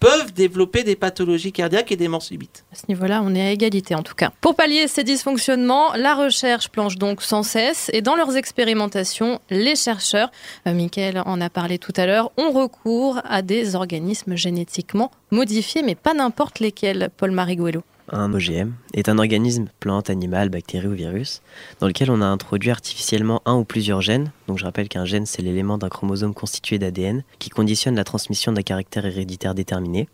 peuvent 0.00 0.32
développer 0.32 0.84
des 0.84 0.96
pathologies 0.96 1.52
cardiaques 1.52 1.92
et 1.92 1.96
des 1.96 2.08
morts 2.08 2.22
subites. 2.22 2.64
À 2.72 2.76
ce 2.76 2.82
niveau-là, 2.88 3.22
on 3.24 3.34
est 3.34 3.46
à 3.46 3.50
égalité 3.50 3.94
en 3.94 4.02
tout 4.02 4.14
cas. 4.14 4.32
Pour 4.40 4.54
pallier 4.54 4.88
ces 4.88 5.04
dysfonctionnements, 5.04 5.94
la 5.94 6.14
recherche 6.14 6.68
planche 6.68 6.96
donc 6.96 7.22
sans 7.22 7.42
cesse 7.42 7.90
et 7.92 8.02
dans 8.02 8.16
leurs 8.16 8.36
expérimentations, 8.36 9.40
les 9.50 9.76
chercheurs, 9.76 10.30
euh, 10.66 11.22
en 11.24 11.40
a 11.40 11.50
parlé 11.50 11.78
tout 11.78 11.92
à 11.96 12.06
l'heure, 12.06 12.30
ont 12.36 12.50
recours 12.50 13.20
à 13.24 13.42
des 13.42 13.74
organismes 13.74 14.36
génétiquement 14.36 15.10
modifiés, 15.30 15.82
mais 15.82 15.94
pas 15.94 16.14
n'importe 16.14 16.60
lesquels, 16.60 17.10
Paul-Marie 17.16 17.56
Gouello 17.56 17.82
un 18.10 18.32
OGM, 18.32 18.72
est 18.94 19.08
un 19.08 19.18
organisme, 19.18 19.66
plante, 19.80 20.10
animal, 20.10 20.48
bactérie 20.48 20.86
ou 20.86 20.92
virus, 20.92 21.42
dans 21.80 21.86
lequel 21.86 22.10
on 22.10 22.20
a 22.20 22.26
introduit 22.26 22.70
artificiellement 22.70 23.42
un 23.44 23.54
ou 23.54 23.64
plusieurs 23.64 24.00
gènes. 24.00 24.32
Donc 24.48 24.58
je 24.58 24.64
rappelle 24.64 24.88
qu'un 24.88 25.04
gène, 25.04 25.26
c'est 25.26 25.42
l'élément 25.42 25.78
d'un 25.78 25.88
chromosome 25.88 26.34
constitué 26.34 26.78
d'ADN 26.78 27.24
qui 27.38 27.50
conditionne 27.50 27.96
la 27.96 28.04
transmission 28.04 28.52
d'un 28.52 28.62
caractère 28.62 29.06
héréditaire 29.06 29.54
déterminé. 29.54 30.08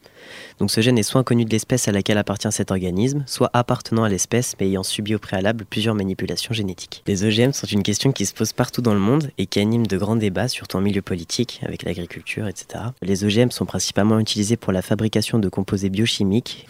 Donc 0.59 0.70
ce 0.70 0.80
gène 0.80 0.99
est 0.99 1.03
soit 1.03 1.20
inconnu 1.20 1.45
de 1.45 1.51
l'espèce 1.51 1.88
à 1.88 1.93
laquelle 1.93 2.18
appartient 2.18 2.51
cet 2.53 2.70
organisme, 2.70 3.24
soit 3.26 3.51
appartenant 3.53 4.05
à 4.05 4.09
l'espèce 4.09 4.55
mais 4.61 4.66
ayant 4.68 4.82
subi 4.82 5.14
au 5.14 5.18
préalable 5.18 5.64
plusieurs 5.64 5.95
manipulations 5.95 6.55
génétiques. 6.55 7.03
Les 7.07 7.24
OGM 7.24 7.53
sont 7.53 7.66
une 7.66 7.82
question 7.82 8.12
qui 8.12 8.26
se 8.26 8.34
pose 8.34 8.53
partout 8.53 8.82
dans 8.82 8.95
le 8.95 9.01
monde 9.01 9.30
et 9.38 9.47
qui 9.47 9.61
anime 9.61 9.86
de 9.86 9.99
grands 9.99 10.16
débats, 10.16 10.49
surtout 10.49 10.76
en 10.76 10.80
milieu 10.80 11.03
politique, 11.03 11.61
avec 11.64 11.82
l'agriculture, 11.82 12.47
etc. 12.49 12.84
Les 13.03 13.24
OGM 13.24 13.51
sont 13.51 13.66
principalement 13.66 14.18
utilisés 14.18 14.57
pour 14.57 14.72
la 14.72 14.82
fabrication 14.82 15.38
de 15.38 15.49
composés 15.49 15.90
biochimiques 15.90 16.66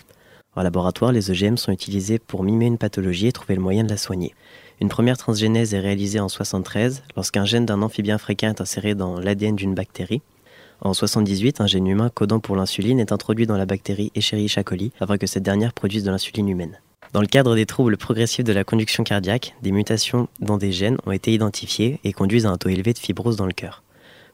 en 0.54 0.62
laboratoire, 0.62 1.12
les 1.12 1.30
OGM 1.30 1.56
sont 1.56 1.72
utilisés 1.72 2.18
pour 2.18 2.42
mimer 2.44 2.66
une 2.66 2.78
pathologie 2.78 3.26
et 3.26 3.32
trouver 3.32 3.54
le 3.54 3.62
moyen 3.62 3.84
de 3.84 3.88
la 3.88 3.96
soigner. 3.96 4.34
Une 4.80 4.88
première 4.88 5.16
transgénèse 5.16 5.74
est 5.74 5.80
réalisée 5.80 6.20
en 6.20 6.28
73 6.28 7.04
lorsqu'un 7.16 7.44
gène 7.44 7.64
d'un 7.64 7.82
amphibien 7.82 8.18
fréquent 8.18 8.50
est 8.50 8.60
inséré 8.60 8.94
dans 8.94 9.18
l'ADN 9.18 9.56
d'une 9.56 9.74
bactérie. 9.74 10.22
En 10.80 10.92
78, 10.92 11.60
un 11.60 11.66
gène 11.66 11.86
humain 11.86 12.10
codant 12.12 12.40
pour 12.40 12.56
l'insuline 12.56 12.98
est 12.98 13.12
introduit 13.12 13.46
dans 13.46 13.56
la 13.56 13.66
bactérie 13.66 14.10
Escherichia 14.14 14.64
coli 14.64 14.92
afin 15.00 15.16
que 15.16 15.26
cette 15.26 15.44
dernière 15.44 15.72
produise 15.72 16.02
de 16.02 16.10
l'insuline 16.10 16.48
humaine. 16.48 16.80
Dans 17.12 17.20
le 17.20 17.26
cadre 17.26 17.54
des 17.54 17.66
troubles 17.66 17.96
progressifs 17.96 18.44
de 18.44 18.52
la 18.52 18.64
conduction 18.64 19.04
cardiaque, 19.04 19.54
des 19.62 19.70
mutations 19.70 20.28
dans 20.40 20.58
des 20.58 20.72
gènes 20.72 20.96
ont 21.06 21.12
été 21.12 21.32
identifiées 21.32 22.00
et 22.04 22.12
conduisent 22.12 22.46
à 22.46 22.50
un 22.50 22.56
taux 22.56 22.70
élevé 22.70 22.92
de 22.92 22.98
fibrose 22.98 23.36
dans 23.36 23.46
le 23.46 23.52
cœur. 23.52 23.82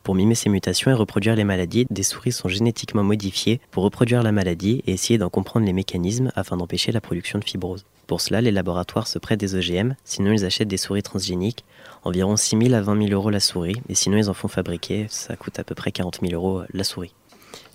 Pour 0.02 0.14
mimer 0.14 0.34
ces 0.34 0.48
mutations 0.48 0.90
et 0.90 0.94
reproduire 0.94 1.36
les 1.36 1.44
maladies, 1.44 1.86
des 1.90 2.02
souris 2.02 2.32
sont 2.32 2.48
génétiquement 2.48 3.04
modifiées 3.04 3.60
pour 3.70 3.82
reproduire 3.82 4.22
la 4.22 4.32
maladie 4.32 4.82
et 4.86 4.92
essayer 4.92 5.18
d'en 5.18 5.28
comprendre 5.28 5.66
les 5.66 5.72
mécanismes 5.72 6.32
afin 6.34 6.56
d'empêcher 6.56 6.92
la 6.92 7.00
production 7.00 7.38
de 7.38 7.44
fibrose. 7.44 7.84
Pour 8.06 8.22
cela, 8.22 8.40
les 8.40 8.50
laboratoires 8.50 9.06
se 9.06 9.18
prêtent 9.18 9.40
des 9.40 9.54
OGM, 9.54 9.94
sinon 10.04 10.32
ils 10.32 10.46
achètent 10.46 10.68
des 10.68 10.78
souris 10.78 11.02
transgéniques, 11.02 11.64
environ 12.04 12.36
6 12.36 12.56
000 12.58 12.74
à 12.74 12.80
20 12.80 13.08
000 13.08 13.12
euros 13.12 13.28
la 13.28 13.40
souris, 13.40 13.82
et 13.90 13.94
sinon 13.94 14.16
ils 14.16 14.30
en 14.30 14.34
font 14.34 14.48
fabriquer, 14.48 15.06
ça 15.10 15.36
coûte 15.36 15.58
à 15.58 15.64
peu 15.64 15.74
près 15.74 15.92
40 15.92 16.20
000 16.22 16.32
euros 16.32 16.62
la 16.72 16.84
souris. 16.84 17.12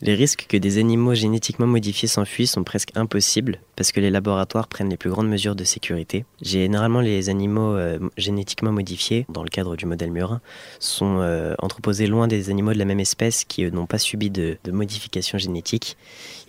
Les 0.01 0.15
risques 0.15 0.47
que 0.49 0.57
des 0.57 0.79
animaux 0.79 1.15
génétiquement 1.15 1.65
modifiés 1.65 2.09
s'enfuient 2.09 2.47
sont 2.47 2.65
presque 2.65 2.89
impossibles 2.95 3.59
parce 3.77 3.93
que 3.93 4.01
les 4.01 4.09
laboratoires 4.09 4.67
prennent 4.67 4.89
les 4.89 4.97
plus 4.97 5.09
grandes 5.09 5.29
mesures 5.29 5.55
de 5.55 5.63
sécurité. 5.63 6.25
Généralement, 6.41 6.99
les 6.99 7.29
animaux 7.29 7.73
euh, 7.75 7.99
génétiquement 8.17 8.73
modifiés, 8.73 9.25
dans 9.29 9.43
le 9.43 9.49
cadre 9.49 9.77
du 9.77 9.85
modèle 9.85 10.11
murin, 10.11 10.41
sont 10.79 11.19
euh, 11.19 11.55
entreposés 11.59 12.07
loin 12.07 12.27
des 12.27 12.49
animaux 12.49 12.73
de 12.73 12.79
la 12.79 12.85
même 12.85 12.99
espèce 12.99 13.45
qui 13.45 13.63
n'ont 13.71 13.85
pas 13.85 13.97
subi 13.97 14.29
de, 14.29 14.57
de 14.63 14.71
modification 14.71 15.37
génétique. 15.37 15.95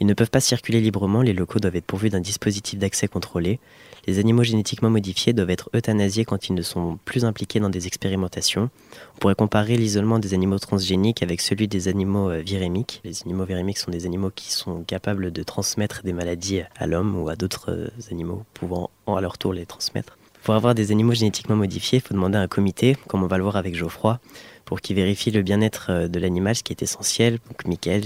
Ils 0.01 0.07
ne 0.07 0.15
peuvent 0.15 0.31
pas 0.31 0.41
circuler 0.41 0.81
librement, 0.81 1.23
les 1.23 1.33
locaux 1.33 1.61
doivent 1.61 1.77
être 1.77 1.87
pourvus 1.87 2.11
d'un 2.11 2.21
dispositif 2.21 2.79
d'accès 2.79 3.07
contrôlé. 3.07 3.61
Les 4.07 4.19
animaux 4.19 4.43
génétiquement 4.43 4.91
modifiés 4.91 5.33
doivent 5.33 5.51
être 5.51 5.71
euthanasiés 5.75 6.25
quand 6.25 6.49
ils 6.49 6.55
ne 6.55 6.63
sont 6.63 6.99
plus 7.05 7.25
impliqués 7.25 7.61
dans 7.61 7.71
des 7.71 7.87
expérimentations. 7.87 8.69
On 9.15 9.19
pourrait 9.19 9.35
comparer 9.35 9.77
l'isolement 9.77 10.19
des 10.19 10.35
animaux 10.35 10.59
transgéniques 10.59 11.23
avec 11.23 11.41
celui 11.41 11.69
des 11.69 11.89
animaux 11.89 12.31
euh, 12.31 12.41
virémiques. 12.41 13.01
Les 13.05 13.23
animaux 13.23 13.45
virémiques 13.45 13.79
sont 13.79 13.91
des 13.91 14.05
animaux 14.05 14.31
qui 14.35 14.53
sont 14.53 14.83
capables 14.83 15.33
de 15.33 15.43
transmettre 15.43 16.03
des 16.03 16.13
maladies 16.13 16.63
à 16.77 16.87
l'homme 16.87 17.17
ou 17.21 17.29
à 17.29 17.37
d'autres 17.37 17.71
euh, 17.71 17.89
animaux 18.11 18.45
pouvant 18.53 18.91
à 19.07 19.21
leur 19.21 19.39
tour 19.39 19.53
les 19.53 19.65
transmettre. 19.67 20.19
Pour 20.43 20.55
avoir 20.55 20.75
des 20.75 20.93
animaux 20.93 21.15
génétiquement 21.15 21.57
modifiés, 21.57 21.99
il 21.99 22.07
faut 22.07 22.13
demander 22.13 22.37
à 22.37 22.43
un 22.43 22.49
comité, 22.49 22.97
comme 23.09 23.23
on 23.23 23.27
va 23.27 23.39
le 23.39 23.45
voir 23.45 23.57
avec 23.57 23.75
Geoffroy, 23.75 24.21
pour 24.67 24.83
qu'il 24.83 24.97
vérifie 24.97 25.31
le 25.31 25.41
bien-être 25.41 25.87
euh, 25.89 26.09
de 26.09 26.19
l'animal, 26.19 26.55
ce 26.55 26.63
qui 26.63 26.75
est 26.75 26.83
essentiel. 26.83 27.39
Donc, 27.49 27.65
Michael, 27.65 28.03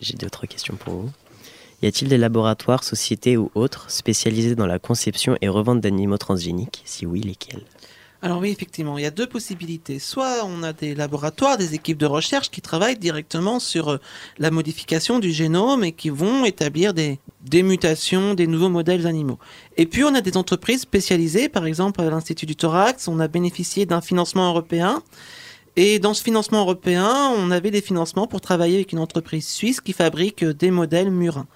j'ai 0.00 0.14
d'autres 0.14 0.46
questions 0.46 0.76
pour 0.76 0.94
vous. 0.94 1.10
Y 1.82 1.88
a-t-il 1.88 2.08
des 2.08 2.18
laboratoires, 2.18 2.84
sociétés 2.84 3.36
ou 3.36 3.50
autres 3.56 3.90
spécialisés 3.90 4.54
dans 4.54 4.66
la 4.66 4.78
conception 4.78 5.36
et 5.40 5.48
revente 5.48 5.80
d'animaux 5.80 6.16
transgéniques? 6.16 6.82
Si 6.84 7.06
oui, 7.06 7.20
lesquels? 7.20 7.64
Alors 8.24 8.38
oui, 8.38 8.50
effectivement, 8.50 8.98
il 8.98 9.02
y 9.02 9.06
a 9.06 9.10
deux 9.10 9.26
possibilités. 9.26 9.98
Soit 9.98 10.44
on 10.44 10.62
a 10.62 10.72
des 10.72 10.94
laboratoires, 10.94 11.58
des 11.58 11.74
équipes 11.74 11.98
de 11.98 12.06
recherche 12.06 12.52
qui 12.52 12.60
travaillent 12.60 12.98
directement 12.98 13.58
sur 13.58 13.88
euh, 13.88 13.96
la 14.38 14.52
modification 14.52 15.18
du 15.18 15.32
génome 15.32 15.82
et 15.82 15.90
qui 15.90 16.08
vont 16.08 16.44
établir 16.44 16.94
des, 16.94 17.18
des 17.40 17.64
mutations, 17.64 18.34
des 18.34 18.46
nouveaux 18.46 18.68
modèles 18.68 19.08
animaux. 19.08 19.40
Et 19.76 19.86
puis 19.86 20.04
on 20.04 20.14
a 20.14 20.20
des 20.20 20.36
entreprises 20.36 20.82
spécialisées, 20.82 21.48
par 21.48 21.66
exemple 21.66 22.00
à 22.00 22.10
l'Institut 22.10 22.46
du 22.46 22.54
Thorax, 22.54 23.08
on 23.08 23.18
a 23.18 23.26
bénéficié 23.26 23.86
d'un 23.86 24.00
financement 24.00 24.48
européen. 24.48 25.02
Et 25.74 25.98
dans 25.98 26.14
ce 26.14 26.22
financement 26.22 26.60
européen, 26.60 27.32
on 27.36 27.50
avait 27.50 27.70
des 27.72 27.80
financements 27.80 28.28
pour 28.28 28.40
travailler 28.40 28.76
avec 28.76 28.92
une 28.92 28.98
entreprise 29.00 29.48
suisse 29.48 29.80
qui 29.80 29.94
fabrique 29.94 30.44
des 30.44 30.70
modèles 30.70 31.10
murins. 31.10 31.46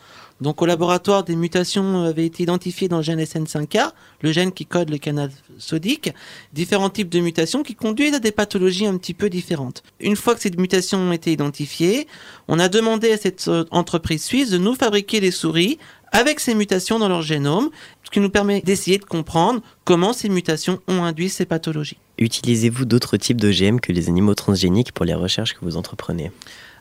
Donc 0.41 0.61
au 0.61 0.67
laboratoire, 0.67 1.25
des 1.25 1.37
mutations 1.37 2.05
avaient 2.05 2.27
été 2.27 2.43
identifiées 2.43 2.89
dans 2.89 2.99
le 2.99 3.03
gène 3.03 3.21
SN5A, 3.21 3.93
le 4.21 4.33
gène 4.33 4.53
qui 4.53 4.67
code 4.67 4.91
le 4.91 4.99
canal 4.99 5.31
sodique, 5.59 6.13
différents 6.53 6.91
types 6.91 7.09
de 7.09 7.21
mutations 7.21 7.63
qui 7.63 7.75
conduisent 7.75 8.15
à 8.15 8.19
des 8.19 8.33
pathologies 8.33 8.87
un 8.87 8.99
petit 8.99 9.15
peu 9.15 9.31
différentes. 9.31 9.83
Une 9.99 10.17
fois 10.17 10.35
que 10.35 10.43
ces 10.43 10.51
mutations 10.51 10.99
ont 10.99 11.13
été 11.13 11.33
identifiées, 11.33 12.07
on 12.49 12.59
a 12.59 12.69
demandé 12.69 13.13
à 13.13 13.17
cette 13.17 13.49
euh, 13.49 13.65
entreprise 13.71 14.25
suisse 14.25 14.51
de 14.51 14.59
nous 14.59 14.75
fabriquer 14.75 15.21
des 15.21 15.31
souris 15.31 15.79
avec 16.13 16.41
ces 16.41 16.55
mutations 16.55 16.99
dans 16.99 17.09
leur 17.09 17.23
génome, 17.23 17.71
ce 18.05 18.11
qui 18.11 18.21
nous 18.21 18.31
permet 18.31 18.61
d'essayer 18.61 18.99
de 18.99 19.05
comprendre 19.05 19.61
comment 19.85 20.13
ces 20.13 20.29
mutations 20.29 20.81
ont 20.87 21.03
induit 21.03 21.29
ces 21.29 21.47
pathologies. 21.47 21.99
Utilisez-vous 22.19 22.85
d'autres 22.85 23.17
types 23.17 23.41
d'OGM 23.41 23.81
que 23.81 23.93
les 23.93 24.09
animaux 24.09 24.35
transgéniques 24.35 24.93
pour 24.93 25.05
les 25.05 25.15
recherches 25.15 25.55
que 25.55 25.65
vous 25.65 25.77
entreprenez? 25.77 26.31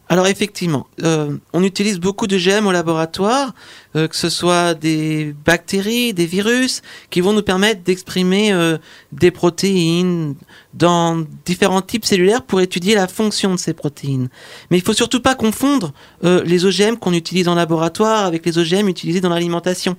Alors 0.07 0.27
effectivement, 0.27 0.85
euh, 1.03 1.35
on 1.53 1.63
utilise 1.63 1.99
beaucoup 1.99 2.27
de 2.27 2.37
GM 2.37 2.67
au 2.67 2.71
laboratoire, 2.71 3.55
euh, 3.95 4.07
que 4.07 4.15
ce 4.15 4.29
soit 4.29 4.75
des 4.75 5.35
bactéries, 5.45 6.13
des 6.13 6.27
virus, 6.27 6.83
qui 7.09 7.21
vont 7.21 7.33
nous 7.33 7.41
permettre 7.41 7.81
d'exprimer 7.81 8.53
euh, 8.53 8.77
des 9.11 9.31
protéines 9.31 10.35
dans 10.75 11.25
différents 11.45 11.81
types 11.81 12.05
cellulaires 12.05 12.43
pour 12.43 12.61
étudier 12.61 12.93
la 12.93 13.07
fonction 13.07 13.51
de 13.51 13.59
ces 13.59 13.73
protéines. 13.73 14.29
Mais 14.69 14.77
il 14.77 14.83
faut 14.83 14.93
surtout 14.93 15.21
pas 15.21 15.33
confondre 15.33 15.93
les 16.21 16.65
OGM 16.65 16.97
qu'on 16.97 17.13
utilise 17.13 17.47
en 17.47 17.55
laboratoire 17.55 18.25
avec 18.25 18.45
les 18.45 18.57
OGM 18.57 18.87
utilisés 18.89 19.21
dans 19.21 19.29
l'alimentation. 19.29 19.95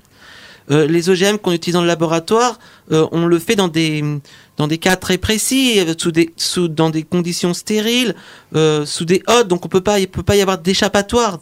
Euh, 0.70 0.86
les 0.86 1.10
OGM 1.10 1.38
qu'on 1.38 1.52
utilise 1.52 1.74
dans 1.74 1.82
le 1.82 1.86
laboratoire, 1.86 2.58
euh, 2.92 3.06
on 3.12 3.26
le 3.26 3.38
fait 3.38 3.54
dans 3.54 3.68
des, 3.68 4.02
dans 4.56 4.66
des 4.66 4.78
cas 4.78 4.96
très 4.96 5.18
précis, 5.18 5.78
euh, 5.78 5.94
sous 5.96 6.10
des, 6.10 6.32
sous, 6.36 6.68
dans 6.68 6.90
des 6.90 7.02
conditions 7.02 7.54
stériles, 7.54 8.14
sous 8.84 9.04
des 9.04 9.22
hôtes, 9.28 9.48
donc 9.48 9.64
on 9.64 9.68
peut 9.68 9.80
pas, 9.80 10.00
il 10.00 10.08
peut 10.08 10.22
pas 10.22 10.36
y 10.36 10.40
avoir 10.40 10.58
d'échappatoire 10.58 11.40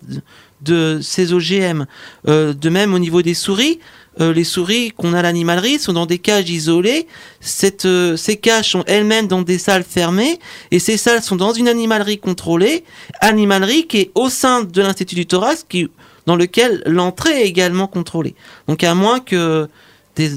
de, 0.62 0.98
ces 1.02 1.32
OGM. 1.32 1.86
de 2.26 2.68
même 2.68 2.94
au 2.94 2.98
niveau 2.98 3.22
des 3.22 3.34
souris, 3.34 3.78
les 4.18 4.44
souris 4.44 4.92
qu'on 4.96 5.12
a 5.12 5.18
à 5.18 5.22
l'animalerie 5.22 5.78
sont 5.78 5.92
dans 5.92 6.06
des 6.06 6.18
cages 6.18 6.48
isolées. 6.48 7.06
Cette, 7.40 7.86
ces 8.16 8.36
cages 8.36 8.70
sont 8.70 8.82
elles-mêmes 8.86 9.28
dans 9.28 9.42
des 9.42 9.58
salles 9.58 9.84
fermées 9.84 10.40
et 10.70 10.78
ces 10.78 10.96
salles 10.96 11.22
sont 11.22 11.36
dans 11.36 11.52
une 11.52 11.68
animalerie 11.68 12.18
contrôlée, 12.18 12.84
animalerie 13.20 13.86
qui 13.86 13.98
est 13.98 14.10
au 14.14 14.28
sein 14.28 14.64
de 14.64 14.82
l'Institut 14.82 15.14
du 15.14 15.26
thorax, 15.26 15.64
qui 15.68 15.88
dans 16.26 16.36
lequel 16.36 16.82
l'entrée 16.86 17.42
est 17.42 17.48
également 17.48 17.86
contrôlée. 17.86 18.34
Donc 18.68 18.82
à 18.84 18.94
moins 18.94 19.20
que 19.20 19.68
des 20.16 20.30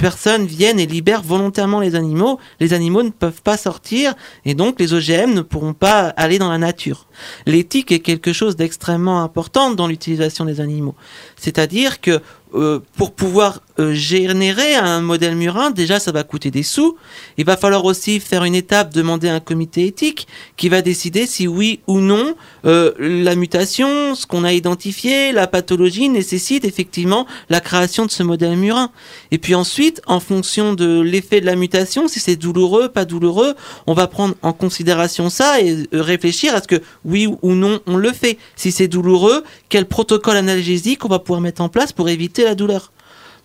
personnes 0.00 0.46
viennent 0.46 0.80
et 0.80 0.86
libèrent 0.86 1.22
volontairement 1.22 1.78
les 1.78 1.94
animaux, 1.94 2.40
les 2.58 2.72
animaux 2.72 3.02
ne 3.02 3.10
peuvent 3.10 3.42
pas 3.42 3.58
sortir 3.58 4.14
et 4.46 4.54
donc 4.54 4.80
les 4.80 4.94
OGM 4.94 5.34
ne 5.34 5.42
pourront 5.42 5.74
pas 5.74 6.08
aller 6.16 6.38
dans 6.38 6.50
la 6.50 6.56
nature. 6.56 7.06
L'éthique 7.44 7.92
est 7.92 8.00
quelque 8.00 8.32
chose 8.32 8.56
d'extrêmement 8.56 9.22
important 9.22 9.70
dans 9.72 9.86
l'utilisation 9.86 10.46
des 10.46 10.60
animaux. 10.60 10.94
C'est-à-dire 11.36 12.00
que 12.00 12.20
euh, 12.54 12.80
pour 12.96 13.12
pouvoir 13.12 13.60
euh, 13.78 13.94
générer 13.94 14.74
un 14.74 15.00
modèle 15.00 15.36
murin, 15.36 15.70
déjà 15.70 16.00
ça 16.00 16.10
va 16.10 16.24
coûter 16.24 16.50
des 16.50 16.64
sous. 16.64 16.96
Il 17.38 17.44
va 17.44 17.56
falloir 17.56 17.84
aussi 17.84 18.18
faire 18.18 18.42
une 18.42 18.56
étape, 18.56 18.92
demander 18.92 19.28
à 19.28 19.34
un 19.36 19.40
comité 19.40 19.86
éthique 19.86 20.26
qui 20.56 20.68
va 20.68 20.82
décider 20.82 21.26
si 21.26 21.46
oui 21.46 21.80
ou 21.86 22.00
non 22.00 22.34
euh, 22.66 22.92
la 22.98 23.36
mutation, 23.36 24.14
ce 24.14 24.26
qu'on 24.26 24.42
a 24.42 24.52
identifié, 24.52 25.30
la 25.30 25.46
pathologie 25.46 26.08
nécessite 26.08 26.64
effectivement 26.64 27.26
la 27.48 27.60
création 27.60 28.04
de 28.04 28.10
ce 28.10 28.22
modèle 28.24 28.56
murin. 28.56 28.90
Et 29.30 29.38
puis 29.38 29.54
ensuite, 29.54 30.02
en 30.06 30.18
fonction 30.18 30.74
de 30.74 31.00
l'effet 31.00 31.40
de 31.40 31.46
la 31.46 31.54
mutation, 31.56 32.08
si 32.08 32.18
c'est 32.18 32.36
douloureux, 32.36 32.88
pas 32.88 33.04
douloureux, 33.04 33.54
on 33.86 33.94
va 33.94 34.08
prendre 34.08 34.34
en 34.42 34.52
considération 34.52 35.30
ça 35.30 35.60
et 35.60 35.86
réfléchir 35.92 36.54
à 36.54 36.60
ce 36.60 36.66
que 36.66 36.82
oui 37.04 37.28
ou 37.42 37.52
non 37.52 37.80
on 37.86 37.96
le 37.96 38.12
fait. 38.12 38.38
Si 38.56 38.72
c'est 38.72 38.88
douloureux, 38.88 39.44
quel 39.68 39.86
protocole 39.86 40.36
analgésique 40.36 41.04
on 41.04 41.08
va 41.08 41.20
pouvoir 41.20 41.40
mettre 41.40 41.62
en 41.62 41.68
place 41.68 41.92
pour 41.92 42.08
éviter 42.08 42.39
la 42.44 42.54
douleur. 42.54 42.92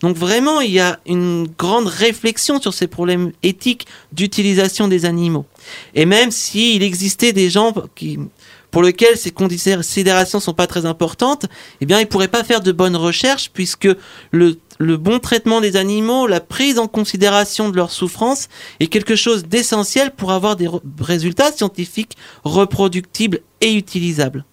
Donc 0.00 0.16
vraiment, 0.16 0.60
il 0.60 0.72
y 0.72 0.80
a 0.80 0.98
une 1.06 1.48
grande 1.58 1.86
réflexion 1.86 2.60
sur 2.60 2.74
ces 2.74 2.86
problèmes 2.86 3.32
éthiques 3.42 3.86
d'utilisation 4.12 4.88
des 4.88 5.04
animaux. 5.04 5.46
Et 5.94 6.04
même 6.04 6.30
s'il 6.30 6.82
existait 6.82 7.32
des 7.32 7.48
gens 7.48 7.72
pour 8.70 8.82
lesquels 8.82 9.16
ces 9.16 9.30
considérations 9.30 10.40
sont 10.40 10.52
pas 10.52 10.66
très 10.66 10.84
importantes, 10.84 11.46
eh 11.80 11.86
bien, 11.86 12.00
ils 12.00 12.06
pourraient 12.06 12.28
pas 12.28 12.44
faire 12.44 12.60
de 12.60 12.72
bonnes 12.72 12.96
recherches 12.96 13.50
puisque 13.52 13.88
le, 14.32 14.58
le 14.78 14.96
bon 14.96 15.18
traitement 15.18 15.60
des 15.60 15.76
animaux, 15.76 16.26
la 16.26 16.40
prise 16.40 16.78
en 16.78 16.88
considération 16.88 17.70
de 17.70 17.76
leur 17.76 17.90
souffrance 17.90 18.48
est 18.80 18.88
quelque 18.88 19.16
chose 19.16 19.44
d'essentiel 19.44 20.10
pour 20.10 20.32
avoir 20.32 20.56
des 20.56 20.68
résultats 21.00 21.52
scientifiques 21.52 22.16
reproductibles 22.44 23.40
et 23.60 23.72
utilisables. 23.72 24.44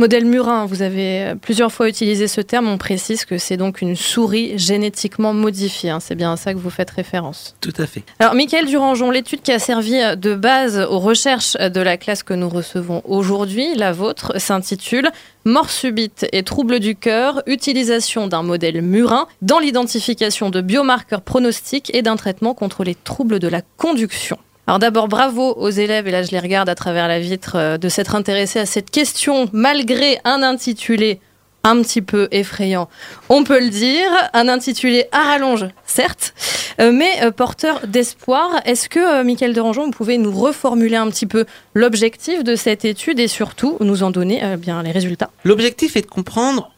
Modèle 0.00 0.26
murin, 0.26 0.64
vous 0.64 0.82
avez 0.82 1.22
euh, 1.22 1.34
plusieurs 1.34 1.72
fois 1.72 1.88
utilisé 1.88 2.28
ce 2.28 2.40
terme. 2.40 2.68
On 2.68 2.78
précise 2.78 3.24
que 3.24 3.36
c'est 3.36 3.56
donc 3.56 3.80
une 3.80 3.96
souris 3.96 4.56
génétiquement 4.56 5.32
modifiée. 5.32 5.90
Hein. 5.90 5.98
C'est 5.98 6.14
bien 6.14 6.32
à 6.32 6.36
ça 6.36 6.54
que 6.54 6.58
vous 6.58 6.70
faites 6.70 6.90
référence. 6.90 7.56
Tout 7.60 7.72
à 7.78 7.86
fait. 7.86 8.04
Alors, 8.20 8.34
Michael 8.36 8.66
Durangeon, 8.66 9.10
l'étude 9.10 9.42
qui 9.42 9.50
a 9.50 9.58
servi 9.58 9.98
de 10.16 10.34
base 10.36 10.78
aux 10.78 11.00
recherches 11.00 11.56
de 11.56 11.80
la 11.80 11.96
classe 11.96 12.22
que 12.22 12.32
nous 12.32 12.48
recevons 12.48 13.02
aujourd'hui, 13.06 13.74
la 13.74 13.90
vôtre, 13.90 14.40
s'intitule 14.40 15.10
Mort 15.44 15.70
subite 15.70 16.26
et 16.32 16.42
troubles 16.42 16.78
du 16.78 16.94
cœur, 16.94 17.42
utilisation 17.46 18.28
d'un 18.28 18.42
modèle 18.42 18.82
murin 18.82 19.26
dans 19.42 19.58
l'identification 19.58 20.50
de 20.50 20.60
biomarqueurs 20.60 21.22
pronostiques 21.22 21.90
et 21.94 22.02
d'un 22.02 22.16
traitement 22.16 22.54
contre 22.54 22.84
les 22.84 22.94
troubles 22.94 23.38
de 23.38 23.48
la 23.48 23.62
conduction. 23.78 24.38
Alors 24.68 24.78
d'abord, 24.78 25.08
bravo 25.08 25.54
aux 25.56 25.70
élèves, 25.70 26.08
et 26.08 26.10
là 26.10 26.22
je 26.22 26.30
les 26.30 26.38
regarde 26.38 26.68
à 26.68 26.74
travers 26.74 27.08
la 27.08 27.20
vitre, 27.20 27.52
euh, 27.54 27.78
de 27.78 27.88
s'être 27.88 28.14
intéressés 28.14 28.58
à 28.58 28.66
cette 28.66 28.90
question 28.90 29.48
malgré 29.54 30.18
un 30.24 30.42
intitulé 30.42 31.20
un 31.64 31.80
petit 31.80 32.02
peu 32.02 32.28
effrayant, 32.32 32.90
on 33.30 33.44
peut 33.44 33.60
le 33.60 33.70
dire, 33.70 34.10
un 34.34 34.46
intitulé 34.46 35.06
à 35.10 35.22
rallonge, 35.22 35.64
certes, 35.86 36.34
euh, 36.82 36.92
mais 36.92 37.08
euh, 37.22 37.30
porteur 37.30 37.86
d'espoir. 37.86 38.60
Est-ce 38.66 38.90
que, 38.90 39.22
Michael 39.22 39.54
Derangeon, 39.54 39.86
vous 39.86 39.90
pouvez 39.90 40.18
nous 40.18 40.32
reformuler 40.38 40.96
un 40.96 41.08
petit 41.08 41.26
peu 41.26 41.46
l'objectif 41.72 42.44
de 42.44 42.54
cette 42.54 42.84
étude 42.84 43.20
et 43.20 43.28
surtout 43.28 43.78
nous 43.80 44.02
en 44.02 44.10
donner 44.10 44.42
bien 44.58 44.82
les 44.82 44.92
résultats? 44.92 45.30
L'objectif 45.44 45.96
est 45.96 46.02
de 46.02 46.06
comprendre 46.08 46.70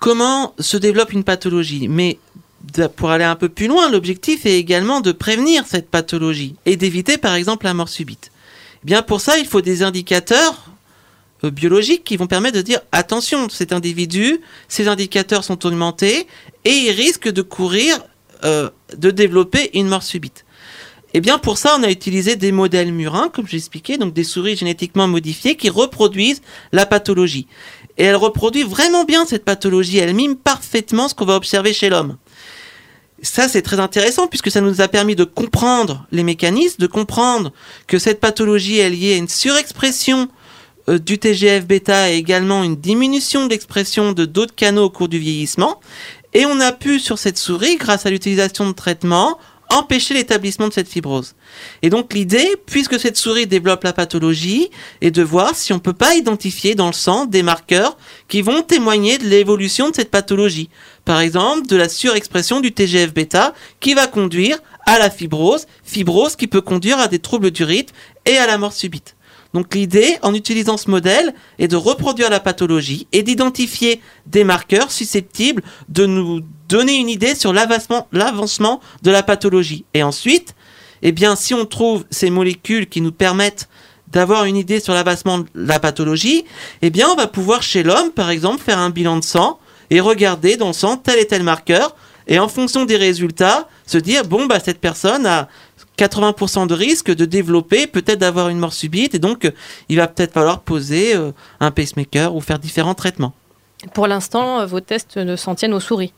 comment 0.00 0.54
se 0.58 0.76
développe 0.76 1.12
une 1.12 1.22
pathologie, 1.22 1.86
mais 1.86 2.18
pour 2.96 3.10
aller 3.10 3.24
un 3.24 3.36
peu 3.36 3.48
plus 3.48 3.66
loin, 3.66 3.90
l'objectif 3.90 4.46
est 4.46 4.58
également 4.58 5.00
de 5.00 5.12
prévenir 5.12 5.64
cette 5.66 5.88
pathologie 5.88 6.56
et 6.66 6.76
d'éviter 6.76 7.18
par 7.18 7.34
exemple 7.34 7.64
la 7.64 7.74
mort 7.74 7.88
subite. 7.88 8.30
Eh 8.82 8.86
bien 8.86 9.02
pour 9.02 9.20
ça, 9.20 9.38
il 9.38 9.46
faut 9.46 9.60
des 9.60 9.82
indicateurs 9.82 10.70
euh, 11.44 11.50
biologiques 11.50 12.04
qui 12.04 12.16
vont 12.16 12.26
permettre 12.26 12.56
de 12.56 12.62
dire 12.62 12.80
attention, 12.92 13.48
cet 13.48 13.72
individu, 13.72 14.40
ces 14.68 14.88
indicateurs 14.88 15.44
sont 15.44 15.66
augmentés 15.66 16.26
et 16.64 16.70
il 16.70 16.90
risque 16.90 17.28
de 17.28 17.42
courir, 17.42 17.98
euh, 18.44 18.70
de 18.96 19.10
développer 19.10 19.70
une 19.78 19.88
mort 19.88 20.02
subite. 20.02 20.44
Eh 21.12 21.20
bien, 21.20 21.38
pour 21.38 21.58
ça, 21.58 21.76
on 21.76 21.82
a 21.82 21.90
utilisé 21.90 22.36
des 22.36 22.52
modèles 22.52 22.92
murins, 22.92 23.30
comme 23.30 23.48
j'expliquais, 23.48 23.98
donc 23.98 24.14
des 24.14 24.22
souris 24.22 24.54
génétiquement 24.54 25.08
modifiées 25.08 25.56
qui 25.56 25.68
reproduisent 25.68 26.40
la 26.70 26.86
pathologie. 26.86 27.48
Et 27.98 28.04
elles 28.04 28.16
reproduisent 28.16 28.66
vraiment 28.66 29.04
bien 29.04 29.26
cette 29.26 29.44
pathologie. 29.44 29.98
Elles 29.98 30.14
miment 30.14 30.36
parfaitement 30.36 31.08
ce 31.08 31.14
qu'on 31.14 31.24
va 31.24 31.34
observer 31.34 31.72
chez 31.72 31.88
l'homme. 31.88 32.16
Ça, 33.22 33.48
c'est 33.48 33.62
très 33.62 33.80
intéressant 33.80 34.26
puisque 34.26 34.50
ça 34.50 34.60
nous 34.60 34.80
a 34.80 34.88
permis 34.88 35.14
de 35.14 35.24
comprendre 35.24 36.06
les 36.10 36.22
mécanismes, 36.22 36.80
de 36.80 36.86
comprendre 36.86 37.52
que 37.86 37.98
cette 37.98 38.20
pathologie 38.20 38.78
est 38.78 38.90
liée 38.90 39.14
à 39.14 39.16
une 39.16 39.28
surexpression 39.28 40.28
euh, 40.88 40.98
du 40.98 41.18
TGF-bêta 41.18 42.10
et 42.10 42.16
également 42.16 42.64
une 42.64 42.76
diminution 42.76 43.44
de 43.44 43.50
l'expression 43.50 44.12
de 44.12 44.24
d'autres 44.24 44.54
canaux 44.54 44.84
au 44.84 44.90
cours 44.90 45.08
du 45.08 45.18
vieillissement. 45.18 45.80
Et 46.32 46.46
on 46.46 46.60
a 46.60 46.72
pu, 46.72 46.98
sur 46.98 47.18
cette 47.18 47.38
souris, 47.38 47.76
grâce 47.76 48.06
à 48.06 48.10
l'utilisation 48.10 48.66
de 48.66 48.72
traitements, 48.72 49.38
empêcher 49.70 50.14
l'établissement 50.14 50.68
de 50.68 50.72
cette 50.72 50.88
fibrose. 50.88 51.34
Et 51.82 51.90
donc 51.90 52.12
l'idée, 52.12 52.56
puisque 52.66 52.98
cette 52.98 53.16
souris 53.16 53.46
développe 53.46 53.84
la 53.84 53.92
pathologie, 53.92 54.70
est 55.00 55.10
de 55.10 55.22
voir 55.22 55.54
si 55.54 55.72
on 55.72 55.76
ne 55.76 55.80
peut 55.80 55.92
pas 55.92 56.14
identifier 56.14 56.74
dans 56.74 56.88
le 56.88 56.92
sang 56.92 57.26
des 57.26 57.42
marqueurs 57.42 57.96
qui 58.28 58.42
vont 58.42 58.62
témoigner 58.62 59.18
de 59.18 59.26
l'évolution 59.26 59.90
de 59.90 59.94
cette 59.94 60.10
pathologie. 60.10 60.68
Par 61.04 61.20
exemple, 61.20 61.66
de 61.66 61.76
la 61.76 61.88
surexpression 61.88 62.60
du 62.60 62.72
TGF-bêta 62.72 63.54
qui 63.80 63.94
va 63.94 64.06
conduire 64.06 64.58
à 64.86 64.98
la 64.98 65.10
fibrose, 65.10 65.66
fibrose 65.84 66.36
qui 66.36 66.46
peut 66.46 66.60
conduire 66.60 66.98
à 66.98 67.08
des 67.08 67.18
troubles 67.18 67.50
du 67.50 67.64
rythme 67.64 67.94
et 68.26 68.36
à 68.36 68.46
la 68.46 68.58
mort 68.58 68.72
subite. 68.72 69.16
Donc 69.52 69.74
l'idée, 69.74 70.16
en 70.22 70.34
utilisant 70.34 70.76
ce 70.76 70.90
modèle, 70.90 71.34
est 71.58 71.68
de 71.68 71.76
reproduire 71.76 72.30
la 72.30 72.40
pathologie 72.40 73.08
et 73.12 73.22
d'identifier 73.22 74.00
des 74.26 74.44
marqueurs 74.44 74.92
susceptibles 74.92 75.62
de 75.88 76.06
nous 76.06 76.40
donner 76.70 76.96
une 76.96 77.08
idée 77.08 77.34
sur 77.34 77.52
l'avancement 77.52 78.80
de 79.02 79.10
la 79.10 79.22
pathologie. 79.22 79.84
Et 79.92 80.02
ensuite, 80.02 80.54
eh 81.02 81.12
bien, 81.12 81.36
si 81.36 81.52
on 81.52 81.66
trouve 81.66 82.04
ces 82.10 82.30
molécules 82.30 82.88
qui 82.88 83.00
nous 83.00 83.12
permettent 83.12 83.68
d'avoir 84.08 84.44
une 84.44 84.56
idée 84.56 84.80
sur 84.80 84.94
l'avancement 84.94 85.38
de 85.40 85.46
la 85.54 85.78
pathologie, 85.78 86.44
eh 86.82 86.90
bien, 86.90 87.08
on 87.08 87.16
va 87.16 87.26
pouvoir 87.26 87.62
chez 87.62 87.82
l'homme, 87.82 88.10
par 88.10 88.30
exemple, 88.30 88.62
faire 88.62 88.78
un 88.78 88.90
bilan 88.90 89.18
de 89.18 89.24
sang 89.24 89.58
et 89.90 90.00
regarder 90.00 90.56
dans 90.56 90.68
le 90.68 90.72
sang 90.72 90.96
tel 90.96 91.18
et 91.18 91.26
tel 91.26 91.42
marqueur, 91.42 91.96
et 92.28 92.38
en 92.38 92.46
fonction 92.46 92.84
des 92.84 92.96
résultats, 92.96 93.68
se 93.86 93.98
dire 93.98 94.24
bon 94.24 94.46
bah 94.46 94.60
cette 94.60 94.78
personne 94.78 95.26
a 95.26 95.48
80% 95.98 96.68
de 96.68 96.74
risque 96.74 97.12
de 97.12 97.24
développer, 97.24 97.88
peut-être 97.88 98.20
d'avoir 98.20 98.50
une 98.50 98.58
mort 98.58 98.72
subite, 98.72 99.16
et 99.16 99.18
donc 99.18 99.50
il 99.88 99.96
va 99.96 100.06
peut-être 100.06 100.32
falloir 100.32 100.60
poser 100.60 101.16
euh, 101.16 101.32
un 101.58 101.72
pacemaker 101.72 102.36
ou 102.36 102.40
faire 102.40 102.60
différents 102.60 102.94
traitements. 102.94 103.32
Pour 103.94 104.06
l'instant, 104.06 104.64
vos 104.66 104.80
tests 104.80 105.16
ne 105.16 105.34
s'en 105.34 105.56
tiennent 105.56 105.74
aux 105.74 105.80
souris. 105.80 106.12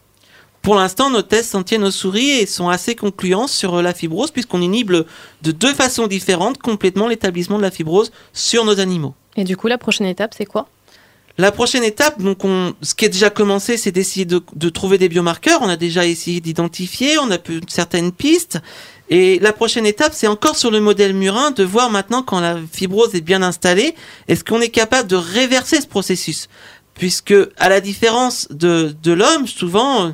Pour 0.62 0.76
l'instant, 0.76 1.10
nos 1.10 1.22
tests 1.22 1.50
s'en 1.50 1.64
tiennent 1.64 1.82
aux 1.82 1.90
souris 1.90 2.30
et 2.30 2.46
sont 2.46 2.68
assez 2.68 2.94
concluants 2.94 3.48
sur 3.48 3.82
la 3.82 3.92
fibrose, 3.92 4.30
puisqu'on 4.30 4.62
inhibe 4.62 4.92
de 4.92 5.50
deux 5.50 5.74
façons 5.74 6.06
différentes 6.06 6.58
complètement 6.58 7.08
l'établissement 7.08 7.58
de 7.58 7.62
la 7.62 7.72
fibrose 7.72 8.12
sur 8.32 8.64
nos 8.64 8.78
animaux. 8.78 9.14
Et 9.36 9.42
du 9.42 9.56
coup, 9.56 9.66
la 9.66 9.78
prochaine 9.78 10.06
étape, 10.06 10.34
c'est 10.36 10.46
quoi? 10.46 10.68
La 11.38 11.50
prochaine 11.50 11.82
étape, 11.82 12.20
donc 12.20 12.44
on, 12.44 12.74
ce 12.82 12.94
qui 12.94 13.06
est 13.06 13.08
déjà 13.08 13.30
commencé, 13.30 13.76
c'est 13.76 13.90
d'essayer 13.90 14.26
de, 14.26 14.42
de, 14.54 14.68
trouver 14.68 14.98
des 14.98 15.08
biomarqueurs. 15.08 15.62
On 15.62 15.68
a 15.68 15.76
déjà 15.76 16.06
essayé 16.06 16.40
d'identifier, 16.40 17.18
on 17.18 17.30
a 17.30 17.38
pu 17.38 17.60
certaines 17.68 18.12
pistes. 18.12 18.58
Et 19.08 19.38
la 19.40 19.52
prochaine 19.52 19.86
étape, 19.86 20.12
c'est 20.14 20.26
encore 20.26 20.56
sur 20.56 20.70
le 20.70 20.80
modèle 20.80 21.14
murin 21.14 21.50
de 21.50 21.64
voir 21.64 21.90
maintenant 21.90 22.22
quand 22.22 22.40
la 22.40 22.58
fibrose 22.70 23.14
est 23.14 23.22
bien 23.22 23.42
installée, 23.42 23.94
est-ce 24.28 24.44
qu'on 24.44 24.60
est 24.60 24.68
capable 24.68 25.08
de 25.08 25.16
réverser 25.16 25.80
ce 25.80 25.86
processus? 25.86 26.48
Puisque, 26.94 27.34
à 27.56 27.70
la 27.70 27.80
différence 27.80 28.48
de, 28.50 28.94
de 29.02 29.12
l'homme, 29.12 29.46
souvent, 29.46 30.12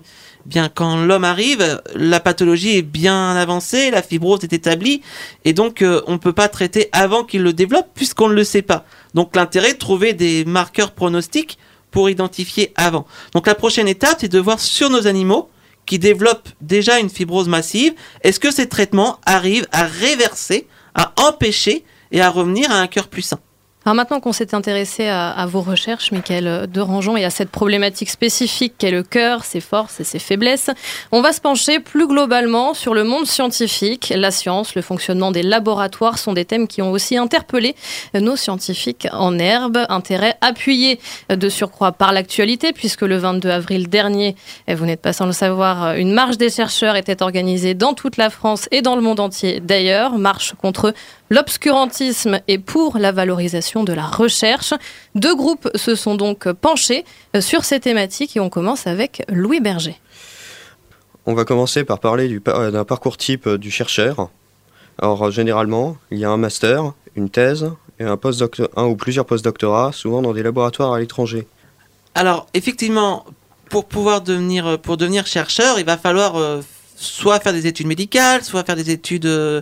bien 0.49 0.69
quand 0.69 0.97
l'homme 0.97 1.25
arrive, 1.25 1.81
la 1.95 2.21
pathologie 2.21 2.79
est 2.79 2.83
bien 2.83 3.37
avancée, 3.37 3.91
la 3.91 4.03
fibrose 4.03 4.43
est 4.43 4.53
établie, 4.53 5.03
et 5.45 5.53
donc 5.53 5.83
euh, 5.83 6.01
on 6.07 6.13
ne 6.13 6.19
peut 6.19 6.33
pas 6.33 6.49
traiter 6.49 6.89
avant 6.93 7.23
qu'il 7.23 7.43
le 7.43 7.53
développe 7.53 7.89
puisqu'on 7.95 8.29
ne 8.29 8.35
le 8.35 8.45
sait 8.45 8.63
pas. 8.63 8.85
Donc 9.15 9.37
l'intérêt 9.37 9.75
de 9.75 9.79
trouver 9.79 10.15
des 10.15 10.45
marqueurs 10.47 10.93
pronostiques 10.93 11.59
pour 11.91 12.11
identifier 12.11 12.73
avant. 12.77 13.07
Donc 13.35 13.47
la 13.47 13.55
prochaine 13.55 13.89
étape, 13.89 14.19
c'est 14.21 14.33
de 14.33 14.39
voir 14.39 14.59
sur 14.59 14.91
nos 14.91 15.07
animaux 15.07 15.51
qui 15.87 15.99
développent 15.99 16.49
déjà 16.61 16.99
une 16.99 17.09
fibrose 17.09 17.49
massive, 17.49 17.95
est-ce 18.23 18.41
que 18.41 18.51
ces 18.51 18.69
traitements 18.69 19.21
arrivent 19.25 19.67
à 19.73 19.85
réverser, 19.85 20.67
à 20.95 21.13
empêcher 21.17 21.85
et 22.11 22.21
à 22.21 22.31
revenir 22.31 22.71
à 22.71 22.81
un 22.81 22.87
cœur 22.87 23.09
plus 23.09 23.23
sain. 23.23 23.39
Alors 23.85 23.95
maintenant 23.95 24.21
qu'on 24.21 24.33
s'est 24.33 24.55
intéressé 24.55 25.07
à, 25.07 25.47
vos 25.47 25.63
recherches, 25.63 26.11
Michael 26.13 26.67
Derangeon, 26.71 27.17
et 27.17 27.25
à 27.25 27.31
cette 27.31 27.49
problématique 27.49 28.11
spécifique 28.11 28.75
qu'est 28.77 28.91
le 28.91 29.03
cœur, 29.03 29.45
ses 29.45 29.61
forces 29.61 30.01
et 30.01 30.05
ses 30.05 30.19
faiblesses, 30.19 30.69
on 31.13 31.23
va 31.23 31.33
se 31.33 31.41
pencher 31.41 31.79
plus 31.79 32.07
globalement 32.07 32.75
sur 32.75 32.93
le 32.93 33.05
monde 33.05 33.25
scientifique. 33.25 34.13
La 34.15 34.31
science, 34.31 34.75
le 34.75 34.83
fonctionnement 34.83 35.31
des 35.31 35.43
laboratoires 35.43 36.19
sont 36.19 36.33
des 36.33 36.45
thèmes 36.45 36.67
qui 36.67 36.83
ont 36.83 36.91
aussi 36.91 37.17
interpellé 37.17 37.77
nos 38.15 38.37
scientifiques 38.37 39.09
en 39.13 39.39
herbe. 39.39 39.79
Intérêt 39.89 40.37
appuyé 40.41 41.01
de 41.31 41.49
surcroît 41.49 41.93
par 41.93 42.13
l'actualité, 42.13 42.73
puisque 42.73 43.03
le 43.03 43.17
22 43.17 43.49
avril 43.49 43.89
dernier, 43.89 44.35
et 44.67 44.75
vous 44.75 44.87
n'êtes 44.87 45.01
pas 45.01 45.13
sans 45.13 45.27
le 45.27 45.33
savoir, 45.33 45.95
une 45.95 46.13
marche 46.13 46.37
des 46.37 46.51
chercheurs 46.51 46.97
était 46.97 47.23
organisée 47.23 47.75
dans 47.75 47.95
toute 47.95 48.17
la 48.17 48.29
France 48.29 48.69
et 48.71 48.83
dans 48.83 48.97
le 48.97 49.03
monde 49.03 49.21
entier 49.21 49.61
d'ailleurs, 49.61 50.19
marche 50.19 50.53
contre 50.61 50.93
l'obscurantisme 51.31 52.41
et 52.49 52.59
pour 52.59 52.99
la 52.99 53.13
valorisation 53.13 53.85
de 53.85 53.93
la 53.93 54.07
recherche. 54.07 54.75
Deux 55.15 55.35
groupes 55.35 55.69
se 55.75 55.95
sont 55.95 56.15
donc 56.15 56.51
penchés 56.53 57.05
sur 57.41 57.65
ces 57.65 57.81
thématiques 57.81 58.37
et 58.37 58.41
on 58.41 58.51
commence 58.51 58.87
avec 58.87 59.23
Louis 59.29 59.61
Berger. 59.61 60.01
On 61.27 61.35
va 61.35 61.45
commencer 61.45 61.85
par 61.85 61.99
parler 61.99 62.41
euh, 62.49 62.71
d'un 62.71 62.85
parcours 62.85 63.17
type 63.17 63.49
du 63.49 63.71
chercheur. 63.71 64.31
Alors 65.01 65.31
généralement, 65.31 65.97
il 66.11 66.19
y 66.19 66.25
a 66.25 66.31
un 66.31 66.39
master, 66.39 66.93
une 67.17 67.29
thèse 67.29 67.71
et 67.99 68.05
un, 68.05 68.19
un 68.77 68.85
ou 68.85 68.97
plusieurs 68.97 69.27
postdoctorats, 69.27 69.93
souvent 69.93 70.23
dans 70.23 70.33
des 70.33 70.43
laboratoires 70.43 70.93
à 70.93 71.01
l'étranger. 71.01 71.47
Alors 72.15 72.47
effectivement, 72.55 73.27
pour 73.69 73.85
pouvoir 73.85 74.23
devenir, 74.23 74.79
pour 74.81 74.97
devenir 74.97 75.27
chercheur, 75.27 75.79
il 75.79 75.85
va 75.85 75.99
falloir 75.99 76.37
euh, 76.37 76.63
soit 76.97 77.39
faire 77.41 77.53
des 77.53 77.67
études 77.67 77.87
médicales, 77.87 78.43
soit 78.43 78.65
faire 78.65 78.77
des 78.77 78.91
études 78.91 79.27
euh, 79.27 79.61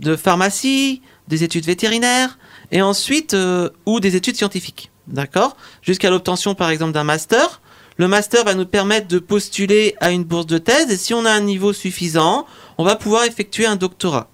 de 0.00 0.16
pharmacie, 0.16 1.02
des 1.28 1.44
études 1.44 1.64
vétérinaires, 1.64 2.38
et 2.72 2.82
ensuite, 2.82 3.34
euh, 3.34 3.70
ou 3.86 4.00
des 4.00 4.16
études 4.16 4.36
scientifiques. 4.36 4.90
D'accord? 5.06 5.56
Jusqu'à 5.82 6.10
l'obtention, 6.10 6.54
par 6.54 6.70
exemple, 6.70 6.92
d'un 6.92 7.04
master. 7.04 7.60
Le 7.96 8.08
master 8.08 8.44
va 8.44 8.54
nous 8.54 8.66
permettre 8.66 9.08
de 9.08 9.18
postuler 9.18 9.94
à 10.00 10.10
une 10.10 10.24
bourse 10.24 10.46
de 10.46 10.58
thèse, 10.58 10.90
et 10.90 10.96
si 10.96 11.14
on 11.14 11.24
a 11.24 11.30
un 11.30 11.40
niveau 11.40 11.72
suffisant, 11.72 12.46
on 12.76 12.84
va 12.84 12.96
pouvoir 12.96 13.24
effectuer 13.24 13.66
un 13.66 13.76
doctorat 13.76 14.28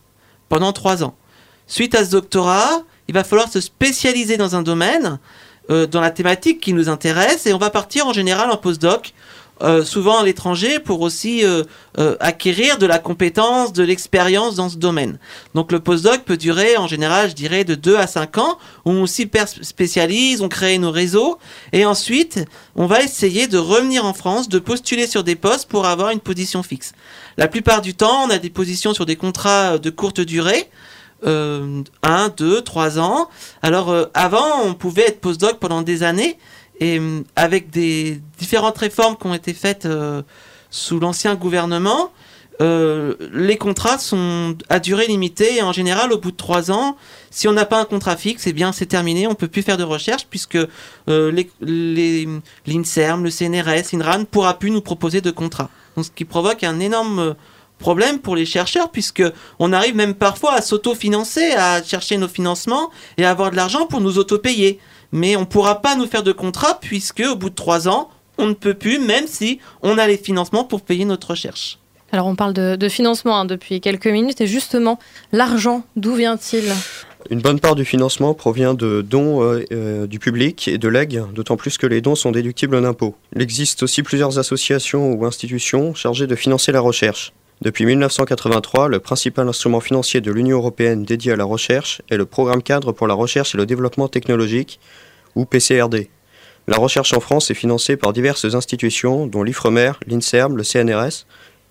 pendant 0.49 0.73
trois 0.73 1.05
ans. 1.05 1.15
Suite 1.67 1.95
à 1.95 2.05
ce 2.05 2.11
doctorat, 2.11 2.83
il 3.09 3.15
va 3.15 3.25
falloir 3.25 3.51
se 3.51 3.61
spécialiser 3.61 4.37
dans 4.37 4.57
un 4.57 4.63
domaine, 4.63 5.19
euh, 5.71 5.87
dans 5.87 6.01
la 6.01 6.11
thématique 6.11 6.61
qui 6.61 6.73
nous 6.73 6.89
intéresse, 6.89 7.47
et 7.47 7.53
on 7.53 7.59
va 7.59 7.71
partir 7.71 8.07
en 8.07 8.13
général 8.13 8.51
en 8.51 8.57
postdoc 8.57 9.15
euh, 9.61 9.85
souvent 9.85 10.19
à 10.19 10.25
l'étranger 10.25 10.81
pour 10.81 11.03
aussi 11.03 11.45
euh, 11.45 11.63
euh, 11.99 12.17
acquérir 12.19 12.79
de 12.79 12.87
la 12.87 12.99
compétence, 12.99 13.73
de 13.73 13.85
l'expérience 13.85 14.57
dans 14.57 14.69
ce 14.69 14.77
domaine. 14.77 15.19
Donc 15.55 15.71
le 15.71 15.79
postdoc 15.79 16.23
peut 16.25 16.37
durer 16.37 16.77
en 16.77 16.89
général, 16.89 17.31
je 17.31 17.35
dirais, 17.35 17.63
de 17.63 17.77
2 17.77 17.97
à 17.97 18.09
5 18.09 18.39
ans, 18.39 18.59
où 18.85 18.91
on 18.91 19.07
s'y 19.07 19.31
spécialise, 19.63 20.43
on 20.43 20.49
crée 20.49 20.79
nos 20.79 20.91
réseaux, 20.91 21.39
et 21.73 21.85
ensuite 21.85 22.45
on 22.75 22.87
va 22.87 23.03
essayer 23.03 23.47
de 23.47 23.59
revenir 23.59 24.05
en 24.05 24.15
France, 24.15 24.49
de 24.49 24.59
postuler 24.59 25.07
sur 25.07 25.23
des 25.23 25.37
postes 25.37 25.69
pour 25.69 25.87
avoir 25.87 26.11
une 26.11 26.21
position 26.21 26.65
fixe. 26.65 26.93
La 27.37 27.47
plupart 27.47 27.83
du 27.83 27.95
temps, 27.95 28.25
on 28.27 28.31
a 28.31 28.39
des 28.39 28.51
positions 28.51 28.95
sur 28.95 29.07
des 29.07 29.17
contrats 29.17 29.79
de 29.79 29.91
courte 29.91 30.21
durée, 30.21 30.69
euh, 31.25 31.83
1, 32.03 32.31
2, 32.37 32.63
3 32.63 32.99
ans. 32.99 33.29
Alors 33.63 33.95
avant, 34.15 34.63
on 34.65 34.75
pouvait 34.75 35.07
être 35.07 35.21
postdoc 35.21 35.61
pendant 35.61 35.83
des 35.83 36.03
années, 36.03 36.37
et 36.83 36.99
euh, 36.99 37.23
avec 37.37 37.71
des 37.71 38.21
différentes 38.39 38.77
réformes 38.79 39.17
qui 39.17 39.27
ont 39.27 39.35
été 39.35 39.55
faites 39.55 39.87
euh, 39.87 40.23
sous 40.71 40.99
l'ancien 40.99 41.37
gouvernement, 41.37 42.11
euh, 42.61 43.15
les 43.33 43.57
contrats 43.57 43.99
sont 43.99 44.57
à 44.69 44.81
durée 44.81 45.07
limitée 45.07 45.57
et 45.57 45.63
en 45.63 45.73
général 45.73 46.13
au 46.13 46.19
bout 46.19 46.33
de 46.33 46.37
trois 46.37 46.73
ans, 46.73 46.97
si 47.31 47.47
on 47.47 47.53
n'a 47.53 47.67
pas 47.67 47.81
un 47.81 47.85
contrat 47.85 48.17
fixe, 48.17 48.47
eh 48.49 48.53
bien 48.53 48.73
c'est 48.73 48.87
terminé, 48.87 49.29
on 49.29 49.35
peut 49.35 49.49
plus 49.49 49.63
faire 49.63 49.77
de 49.77 49.85
recherche 49.85 50.27
puisque 50.29 50.59
l'INSERM, 51.07 51.55
le 53.25 53.31
CNRS, 53.31 53.95
INRAN 53.95 54.19
ne 54.19 54.25
pourra 54.25 54.59
plus 54.59 54.73
nous 54.73 54.83
proposer 54.83 55.21
de 55.21 55.31
contrat. 55.31 55.71
Donc 55.97 56.07
ce 56.07 56.11
qui 56.11 56.25
provoque 56.25 56.65
un 56.65 56.81
énorme 56.81 57.37
problème 57.79 58.19
pour 58.19 58.35
les 58.37 58.47
chercheurs 58.47 58.91
puisque 58.91 59.23
on 59.59 59.73
arrive 59.73 59.95
même 59.95 60.15
parfois 60.15 60.55
à 60.55 60.63
s'auto-financer, 60.63 61.53
à 61.53 61.83
chercher 61.83 62.17
nos 62.17 62.29
financements 62.29 62.91
et 63.19 63.25
à 63.25 63.31
avoir 63.31 63.53
de 63.53 63.57
l'argent 63.57 63.87
pour 63.87 64.01
nous 64.01 64.19
auto-payer 64.19 64.81
mais 65.13 65.37
on 65.37 65.41
ne 65.41 65.47
pourra 65.47 65.83
pas 65.83 65.95
nous 65.95 66.07
faire 66.07 66.23
de 66.23 66.33
contrat 66.33 66.79
puisque 66.81 67.23
au 67.31 67.37
bout 67.37 67.51
de 67.51 67.55
trois 67.55 67.89
ans, 67.89 68.09
on 68.39 68.47
ne 68.47 68.55
peut 68.55 68.75
plus, 68.75 68.99
même 68.99 69.27
si 69.27 69.61
on 69.83 69.99
a 69.99 70.07
les 70.07 70.17
financements 70.17 70.65
pour 70.65 70.81
payer 70.81 71.05
notre 71.05 71.31
recherche. 71.31 71.79
Alors 72.11 72.27
on 72.27 72.35
parle 72.35 72.53
de, 72.53 72.89
financement 72.89 73.39
hein, 73.41 73.45
depuis 73.47 73.81
quelques 73.81 74.07
minutes 74.07 74.41
et 74.43 74.47
justement, 74.47 74.99
l'argent, 75.33 75.85
d'où 75.97 76.15
vient-il? 76.15 76.65
Une 77.31 77.41
bonne 77.41 77.61
part 77.61 77.75
du 77.75 77.85
financement 77.85 78.35
provient 78.35 78.75
de 78.75 79.01
dons 79.01 79.43
euh, 79.43 79.65
euh, 79.73 80.07
du 80.07 80.19
public 80.19 80.69
et 80.69 80.77
de 80.77 80.89
legs, 80.89 81.23
d'autant 81.33 81.57
plus 81.57 81.79
que 81.79 81.87
les 81.87 82.01
dons 82.01 82.15
sont 82.15 82.33
déductibles 82.33 82.75
en 82.75 82.85
impôts. 82.85 83.15
Il 83.35 83.41
existe 83.41 83.83
aussi 83.83 84.03
plusieurs 84.03 84.39
associations 84.39 85.13
ou 85.13 85.25
institutions 85.25 85.95
chargées 85.95 86.27
de 86.27 86.35
financer 86.35 86.73
la 86.73 86.81
recherche. 86.81 87.33
Depuis 87.63 87.87
1983, 87.87 88.89
le 88.89 88.99
principal 88.99 89.49
instrument 89.49 89.79
financier 89.79 90.21
de 90.21 90.33
l'Union 90.33 90.59
européenne 90.59 91.05
dédié 91.05 91.33
à 91.33 91.37
la 91.37 91.45
recherche 91.45 92.03
est 92.11 92.17
le 92.17 92.27
Programme 92.27 92.61
cadre 92.61 92.91
pour 92.91 93.07
la 93.07 93.15
recherche 93.15 93.55
et 93.55 93.59
le 93.59 93.67
développement 93.67 94.09
technologique, 94.09 94.81
ou 95.35 95.45
PCRD. 95.45 96.09
La 96.69 96.77
recherche 96.77 97.13
en 97.13 97.21
France 97.21 97.51
est 97.51 97.55
financée 97.55 97.97
par 97.97 98.13
diverses 98.13 98.55
institutions, 98.55 99.27
dont 99.27 99.43
l'IFREMER, 99.43 99.93
l'INSERM, 100.07 100.57
le 100.57 100.63
CNRS. 100.63 101.27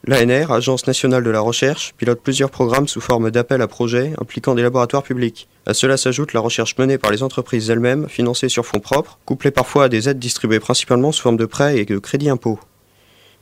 L'ANR, 0.05 0.51
Agence 0.51 0.87
nationale 0.87 1.23
de 1.23 1.29
la 1.29 1.39
recherche, 1.39 1.93
pilote 1.95 2.21
plusieurs 2.21 2.49
programmes 2.49 2.87
sous 2.87 3.01
forme 3.01 3.29
d'appels 3.29 3.61
à 3.61 3.67
projets 3.67 4.13
impliquant 4.19 4.55
des 4.55 4.63
laboratoires 4.63 5.03
publics. 5.03 5.47
À 5.65 5.73
cela 5.73 5.95
s'ajoute 5.95 6.33
la 6.33 6.39
recherche 6.39 6.75
menée 6.77 6.97
par 6.97 7.11
les 7.11 7.23
entreprises 7.23 7.69
elles-mêmes, 7.69 8.09
financée 8.09 8.49
sur 8.49 8.65
fonds 8.65 8.79
propres, 8.79 9.19
couplée 9.25 9.51
parfois 9.51 9.85
à 9.85 9.89
des 9.89 10.09
aides 10.09 10.19
distribuées 10.19 10.59
principalement 10.59 11.11
sous 11.11 11.21
forme 11.21 11.37
de 11.37 11.45
prêts 11.45 11.77
et 11.77 11.85
de 11.85 11.99
crédits 11.99 12.29
impôts. 12.29 12.59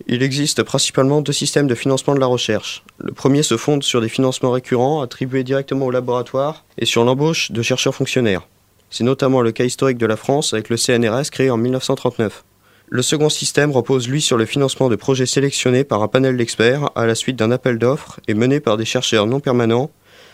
Il 0.08 0.22
existe 0.22 0.64
principalement 0.64 1.22
deux 1.22 1.34
systèmes 1.34 1.68
de 1.68 1.76
financement 1.76 2.14
de 2.14 2.20
la 2.20 2.26
recherche. 2.26 2.84
Le 3.00 3.14
premier 3.14 3.42
se 3.42 3.58
fonde 3.58 3.84
sur 3.84 4.02
des 4.02 4.10
financements 4.10 4.52
récurrents 4.52 5.02
attribués 5.02 5.44
directement 5.44 5.86
au 5.86 5.92
laboratoire 5.92 6.66
et 6.78 6.86
sur 6.86 7.04
l'embauche 7.06 7.52
de 7.52 7.62
chercheurs 7.62 7.96
fonctionnaires. 7.96 8.48
C'est 8.90 9.04
notamment 9.04 9.42
le 9.42 9.52
cas 9.52 9.66
historique 9.66 9.98
de 9.98 10.06
la 10.06 10.18
France 10.18 10.54
avec 10.54 10.70
le 10.70 10.78
CNRS 10.78 11.30
créé 11.32 11.50
en 11.52 11.58
1939. 11.58 12.44
Le 12.92 13.02
second 13.04 13.30
système 13.30 13.72
repose 13.72 14.10
lui 14.10 14.20
sur 14.20 14.36
le 14.36 14.46
financement 14.46 14.90
de 14.90 14.96
projets 14.96 15.28
sélectionnés 15.28 15.84
par 15.84 16.02
un 16.02 16.08
panel 16.08 16.38
d'experts 16.38 16.90
à 16.96 17.06
la 17.06 17.14
suite 17.14 17.36
d'un 17.36 17.52
appel 17.52 17.78
d'offres 17.78 18.20
et 18.28 18.34
menés 18.34 18.60
par 18.60 18.78
des 18.78 18.86
chercheurs 18.86 19.28
non 19.28 19.40
permanents 19.40 19.92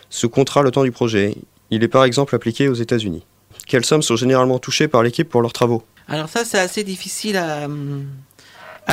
sous 0.10 0.30
contrat 0.30 0.62
le 0.62 0.72
temps 0.72 0.86
du 0.86 0.92
projet. 0.94 1.36
Il 1.70 1.84
est 1.84 1.90
par 1.90 2.06
exemple 2.06 2.34
appliqué 2.34 2.70
aux 2.70 2.74
États-Unis. 2.74 3.26
Quelles 3.68 3.84
sommes 3.84 4.02
sont 4.02 4.16
généralement 4.16 4.58
touchées 4.58 4.88
par 4.88 5.04
l'équipe 5.04 5.28
pour 5.28 5.42
leurs 5.42 5.52
travaux? 5.52 5.84
Alors 6.08 6.30
ça, 6.30 6.46
c'est 6.46 6.60
assez 6.60 6.86
difficile 6.86 7.36
à, 7.36 7.68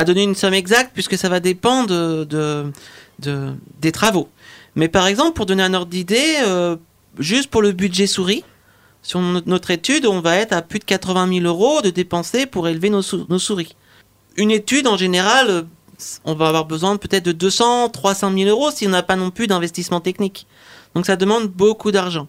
donner 0.03 0.23
une 0.23 0.35
somme 0.35 0.53
exacte 0.53 0.91
puisque 0.93 1.17
ça 1.17 1.29
va 1.29 1.39
dépendre 1.39 2.25
de, 2.25 2.65
des 3.79 3.91
travaux. 3.93 4.27
Mais 4.75 4.89
par 4.89 5.07
exemple, 5.07 5.33
pour 5.33 5.45
donner 5.45 5.63
un 5.63 5.73
ordre 5.73 5.91
d'idée, 5.91 6.35
euh, 6.45 6.75
juste 7.17 7.49
pour 7.49 7.61
le 7.61 7.71
budget 7.71 8.07
souris, 8.07 8.43
sur 9.03 9.19
notre 9.19 9.69
étude, 9.71 10.05
on 10.05 10.21
va 10.21 10.37
être 10.37 10.53
à 10.53 10.61
plus 10.61 10.79
de 10.79 10.85
80 10.85 11.41
000 11.41 11.45
euros 11.45 11.81
de 11.81 11.89
dépenser 11.89 12.45
pour 12.45 12.69
élever 12.69 12.89
nos, 12.89 13.01
nos 13.29 13.39
souris. 13.39 13.75
Une 14.37 14.49
étude, 14.49 14.87
en 14.87 14.97
général, 14.97 15.49
euh, 15.49 15.61
on 16.23 16.33
va 16.33 16.47
avoir 16.47 16.65
besoin 16.65 16.95
peut-être 16.97 17.25
de 17.25 17.33
200, 17.33 17.89
300 17.89 18.33
000 18.35 18.49
euros 18.49 18.71
si 18.71 18.87
on 18.87 18.89
n'a 18.89 19.03
pas 19.03 19.17
non 19.17 19.29
plus 19.29 19.47
d'investissement 19.47 19.99
technique. 19.99 20.47
Donc 20.95 21.05
ça 21.05 21.17
demande 21.17 21.47
beaucoup 21.47 21.91
d'argent. 21.91 22.27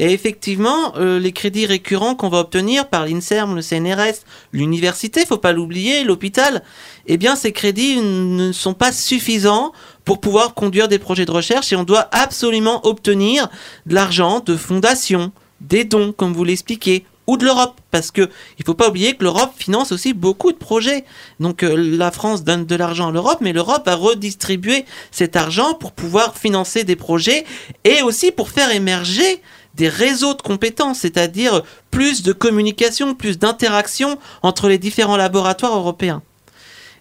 Et 0.00 0.12
effectivement, 0.12 0.94
euh, 0.96 1.18
les 1.18 1.32
crédits 1.32 1.66
récurrents 1.66 2.14
qu'on 2.14 2.28
va 2.28 2.38
obtenir 2.38 2.88
par 2.88 3.04
l'INSERM, 3.04 3.56
le 3.56 3.62
CNRS, 3.62 4.20
l'université, 4.52 5.26
faut 5.26 5.38
pas 5.38 5.52
l'oublier, 5.52 6.04
l'hôpital, 6.04 6.62
eh 7.06 7.16
bien 7.16 7.34
ces 7.34 7.50
crédits 7.50 8.00
ne 8.00 8.52
sont 8.52 8.74
pas 8.74 8.92
suffisants 8.92 9.72
pour 10.04 10.20
pouvoir 10.20 10.54
conduire 10.54 10.86
des 10.86 11.00
projets 11.00 11.26
de 11.26 11.32
recherche 11.32 11.72
et 11.72 11.76
on 11.76 11.82
doit 11.82 12.08
absolument 12.12 12.86
obtenir 12.86 13.48
de 13.86 13.94
l'argent 13.94 14.38
de 14.38 14.56
fondations, 14.56 15.32
des 15.60 15.84
dons, 15.84 16.12
comme 16.12 16.32
vous 16.32 16.44
l'expliquez, 16.44 17.04
ou 17.28 17.36
de 17.36 17.44
l'Europe, 17.44 17.78
parce 17.90 18.10
que 18.10 18.30
il 18.58 18.64
faut 18.64 18.74
pas 18.74 18.88
oublier 18.88 19.14
que 19.14 19.22
l'Europe 19.22 19.52
finance 19.56 19.92
aussi 19.92 20.14
beaucoup 20.14 20.50
de 20.50 20.56
projets. 20.56 21.04
Donc 21.40 21.62
euh, 21.62 21.76
la 21.76 22.10
France 22.10 22.42
donne 22.42 22.64
de 22.64 22.74
l'argent 22.74 23.08
à 23.08 23.12
l'Europe, 23.12 23.38
mais 23.42 23.52
l'Europe 23.52 23.84
va 23.84 23.94
redistribuer 23.94 24.86
cet 25.10 25.36
argent 25.36 25.74
pour 25.74 25.92
pouvoir 25.92 26.38
financer 26.38 26.84
des 26.84 26.96
projets 26.96 27.44
et 27.84 28.00
aussi 28.02 28.32
pour 28.32 28.48
faire 28.48 28.72
émerger 28.72 29.42
des 29.74 29.88
réseaux 29.88 30.34
de 30.34 30.42
compétences, 30.42 31.00
c'est-à-dire 31.00 31.62
plus 31.90 32.22
de 32.22 32.32
communication, 32.32 33.14
plus 33.14 33.38
d'interaction 33.38 34.18
entre 34.42 34.68
les 34.68 34.78
différents 34.78 35.18
laboratoires 35.18 35.76
européens. 35.76 36.22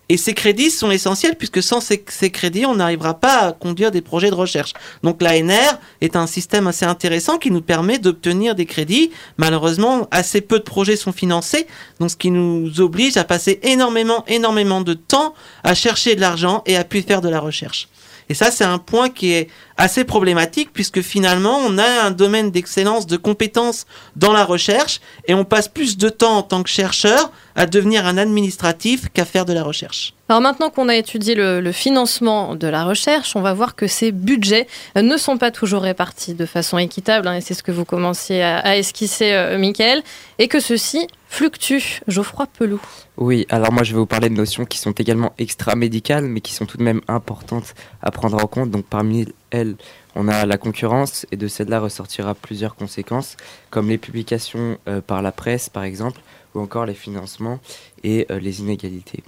Et 0.10 0.16
ces 0.16 0.34
crédits 0.34 0.72
sont 0.72 0.89
essentiels 0.89 1.36
puisque 1.36 1.62
sans 1.62 1.82
ces, 1.82 1.99
crédits, 2.32 2.66
on 2.66 2.76
n'arrivera 2.76 3.16
pas 3.16 3.39
à 3.39 3.51
conduire 3.51 3.91
des 3.91 4.01
projets 4.01 4.30
de 4.30 4.36
recherche. 4.36 4.74
Donc 5.03 5.22
l'ANR 5.22 5.80
est 6.01 6.16
un 6.16 6.28
système 6.28 6.68
assez 6.68 6.86
intéressant 6.86 7.38
qui 7.38 7.51
nous 7.51 7.62
permet 7.62 7.99
d'obtenir 7.99 8.55
des 8.55 8.66
crédits. 8.66 9.12
Malheureusement, 9.38 10.08
assez 10.12 10.39
peu 10.39 10.60
de 10.60 10.64
projets 10.64 10.95
sont 10.95 11.12
financés, 11.12 11.68
donc 11.99 12.12
ce 12.12 12.16
qui 12.16 12.32
nous 12.32 12.80
oblige 12.80 13.18
à 13.18 13.26
passer 13.26 13.60
énormément, 13.64 14.24
énormément 14.28 14.82
de 14.82 14.93
temps 14.93 15.34
à 15.64 15.76
chercher 15.76 16.16
de 16.16 16.22
l'argent 16.22 16.64
et 16.66 16.78
à 16.78 16.84
puis 16.86 17.01
faire 17.01 17.22
de 17.22 17.30
la 17.30 17.39
recherche. 17.39 17.89
Et 18.30 18.34
ça, 18.34 18.51
c'est 18.51 18.66
un 18.66 18.78
point 18.78 19.10
qui 19.10 19.32
est 19.32 19.49
assez 19.78 20.03
problématique 20.03 20.69
puisque 20.73 21.01
finalement, 21.01 21.57
on 21.57 21.78
a 21.78 22.03
un 22.03 22.11
domaine 22.11 22.51
d'excellence, 22.51 23.07
de 23.07 23.17
compétences 23.17 23.86
dans 24.15 24.34
la 24.34 24.43
recherche 24.43 24.99
et 25.28 25.34
on 25.34 25.45
passe 25.45 25.67
plus 25.67 25.97
de 25.97 26.09
temps 26.09 26.38
en 26.38 26.43
tant 26.43 26.63
que 26.63 26.69
chercheur 26.69 27.32
à 27.55 27.65
devenir 27.65 28.05
un 28.05 28.17
administratif 28.17 29.09
qu'à 29.13 29.25
faire 29.25 29.45
de 29.45 29.53
la 29.53 29.63
recherche. 29.63 30.13
Alors 30.30 30.41
maintenant 30.41 30.69
qu'on 30.69 30.89
a 30.89 30.95
étudié 30.95 31.36
le, 31.36 31.71
financement 31.71 32.55
de 32.55 32.67
la 32.67 32.84
recherche, 32.84 33.36
on 33.36 33.41
va 33.41 33.53
voir 33.53 33.75
que 33.75 33.88
ces 33.88 34.11
budgets 34.11 34.67
ne 34.95 35.15
sont 35.15 35.38
pas 35.38 35.51
toujours 35.51 35.82
répartis 35.82 36.34
de 36.34 36.45
façon 36.45 36.78
équitable, 36.78 37.28
hein, 37.28 37.36
et 37.36 37.41
c'est 37.41 37.53
ce 37.53 37.63
que 37.63 37.71
vous 37.71 37.86
commenciez 37.86 38.43
à, 38.43 38.78
esquisser, 38.78 39.32
euh, 39.32 39.57
Michael, 39.57 40.03
et 40.38 40.49
que 40.49 40.59
ceci 40.59 41.07
fluctue. 41.30 42.01
Geoffroy 42.07 42.45
Pelou. 42.57 42.82
Oui, 43.17 43.47
alors 43.49 43.71
moi 43.71 43.84
je 43.84 43.93
vais 43.93 43.99
vous 43.99 44.05
parler 44.05 44.30
de 44.30 44.36
notions 44.36 44.65
qui 44.65 44.78
sont 44.78 44.91
également 44.91 45.34
extra-médicales, 45.38 46.25
mais 46.25 46.41
qui 46.41 46.53
sont 46.53 46.65
tout 46.65 46.78
de 46.78 46.84
même 46.84 47.01
importantes 47.07 47.73
à 48.01 48.11
prendre 48.11 48.38
en 48.43 48.47
compte. 48.47 48.69
Donc 48.69 48.86
parmi 48.86 49.28
elles, 49.52 49.76
on 50.16 50.28
a 50.28 50.45
la 50.45 50.58
concurrence, 50.58 51.26
et 51.32 51.38
de 51.38 51.48
celle-là 51.48 51.80
ressortira 51.80 52.36
plusieurs 52.36 52.76
conséquences, 52.76 53.38
comme 53.70 53.89
les 53.89 53.98
publications 53.98 54.78
euh, 54.88 55.02
par 55.02 55.22
la 55.22 55.32
presse 55.32 55.70
par 55.70 55.84
exemple, 55.84 56.22
ou 56.56 56.60
encore 56.60 56.86
les 56.86 56.93
financements 56.93 57.60
et 58.04 58.26
euh, 58.32 58.39
les 58.39 58.62
inégalités. 58.62 59.24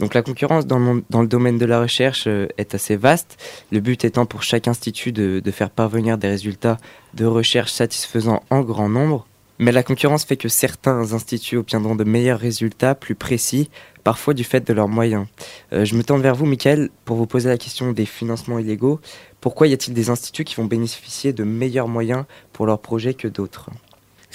Donc 0.00 0.14
la 0.14 0.22
concurrence 0.22 0.66
dans 0.66 0.78
le, 0.78 1.04
dans 1.10 1.22
le 1.22 1.28
domaine 1.28 1.58
de 1.58 1.66
la 1.66 1.80
recherche 1.80 2.24
euh, 2.26 2.46
est 2.58 2.74
assez 2.74 2.96
vaste, 2.96 3.38
le 3.70 3.80
but 3.80 4.04
étant 4.04 4.26
pour 4.26 4.42
chaque 4.42 4.68
institut 4.68 5.12
de, 5.12 5.40
de 5.40 5.50
faire 5.50 5.70
parvenir 5.70 6.18
des 6.18 6.28
résultats 6.28 6.78
de 7.14 7.24
recherche 7.24 7.72
satisfaisants 7.72 8.42
en 8.50 8.60
grand 8.60 8.88
nombre. 8.88 9.26
Mais 9.58 9.70
la 9.70 9.84
concurrence 9.84 10.24
fait 10.24 10.36
que 10.36 10.48
certains 10.48 11.12
instituts 11.12 11.56
obtiendront 11.56 11.94
de 11.94 12.04
meilleurs 12.04 12.40
résultats, 12.40 12.94
plus 12.94 13.14
précis, 13.14 13.70
parfois 14.02 14.34
du 14.34 14.42
fait 14.42 14.66
de 14.66 14.72
leurs 14.72 14.88
moyens. 14.88 15.26
Euh, 15.72 15.84
je 15.84 15.94
me 15.94 16.02
tourne 16.02 16.22
vers 16.22 16.34
vous, 16.34 16.44
Michael, 16.44 16.90
pour 17.04 17.16
vous 17.16 17.26
poser 17.26 17.48
la 17.48 17.58
question 17.58 17.92
des 17.92 18.06
financements 18.06 18.58
illégaux. 18.58 19.00
Pourquoi 19.40 19.68
y 19.68 19.72
a-t-il 19.72 19.94
des 19.94 20.10
instituts 20.10 20.44
qui 20.44 20.56
vont 20.56 20.64
bénéficier 20.64 21.32
de 21.32 21.44
meilleurs 21.44 21.88
moyens 21.88 22.24
pour 22.52 22.66
leurs 22.66 22.80
projets 22.80 23.14
que 23.14 23.28
d'autres? 23.28 23.70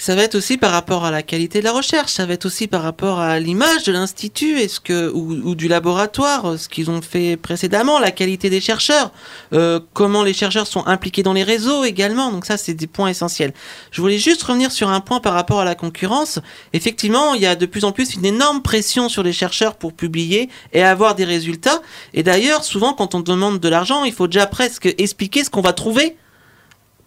Ça 0.00 0.14
va 0.14 0.22
être 0.22 0.34
aussi 0.34 0.56
par 0.56 0.72
rapport 0.72 1.04
à 1.04 1.10
la 1.10 1.22
qualité 1.22 1.58
de 1.58 1.64
la 1.64 1.72
recherche, 1.72 2.12
ça 2.12 2.24
va 2.24 2.32
être 2.32 2.46
aussi 2.46 2.66
par 2.66 2.80
rapport 2.80 3.20
à 3.20 3.38
l'image 3.38 3.82
de 3.84 3.92
l'institut, 3.92 4.58
est-ce 4.58 4.80
que 4.80 5.10
ou, 5.12 5.54
du 5.54 5.68
laboratoire, 5.68 6.58
ce 6.58 6.70
qu'ils 6.70 6.90
ont 6.90 7.02
fait 7.02 7.36
précédemment, 7.36 7.98
la 7.98 8.10
qualité 8.10 8.48
des 8.48 8.62
chercheurs, 8.62 9.12
euh, 9.52 9.78
comment 9.92 10.22
les 10.22 10.32
chercheurs 10.32 10.66
sont 10.66 10.86
impliqués 10.86 11.22
dans 11.22 11.34
les 11.34 11.42
réseaux 11.42 11.84
également. 11.84 12.32
Donc 12.32 12.46
ça, 12.46 12.56
c'est 12.56 12.72
des 12.72 12.86
points 12.86 13.08
essentiels. 13.08 13.52
Je 13.90 14.00
voulais 14.00 14.16
juste 14.16 14.42
revenir 14.42 14.72
sur 14.72 14.88
un 14.88 15.00
point 15.00 15.20
par 15.20 15.34
rapport 15.34 15.60
à 15.60 15.66
la 15.66 15.74
concurrence. 15.74 16.38
Effectivement, 16.72 17.34
il 17.34 17.42
y 17.42 17.46
a 17.46 17.54
de 17.54 17.66
plus 17.66 17.84
en 17.84 17.92
plus 17.92 18.14
une 18.14 18.24
énorme 18.24 18.62
pression 18.62 19.10
sur 19.10 19.22
les 19.22 19.34
chercheurs 19.34 19.74
pour 19.74 19.92
publier 19.92 20.48
et 20.72 20.82
avoir 20.82 21.14
des 21.14 21.26
résultats. 21.26 21.82
Et 22.14 22.22
d'ailleurs, 22.22 22.64
souvent, 22.64 22.94
quand 22.94 23.14
on 23.14 23.20
demande 23.20 23.60
de 23.60 23.68
l'argent, 23.68 24.04
il 24.04 24.14
faut 24.14 24.28
déjà 24.28 24.46
presque 24.46 24.86
expliquer 24.96 25.44
ce 25.44 25.50
qu'on 25.50 25.60
va 25.60 25.74
trouver 25.74 26.16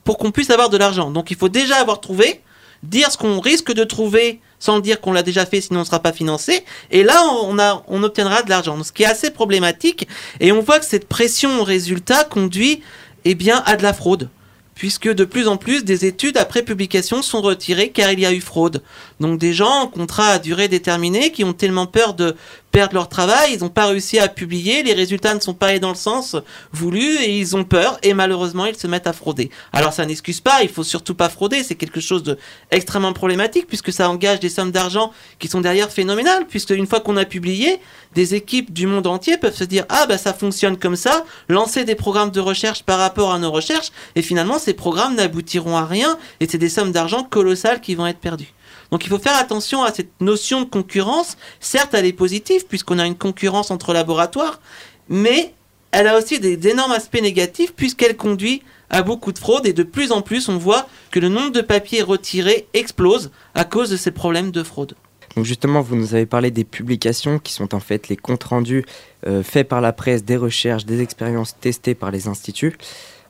pour 0.04 0.20
qu'on 0.20 0.30
puisse 0.30 0.52
avoir 0.52 0.70
de 0.70 0.78
l'argent. 0.78 1.10
Donc 1.10 1.32
il 1.32 1.38
faut 1.38 1.50
déjà 1.50 1.78
avoir 1.78 2.00
trouvé 2.00 2.44
dire 2.84 3.12
ce 3.12 3.18
qu'on 3.18 3.40
risque 3.40 3.74
de 3.74 3.84
trouver 3.84 4.40
sans 4.60 4.80
dire 4.80 5.02
qu'on 5.02 5.12
l'a 5.12 5.24
déjà 5.24 5.46
fait, 5.46 5.60
sinon 5.60 5.80
on 5.80 5.82
ne 5.82 5.86
sera 5.86 6.00
pas 6.00 6.14
financé. 6.14 6.64
Et 6.90 7.04
là, 7.04 7.22
on, 7.44 7.60
a, 7.60 7.84
on 7.90 8.02
obtiendra 8.02 8.44
de 8.44 8.50
l'argent. 8.50 8.82
Ce 8.82 8.94
qui 8.94 9.04
est 9.04 9.08
assez 9.08 9.30
problématique. 9.30 10.08
Et 10.40 10.54
on 10.54 10.62
voit 10.62 10.80
que 10.80 10.86
cette 10.86 11.10
pression 11.10 11.60
au 11.60 11.64
résultat 11.66 12.24
conduit 12.24 12.82
eh 13.26 13.38
à 13.66 13.76
de 13.76 13.84
la 13.84 13.94
fraude 13.94 14.30
puisque 14.76 15.08
de 15.14 15.26
plus 15.26 15.48
en 15.48 15.58
plus 15.58 15.84
des 15.84 16.06
études 16.06 16.38
après 16.38 16.64
publication 16.64 17.22
sont 17.22 17.42
retirées 17.42 17.90
car 17.90 18.12
il 18.12 18.20
y 18.20 18.26
a 18.26 18.34
eu 18.34 18.42
fraude. 18.42 18.82
Donc 19.24 19.40
des 19.40 19.54
gens 19.54 19.84
en 19.84 19.88
contrat 19.88 20.32
à 20.32 20.40
durée 20.40 20.68
déterminée 20.68 21.32
qui 21.32 21.46
ont 21.46 21.54
tellement 21.54 21.86
peur 21.86 22.14
de 22.14 22.36
perdre 22.72 22.96
leur 22.96 23.08
travail, 23.08 23.54
ils 23.54 23.62
n'ont 23.62 23.70
pas 23.70 23.86
réussi 23.86 24.20
à 24.20 24.28
publier, 24.28 24.84
les 24.84 24.92
résultats 24.92 25.34
ne 25.34 25.40
sont 25.40 25.54
pas 25.54 25.68
allés 25.68 25.80
dans 25.80 25.92
le 25.92 25.96
sens 25.96 26.36
voulu 26.74 27.02
et 27.22 27.38
ils 27.38 27.56
ont 27.56 27.64
peur 27.64 27.98
et 28.04 28.14
malheureusement 28.14 28.66
ils 28.66 28.76
se 28.76 28.86
mettent 28.86 29.08
à 29.08 29.14
frauder. 29.14 29.50
Alors 29.72 29.94
ça 29.94 30.06
n'excuse 30.06 30.42
pas, 30.42 30.62
il 30.62 30.68
faut 30.68 30.84
surtout 30.84 31.16
pas 31.16 31.30
frauder, 31.30 31.64
c'est 31.64 31.76
quelque 31.76 32.02
chose 32.02 32.22
de 32.22 32.38
extrêmement 32.70 33.14
problématique 33.14 33.66
puisque 33.66 33.94
ça 33.94 34.10
engage 34.10 34.42
des 34.42 34.50
sommes 34.50 34.72
d'argent 34.72 35.14
qui 35.40 35.48
sont 35.48 35.62
derrière 35.62 35.90
phénoménales 35.90 36.46
puisque 36.46 36.72
une 36.72 36.88
fois 36.88 37.00
qu'on 37.00 37.16
a 37.16 37.24
publié, 37.24 37.80
des 38.16 38.36
équipes 38.36 38.74
du 38.74 38.88
monde 38.88 39.08
entier 39.08 39.38
peuvent 39.38 39.56
se 39.56 39.64
dire 39.64 39.86
ah 39.88 40.06
bah 40.06 40.18
ça 40.18 40.34
fonctionne 40.34 40.76
comme 40.76 40.98
ça, 40.98 41.24
lancer 41.48 41.86
des 41.86 41.96
programmes 41.96 42.32
de 42.32 42.42
recherche 42.42 42.84
par 42.84 43.00
rapport 43.00 43.32
à 43.32 43.40
nos 43.40 43.52
recherches 43.52 43.94
et 44.18 44.22
finalement 44.22 44.60
ces 44.60 44.74
programmes 44.74 45.16
n'aboutiront 45.16 45.78
à 45.78 45.86
rien 45.86 46.18
et 46.42 46.48
c'est 46.50 46.58
des 46.58 46.68
sommes 46.68 46.92
d'argent 46.92 47.24
colossales 47.24 47.80
qui 47.80 47.96
vont 47.96 48.06
être 48.06 48.20
perdues. 48.20 48.54
Donc 48.94 49.06
il 49.06 49.10
faut 49.10 49.18
faire 49.18 49.38
attention 49.38 49.82
à 49.82 49.92
cette 49.92 50.22
notion 50.22 50.62
de 50.62 50.70
concurrence. 50.70 51.36
Certes, 51.60 51.96
elle 51.96 52.06
est 52.06 52.14
positive 52.14 52.68
puisqu'on 52.68 53.00
a 53.00 53.08
une 53.08 53.16
concurrence 53.16 53.72
entre 53.72 53.92
laboratoires, 53.92 54.62
mais 55.10 55.56
elle 55.92 56.06
a 56.06 56.16
aussi 56.16 56.40
des 56.40 56.68
énormes 56.68 56.92
aspects 56.92 57.20
négatifs 57.20 57.74
puisqu'elle 57.74 58.16
conduit 58.16 58.62
à 58.92 59.02
beaucoup 59.02 59.32
de 59.32 59.40
fraude 59.40 59.66
et 59.66 59.74
de 59.74 59.82
plus 59.82 60.12
en 60.12 60.22
plus 60.22 60.48
on 60.48 60.60
voit 60.60 60.88
que 61.10 61.20
le 61.20 61.28
nombre 61.28 61.50
de 61.50 61.62
papiers 61.62 62.04
retirés 62.04 62.68
explose 62.76 63.32
à 63.56 63.66
cause 63.66 63.90
de 63.90 63.98
ces 63.98 64.12
problèmes 64.12 64.52
de 64.52 64.62
fraude. 64.62 64.94
Donc 65.36 65.46
justement, 65.46 65.82
vous 65.82 65.96
nous 65.96 66.14
avez 66.14 66.28
parlé 66.28 66.52
des 66.52 66.64
publications 66.64 67.40
qui 67.40 67.52
sont 67.52 67.74
en 67.74 67.80
fait 67.80 68.10
les 68.10 68.16
comptes 68.16 68.44
rendus 68.44 68.86
euh, 69.26 69.42
faits 69.42 69.68
par 69.68 69.82
la 69.82 69.92
presse 69.92 70.24
des 70.24 70.38
recherches, 70.38 70.86
des 70.86 71.02
expériences 71.02 71.58
testées 71.60 71.96
par 71.96 72.12
les 72.12 72.28
instituts. 72.28 72.78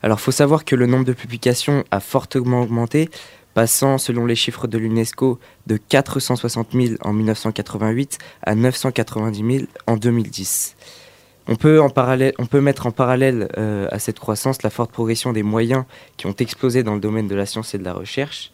Alors 0.01 0.19
il 0.19 0.23
faut 0.23 0.31
savoir 0.31 0.65
que 0.65 0.75
le 0.75 0.87
nombre 0.87 1.05
de 1.05 1.13
publications 1.13 1.85
a 1.89 2.01
fortement 2.01 2.63
augmenté 2.63 3.09
passant, 3.53 3.97
selon 3.97 4.25
les 4.25 4.35
chiffres 4.35 4.67
de 4.67 4.77
l'UNESCO, 4.77 5.39
de 5.67 5.77
460 5.77 6.69
000 6.73 6.95
en 7.01 7.13
1988 7.13 8.17
à 8.41 8.55
990 8.55 9.57
000 9.57 9.67
en 9.87 9.97
2010. 9.97 10.75
On 11.47 11.55
peut, 11.55 12.61
mettre 12.61 12.87
en 12.87 12.91
parallèle 12.91 13.49
euh, 13.57 13.87
à 13.91 13.99
cette 13.99 14.19
croissance 14.19 14.63
la 14.63 14.69
forte 14.69 14.91
progression 14.91 15.33
des 15.33 15.43
moyens 15.43 15.83
qui 16.15 16.25
ont 16.25 16.35
explosé 16.39 16.83
dans 16.83 16.93
le 16.93 17.01
domaine 17.01 17.27
de 17.27 17.35
la 17.35 17.45
science 17.45 17.75
et 17.75 17.77
de 17.77 17.83
la 17.83 17.93
recherche. 17.93 18.51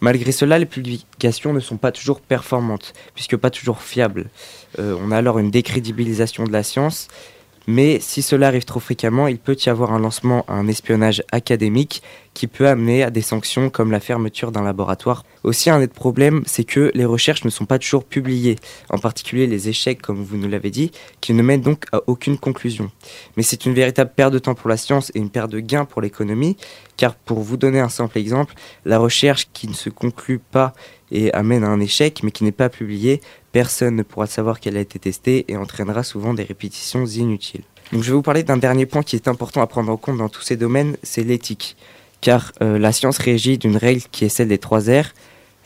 Malgré 0.00 0.32
cela, 0.32 0.58
les 0.58 0.66
publications 0.66 1.52
ne 1.52 1.60
sont 1.60 1.76
pas 1.76 1.92
toujours 1.92 2.20
performantes, 2.20 2.94
puisque 3.14 3.36
pas 3.36 3.50
toujours 3.50 3.82
fiables. 3.82 4.30
Euh, 4.78 4.96
on 5.00 5.10
a 5.10 5.18
alors 5.18 5.38
une 5.38 5.50
décrédibilisation 5.50 6.44
de 6.44 6.52
la 6.52 6.62
science 6.62 7.08
Mais 7.66 8.00
si 8.00 8.20
cela 8.20 8.48
arrive 8.48 8.64
trop 8.64 8.80
fréquemment, 8.80 9.26
il 9.26 9.38
peut 9.38 9.56
y 9.64 9.68
avoir 9.68 9.92
un 9.92 9.98
lancement 9.98 10.44
à 10.48 10.54
un 10.54 10.66
espionnage 10.66 11.22
académique 11.30 12.02
qui 12.34 12.48
peut 12.48 12.68
amener 12.68 13.04
à 13.04 13.10
des 13.10 13.22
sanctions 13.22 13.70
comme 13.70 13.92
la 13.92 14.00
fermeture 14.00 14.52
d'un 14.52 14.62
laboratoire. 14.62 15.24
Aussi, 15.44 15.70
un 15.70 15.80
autre 15.80 15.94
problème, 15.94 16.42
c'est 16.46 16.64
que 16.64 16.90
les 16.94 17.04
recherches 17.04 17.44
ne 17.44 17.50
sont 17.50 17.64
pas 17.64 17.78
toujours 17.78 18.04
publiées, 18.04 18.56
en 18.90 18.98
particulier 18.98 19.46
les 19.46 19.68
échecs, 19.68 20.02
comme 20.02 20.22
vous 20.22 20.36
nous 20.36 20.48
l'avez 20.48 20.70
dit, 20.70 20.90
qui 21.20 21.32
ne 21.32 21.42
mènent 21.42 21.60
donc 21.60 21.86
à 21.92 22.00
aucune 22.08 22.36
conclusion. 22.36 22.90
Mais 23.36 23.42
c'est 23.42 23.64
une 23.66 23.74
véritable 23.74 24.10
perte 24.14 24.32
de 24.32 24.38
temps 24.40 24.54
pour 24.54 24.68
la 24.68 24.76
science 24.76 25.12
et 25.14 25.20
une 25.20 25.30
perte 25.30 25.50
de 25.50 25.60
gain 25.60 25.84
pour 25.84 26.02
l'économie, 26.02 26.56
car 26.96 27.14
pour 27.14 27.40
vous 27.40 27.56
donner 27.56 27.80
un 27.80 27.88
simple 27.88 28.18
exemple, 28.18 28.54
la 28.84 28.98
recherche 28.98 29.48
qui 29.52 29.68
ne 29.68 29.74
se 29.74 29.88
conclut 29.88 30.40
pas 30.40 30.72
et 31.12 31.32
amène 31.32 31.62
à 31.62 31.68
un 31.68 31.80
échec, 31.80 32.22
mais 32.24 32.32
qui 32.32 32.42
n'est 32.42 32.52
pas 32.52 32.68
publiée, 32.68 33.20
personne 33.52 33.94
ne 33.94 34.02
pourra 34.02 34.26
savoir 34.26 34.58
qu'elle 34.58 34.76
a 34.76 34.80
été 34.80 34.98
testée 34.98 35.44
et 35.48 35.56
entraînera 35.56 36.02
souvent 36.02 36.34
des 36.34 36.42
répétitions 36.42 37.06
inutiles. 37.06 37.62
Donc 37.92 38.02
je 38.02 38.08
vais 38.08 38.16
vous 38.16 38.22
parler 38.22 38.42
d'un 38.42 38.56
dernier 38.56 38.86
point 38.86 39.02
qui 39.02 39.14
est 39.14 39.28
important 39.28 39.60
à 39.60 39.66
prendre 39.66 39.92
en 39.92 39.96
compte 39.96 40.16
dans 40.16 40.28
tous 40.28 40.42
ces 40.42 40.56
domaines, 40.56 40.96
c'est 41.02 41.22
l'éthique. 41.22 41.76
Car 42.24 42.52
euh, 42.62 42.78
la 42.78 42.90
science 42.90 43.18
régit 43.18 43.58
d'une 43.58 43.76
règle 43.76 44.00
qui 44.10 44.24
est 44.24 44.30
celle 44.30 44.48
des 44.48 44.56
trois 44.56 44.88
R, 44.88 45.12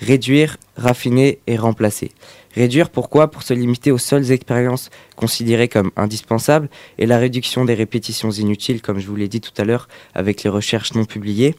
réduire, 0.00 0.56
raffiner 0.76 1.38
et 1.46 1.56
remplacer. 1.56 2.11
Réduire 2.52 2.90
pourquoi? 2.90 3.30
Pour 3.30 3.44
se 3.44 3.54
limiter 3.54 3.92
aux 3.92 3.98
seules 3.98 4.32
expériences 4.32 4.90
considérées 5.14 5.68
comme 5.68 5.92
indispensables 5.94 6.68
et 6.98 7.06
la 7.06 7.18
réduction 7.18 7.64
des 7.64 7.74
répétitions 7.74 8.32
inutiles, 8.32 8.82
comme 8.82 8.98
je 8.98 9.06
vous 9.06 9.14
l'ai 9.14 9.28
dit 9.28 9.40
tout 9.40 9.52
à 9.56 9.64
l'heure, 9.64 9.86
avec 10.16 10.42
les 10.42 10.50
recherches 10.50 10.94
non 10.94 11.04
publiées. 11.04 11.54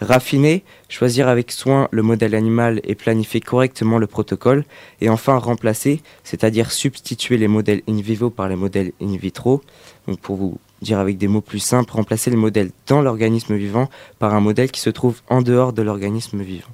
Raffiner, 0.00 0.64
choisir 0.88 1.28
avec 1.28 1.52
soin 1.52 1.86
le 1.92 2.02
modèle 2.02 2.34
animal 2.34 2.80
et 2.82 2.96
planifier 2.96 3.40
correctement 3.40 3.98
le 3.98 4.08
protocole. 4.08 4.64
Et 5.00 5.08
enfin 5.08 5.36
remplacer, 5.36 6.00
c'est-à-dire 6.24 6.72
substituer 6.72 7.36
les 7.36 7.46
modèles 7.46 7.82
in 7.88 8.00
vivo 8.00 8.30
par 8.30 8.48
les 8.48 8.56
modèles 8.56 8.90
in 9.00 9.16
vitro. 9.16 9.62
Donc 10.08 10.18
pour 10.18 10.34
vous 10.34 10.58
dire 10.82 10.98
avec 10.98 11.18
des 11.18 11.28
mots 11.28 11.40
plus 11.40 11.58
simples, 11.58 11.92
remplacer 11.92 12.30
le 12.30 12.36
modèle 12.36 12.70
dans 12.86 13.02
l'organisme 13.02 13.54
vivant 13.56 13.88
par 14.18 14.34
un 14.34 14.40
modèle 14.40 14.70
qui 14.70 14.80
se 14.80 14.90
trouve 14.90 15.20
en 15.28 15.42
dehors 15.42 15.72
de 15.72 15.82
l'organisme 15.82 16.42
vivant. 16.42 16.68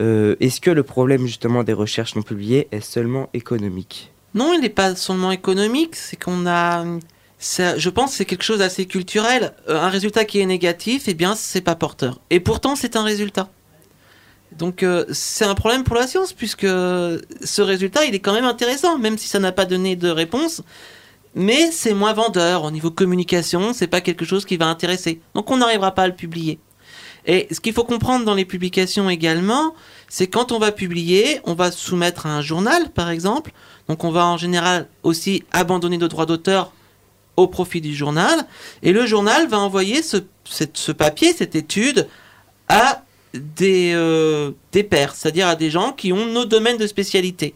Euh, 0.00 0.36
Est-ce 0.40 0.60
que 0.60 0.70
le 0.70 0.82
problème 0.82 1.26
justement 1.26 1.64
des 1.64 1.72
recherches 1.72 2.16
non 2.16 2.22
publiées 2.22 2.68
est 2.72 2.80
seulement 2.80 3.28
économique? 3.34 4.12
Non, 4.34 4.52
il 4.54 4.60
n'est 4.60 4.70
pas 4.70 4.94
seulement 4.94 5.30
économique, 5.30 5.96
c'est 5.96 6.22
qu'on 6.22 6.46
a 6.46 6.84
je 7.76 7.88
pense 7.88 8.12
que 8.12 8.16
c'est 8.18 8.24
quelque 8.24 8.44
chose 8.44 8.60
d'assez 8.60 8.86
culturel. 8.86 9.52
Euh, 9.68 9.80
un 9.80 9.88
résultat 9.88 10.24
qui 10.24 10.40
est 10.40 10.46
négatif, 10.46 11.04
eh 11.08 11.14
bien, 11.14 11.34
c'est 11.34 11.60
pas 11.60 11.74
porteur. 11.74 12.20
Et 12.30 12.40
pourtant, 12.40 12.76
c'est 12.76 12.96
un 12.96 13.02
résultat. 13.02 13.48
Donc, 14.52 14.82
euh, 14.82 15.04
c'est 15.12 15.44
un 15.44 15.54
problème 15.54 15.82
pour 15.82 15.96
la 15.96 16.06
science, 16.06 16.32
puisque 16.32 16.66
ce 16.66 17.60
résultat, 17.60 18.04
il 18.04 18.14
est 18.14 18.20
quand 18.20 18.34
même 18.34 18.44
intéressant, 18.44 18.98
même 18.98 19.18
si 19.18 19.28
ça 19.28 19.38
n'a 19.38 19.52
pas 19.52 19.64
donné 19.64 19.96
de 19.96 20.08
réponse. 20.08 20.62
Mais 21.34 21.70
c'est 21.70 21.94
moins 21.94 22.12
vendeur 22.12 22.64
au 22.64 22.70
niveau 22.70 22.90
communication, 22.90 23.72
c'est 23.72 23.86
pas 23.86 24.00
quelque 24.00 24.24
chose 24.24 24.44
qui 24.44 24.56
va 24.56 24.66
intéresser. 24.66 25.20
Donc, 25.34 25.50
on 25.50 25.56
n'arrivera 25.56 25.92
pas 25.92 26.02
à 26.02 26.08
le 26.08 26.14
publier. 26.14 26.58
Et 27.24 27.46
ce 27.50 27.60
qu'il 27.60 27.72
faut 27.72 27.84
comprendre 27.84 28.24
dans 28.24 28.34
les 28.34 28.44
publications 28.44 29.08
également, 29.08 29.74
c'est 30.08 30.26
quand 30.26 30.52
on 30.52 30.58
va 30.58 30.72
publier, 30.72 31.40
on 31.44 31.54
va 31.54 31.70
soumettre 31.70 32.26
à 32.26 32.30
un 32.30 32.42
journal, 32.42 32.90
par 32.90 33.10
exemple. 33.10 33.52
Donc, 33.88 34.04
on 34.04 34.10
va 34.10 34.26
en 34.26 34.36
général 34.36 34.88
aussi 35.02 35.44
abandonner 35.52 35.98
nos 35.98 36.08
droits 36.08 36.26
d'auteur 36.26 36.72
au 37.36 37.46
profit 37.46 37.80
du 37.80 37.94
journal. 37.94 38.46
Et 38.82 38.92
le 38.92 39.06
journal 39.06 39.48
va 39.48 39.58
envoyer 39.58 40.02
ce, 40.02 40.92
papier, 40.92 41.32
cette 41.32 41.54
étude, 41.54 42.08
à 42.68 43.02
des, 43.32 43.92
euh, 43.94 44.50
des 44.72 44.82
pairs, 44.82 45.14
c'est-à-dire 45.14 45.48
à 45.48 45.56
des 45.56 45.70
gens 45.70 45.92
qui 45.92 46.12
ont 46.12 46.26
nos 46.26 46.44
domaines 46.44 46.76
de 46.76 46.86
spécialité. 46.86 47.54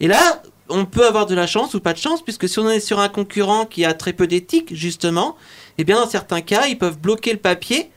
Et 0.00 0.06
là, 0.06 0.42
on 0.68 0.84
peut 0.84 1.06
avoir 1.06 1.26
de 1.26 1.34
la 1.34 1.46
chance 1.46 1.74
ou 1.74 1.80
pas 1.80 1.92
de 1.92 1.98
chance, 1.98 2.22
puisque 2.22 2.48
si 2.48 2.58
on 2.58 2.68
est 2.68 2.80
sur 2.80 3.00
un 3.00 3.08
concurrent 3.08 3.66
qui 3.66 3.84
a 3.84 3.94
très 3.94 4.12
peu 4.12 4.26
d'éthique, 4.26 4.74
justement, 4.74 5.36
et 5.76 5.82
eh 5.82 5.84
bien 5.84 6.00
dans 6.00 6.08
certains 6.08 6.40
cas, 6.40 6.66
ils 6.66 6.78
peuvent 6.78 6.98
bloquer 6.98 7.32
le 7.32 7.38
papier, 7.38 7.90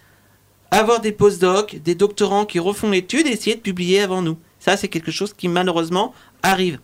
avoir 0.72 1.02
des 1.02 1.12
postdocs, 1.12 1.76
des 1.76 1.96
doctorants 1.96 2.46
qui 2.46 2.60
refont 2.60 2.90
l'étude 2.90 3.28
et 3.28 3.32
essayer 3.32 3.56
de 3.56 3.62
publier 3.62 4.02
avant 4.02 4.22
nous. 4.22 4.38
Ça, 4.60 4.78
c'est 4.78 4.88
quelque 4.88 5.12
chose 5.12 5.34
qui 5.34 5.48
malheureusement 5.48 6.14
arrive. 6.44 6.80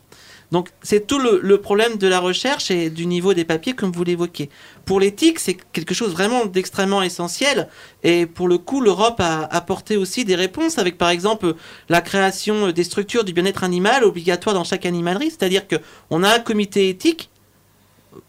Donc 0.52 0.70
c'est 0.82 1.08
tout 1.08 1.20
le, 1.20 1.58
problème 1.58 1.98
de 1.98 2.08
la 2.08 2.20
recherche 2.20 2.72
et 2.72 2.90
du 2.90 3.06
niveau 3.06 3.34
des 3.34 3.44
papiers 3.44 3.74
comme 3.74 3.92
vous 3.92 4.04
l'évoquez. 4.04 4.50
Pour 4.86 5.00
l'éthique, 5.00 5.40
c'est 5.40 5.58
quelque 5.74 5.94
chose 5.94 6.12
vraiment 6.12 6.46
d'extrêmement 6.46 7.02
essentiel. 7.02 7.68
Et 8.04 8.26
pour 8.26 8.48
le 8.48 8.58
coup, 8.58 8.80
l'Europe 8.80 9.20
a 9.20 9.44
apporté 9.44 9.98
aussi 9.98 10.24
des 10.24 10.36
réponses 10.36 10.78
avec 10.78 10.98
par 10.98 11.10
exemple 11.10 11.56
la 11.90 12.02
création 12.02 12.72
des 12.72 12.84
structures 12.84 13.26
du 13.26 13.34
bien-être 13.34 13.64
animal 13.64 14.04
obligatoire 14.04 14.56
dans 14.56 14.64
chaque 14.64 14.86
animalerie, 14.86 15.32
c'est-à-dire 15.32 15.64
qu'on 15.68 16.24
a 16.24 16.36
un 16.36 16.40
comité 16.40 16.90
éthique 16.90 17.30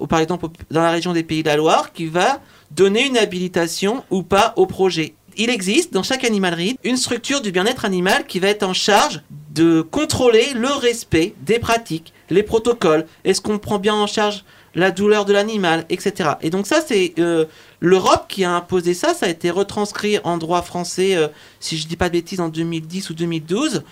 par 0.08 0.20
exemple 0.20 0.48
dans 0.70 0.82
la 0.82 0.90
région 0.90 1.12
des 1.12 1.22
Pays 1.22 1.42
de 1.42 1.48
la 1.48 1.56
Loire 1.56 1.92
qui 1.92 2.06
va 2.06 2.40
donner 2.70 3.06
une 3.06 3.16
habilitation 3.16 4.04
ou 4.10 4.22
pas 4.22 4.52
au 4.56 4.66
projet. 4.66 5.14
Il 5.36 5.50
existe 5.50 5.92
dans 5.92 6.02
chaque 6.02 6.24
animalerie 6.24 6.78
une 6.84 6.96
structure 6.96 7.40
du 7.40 7.52
bien-être 7.52 7.84
animal 7.84 8.26
qui 8.26 8.40
va 8.40 8.48
être 8.48 8.64
en 8.64 8.74
charge 8.74 9.22
de 9.58 9.82
contrôler 9.82 10.46
le 10.54 10.68
respect 10.68 11.34
des 11.40 11.58
pratiques, 11.58 12.12
les 12.30 12.44
protocoles, 12.44 13.06
est-ce 13.24 13.40
qu'on 13.40 13.58
prend 13.58 13.80
bien 13.80 13.94
en 13.94 14.06
charge 14.06 14.44
la 14.76 14.92
douleur 14.92 15.24
de 15.24 15.32
l'animal, 15.32 15.84
etc. 15.88 16.30
Et 16.42 16.50
donc 16.50 16.68
ça, 16.68 16.80
c'est 16.86 17.14
euh, 17.18 17.46
l'Europe 17.80 18.26
qui 18.28 18.44
a 18.44 18.52
imposé 18.52 18.94
ça, 18.94 19.14
ça 19.14 19.26
a 19.26 19.28
été 19.28 19.50
retranscrit 19.50 20.18
en 20.22 20.38
droit 20.38 20.62
français, 20.62 21.16
euh, 21.16 21.26
si 21.58 21.76
je 21.76 21.84
ne 21.84 21.88
dis 21.88 21.96
pas 21.96 22.08
de 22.08 22.12
bêtises, 22.12 22.38
en 22.38 22.48
2010 22.48 23.10
ou 23.10 23.14
2012. 23.14 23.82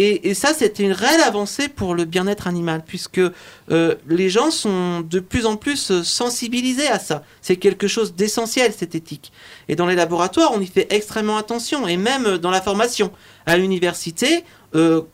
Et, 0.00 0.32
ça, 0.34 0.54
c'était 0.54 0.84
une 0.84 0.92
réelle 0.92 1.22
avancée 1.22 1.66
pour 1.66 1.92
le 1.92 2.04
bien-être 2.04 2.46
animal, 2.46 2.84
puisque 2.86 3.18
euh, 3.18 3.94
les 4.06 4.30
gens 4.30 4.52
sont 4.52 5.00
de 5.00 5.18
plus 5.18 5.44
en 5.44 5.56
plus 5.56 6.02
sensibilisés 6.04 6.86
à 6.86 7.00
ça. 7.00 7.24
C'est 7.40 7.56
quelque 7.56 7.88
chose 7.88 8.14
d'essentiel, 8.14 8.72
cette 8.72 8.94
éthique. 8.94 9.32
Et 9.66 9.74
dans 9.74 9.86
les 9.86 9.96
laboratoires, 9.96 10.52
on 10.54 10.60
y 10.60 10.68
fait 10.68 10.86
extrêmement 10.90 11.36
attention, 11.36 11.88
et 11.88 11.96
même 11.96 12.38
dans 12.38 12.52
la 12.52 12.60
formation. 12.60 13.10
À 13.48 13.56
l'université, 13.56 14.44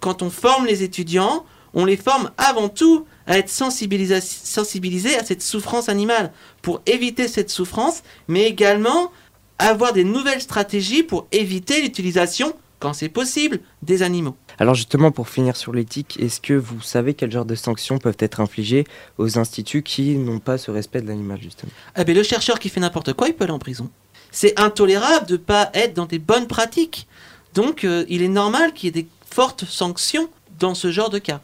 quand 0.01 0.23
on 0.23 0.29
forme 0.29 0.67
les 0.67 0.83
étudiants, 0.83 1.45
on 1.73 1.85
les 1.85 1.97
forme 1.97 2.33
avant 2.37 2.69
tout 2.69 3.07
à 3.29 3.39
être 3.39 3.49
sensibilisés, 3.49 4.21
sensibilisés 4.21 5.17
à 5.17 5.25
cette 5.25 5.41
souffrance 5.41 5.89
animale, 5.89 6.33
pour 6.61 6.83
éviter 6.87 7.29
cette 7.29 7.49
souffrance, 7.49 8.03
mais 8.27 8.43
également 8.43 9.13
avoir 9.61 9.93
des 9.93 10.03
nouvelles 10.03 10.41
stratégies 10.41 11.05
pour 11.05 11.29
éviter 11.31 11.81
l'utilisation, 11.81 12.55
quand 12.81 12.93
c'est 12.93 13.09
possible, 13.09 13.61
des 13.83 14.03
animaux. 14.03 14.35
Alors 14.59 14.75
justement, 14.75 15.13
pour 15.13 15.29
finir 15.29 15.55
sur 15.57 15.73
l'éthique, 15.73 16.19
est-ce 16.21 16.41
que 16.41 16.55
vous 16.55 16.81
savez 16.81 17.15
quel 17.15 17.31
genre 17.31 17.45
de 17.45 17.55
sanctions 17.55 17.99
peuvent 17.99 18.17
être 18.19 18.41
infligées 18.41 18.85
aux 19.19 19.39
instituts 19.39 19.85
qui 19.85 20.17
n'ont 20.17 20.41
pas 20.41 20.59
ce 20.59 20.73
respect 20.73 21.03
de 21.03 21.07
l'animal, 21.07 21.39
justement? 21.41 21.71
Ah 21.95 22.03
ben, 22.03 22.17
Le 22.17 22.25
chercheur 22.25 22.59
qui 22.59 22.69
fait 22.69 22.81
n'importe 22.81 23.13
quoi, 23.13 23.29
il 23.29 23.35
peut 23.35 23.45
aller 23.45 23.53
en 23.53 23.61
prison. 23.61 23.91
C'est 24.33 24.59
intolérable 24.59 25.27
de 25.27 25.35
ne 25.35 25.39
pas 25.39 25.71
être 25.75 25.95
dans 25.95 26.07
des 26.07 26.19
bonnes 26.19 26.49
pratiques. 26.49 27.07
Donc 27.55 27.85
euh, 27.85 28.05
il 28.09 28.23
est 28.23 28.29
normal 28.29 28.73
qu'il 28.73 28.87
y 28.87 28.89
ait 28.89 29.03
des 29.03 29.09
fortes 29.31 29.65
sanctions 29.65 30.29
dans 30.59 30.75
ce 30.75 30.91
genre 30.91 31.11
de 31.11 31.19
cas. 31.19 31.41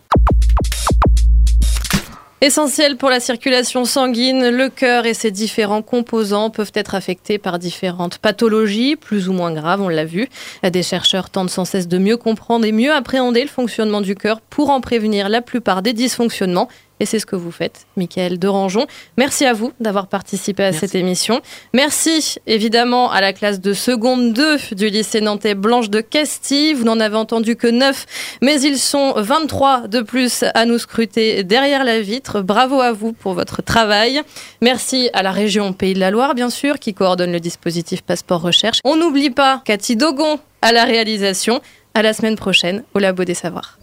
Essentiel 2.43 2.97
pour 2.97 3.11
la 3.11 3.21
circulation 3.21 3.85
sanguine, 3.85 4.49
le 4.49 4.71
cœur 4.71 5.05
et 5.05 5.13
ses 5.13 5.31
différents 5.31 5.83
composants 5.83 6.49
peuvent 6.49 6.73
être 6.75 6.95
affectés 6.95 7.37
par 7.37 7.59
différentes 7.59 8.17
pathologies, 8.17 8.97
plus 8.97 9.29
ou 9.29 9.35
moins 9.35 9.53
graves, 9.53 9.83
on 9.83 9.91
l'a 9.91 10.07
vu. 10.07 10.27
Des 10.63 10.83
chercheurs 10.83 11.29
tentent 11.29 11.51
sans 11.51 11.67
cesse 11.67 11.87
de 11.87 11.99
mieux 11.99 12.17
comprendre 12.17 12.65
et 12.65 12.73
mieux 12.73 12.93
appréhender 12.93 13.43
le 13.43 13.49
fonctionnement 13.49 14.01
du 14.01 14.15
cœur 14.15 14.41
pour 14.41 14.71
en 14.71 14.81
prévenir 14.81 15.29
la 15.29 15.43
plupart 15.43 15.83
des 15.83 15.93
dysfonctionnements 15.93 16.69
et 17.01 17.07
c'est 17.07 17.19
ce 17.19 17.27
que 17.27 17.37
vous 17.37 17.51
faites, 17.51 17.87
Michael 17.97 18.39
Derangeon. 18.39 18.87
Merci 19.17 19.47
à 19.47 19.53
vous 19.53 19.73
d'avoir 19.81 20.07
participé 20.07 20.63
à 20.63 20.73
cette 20.73 20.95
émission. 20.95 21.41
Merci 21.73 22.37
évidemment 22.47 23.11
à 23.11 23.21
la 23.21 23.33
classe 23.33 23.61
de 23.61 23.73
seconde 23.73 24.35
2 24.35 24.59
du 24.73 24.89
lycée 24.89 25.21
nantais 25.21 25.55
Blanche 25.55 25.91
de 25.91 26.01
Castille. 26.01 26.75
Vous 26.75 26.85
n'en 26.85 27.01
avez 27.01 27.17
entendu 27.17 27.57
que 27.57 27.67
9, 27.67 28.39
mais 28.43 28.61
ils 28.61 28.79
sont 28.79 29.15
23 29.17 29.89
de 29.89 30.01
plus 30.01 30.45
à 30.55 30.67
nous 30.67 30.79
scruter 30.79 31.43
derrière 31.43 31.85
la 31.85 32.01
vitre. 32.01 32.43
Bravo 32.43 32.81
à 32.81 32.93
vous 32.93 33.13
pour 33.13 33.33
votre 33.35 33.63
travail. 33.63 34.21
Merci 34.61 35.11
à 35.15 35.23
la 35.23 35.33
région 35.33 35.73
Pays 35.73 35.95
de 35.95 36.01
la 36.01 36.11
Loire, 36.11 36.35
bien 36.35 36.51
sûr, 36.51 36.79
qui 36.79 36.93
coordonne 36.93 37.33
le 37.33 37.41
dispositif 37.41 38.03
Passeport 38.03 38.43
Recherche. 38.43 38.81
On 38.85 38.97
n'oublie 38.97 39.31
pas 39.31 39.63
Cathy 39.65 39.97
Dogon 39.97 40.39
à 40.63 40.73
la 40.73 40.85
réalisation. 40.85 41.61
À 41.93 42.03
la 42.03 42.13
semaine 42.13 42.37
prochaine 42.37 42.85
au 42.95 43.01
Labo 43.01 43.25
des 43.25 43.35
Savoirs. 43.35 43.79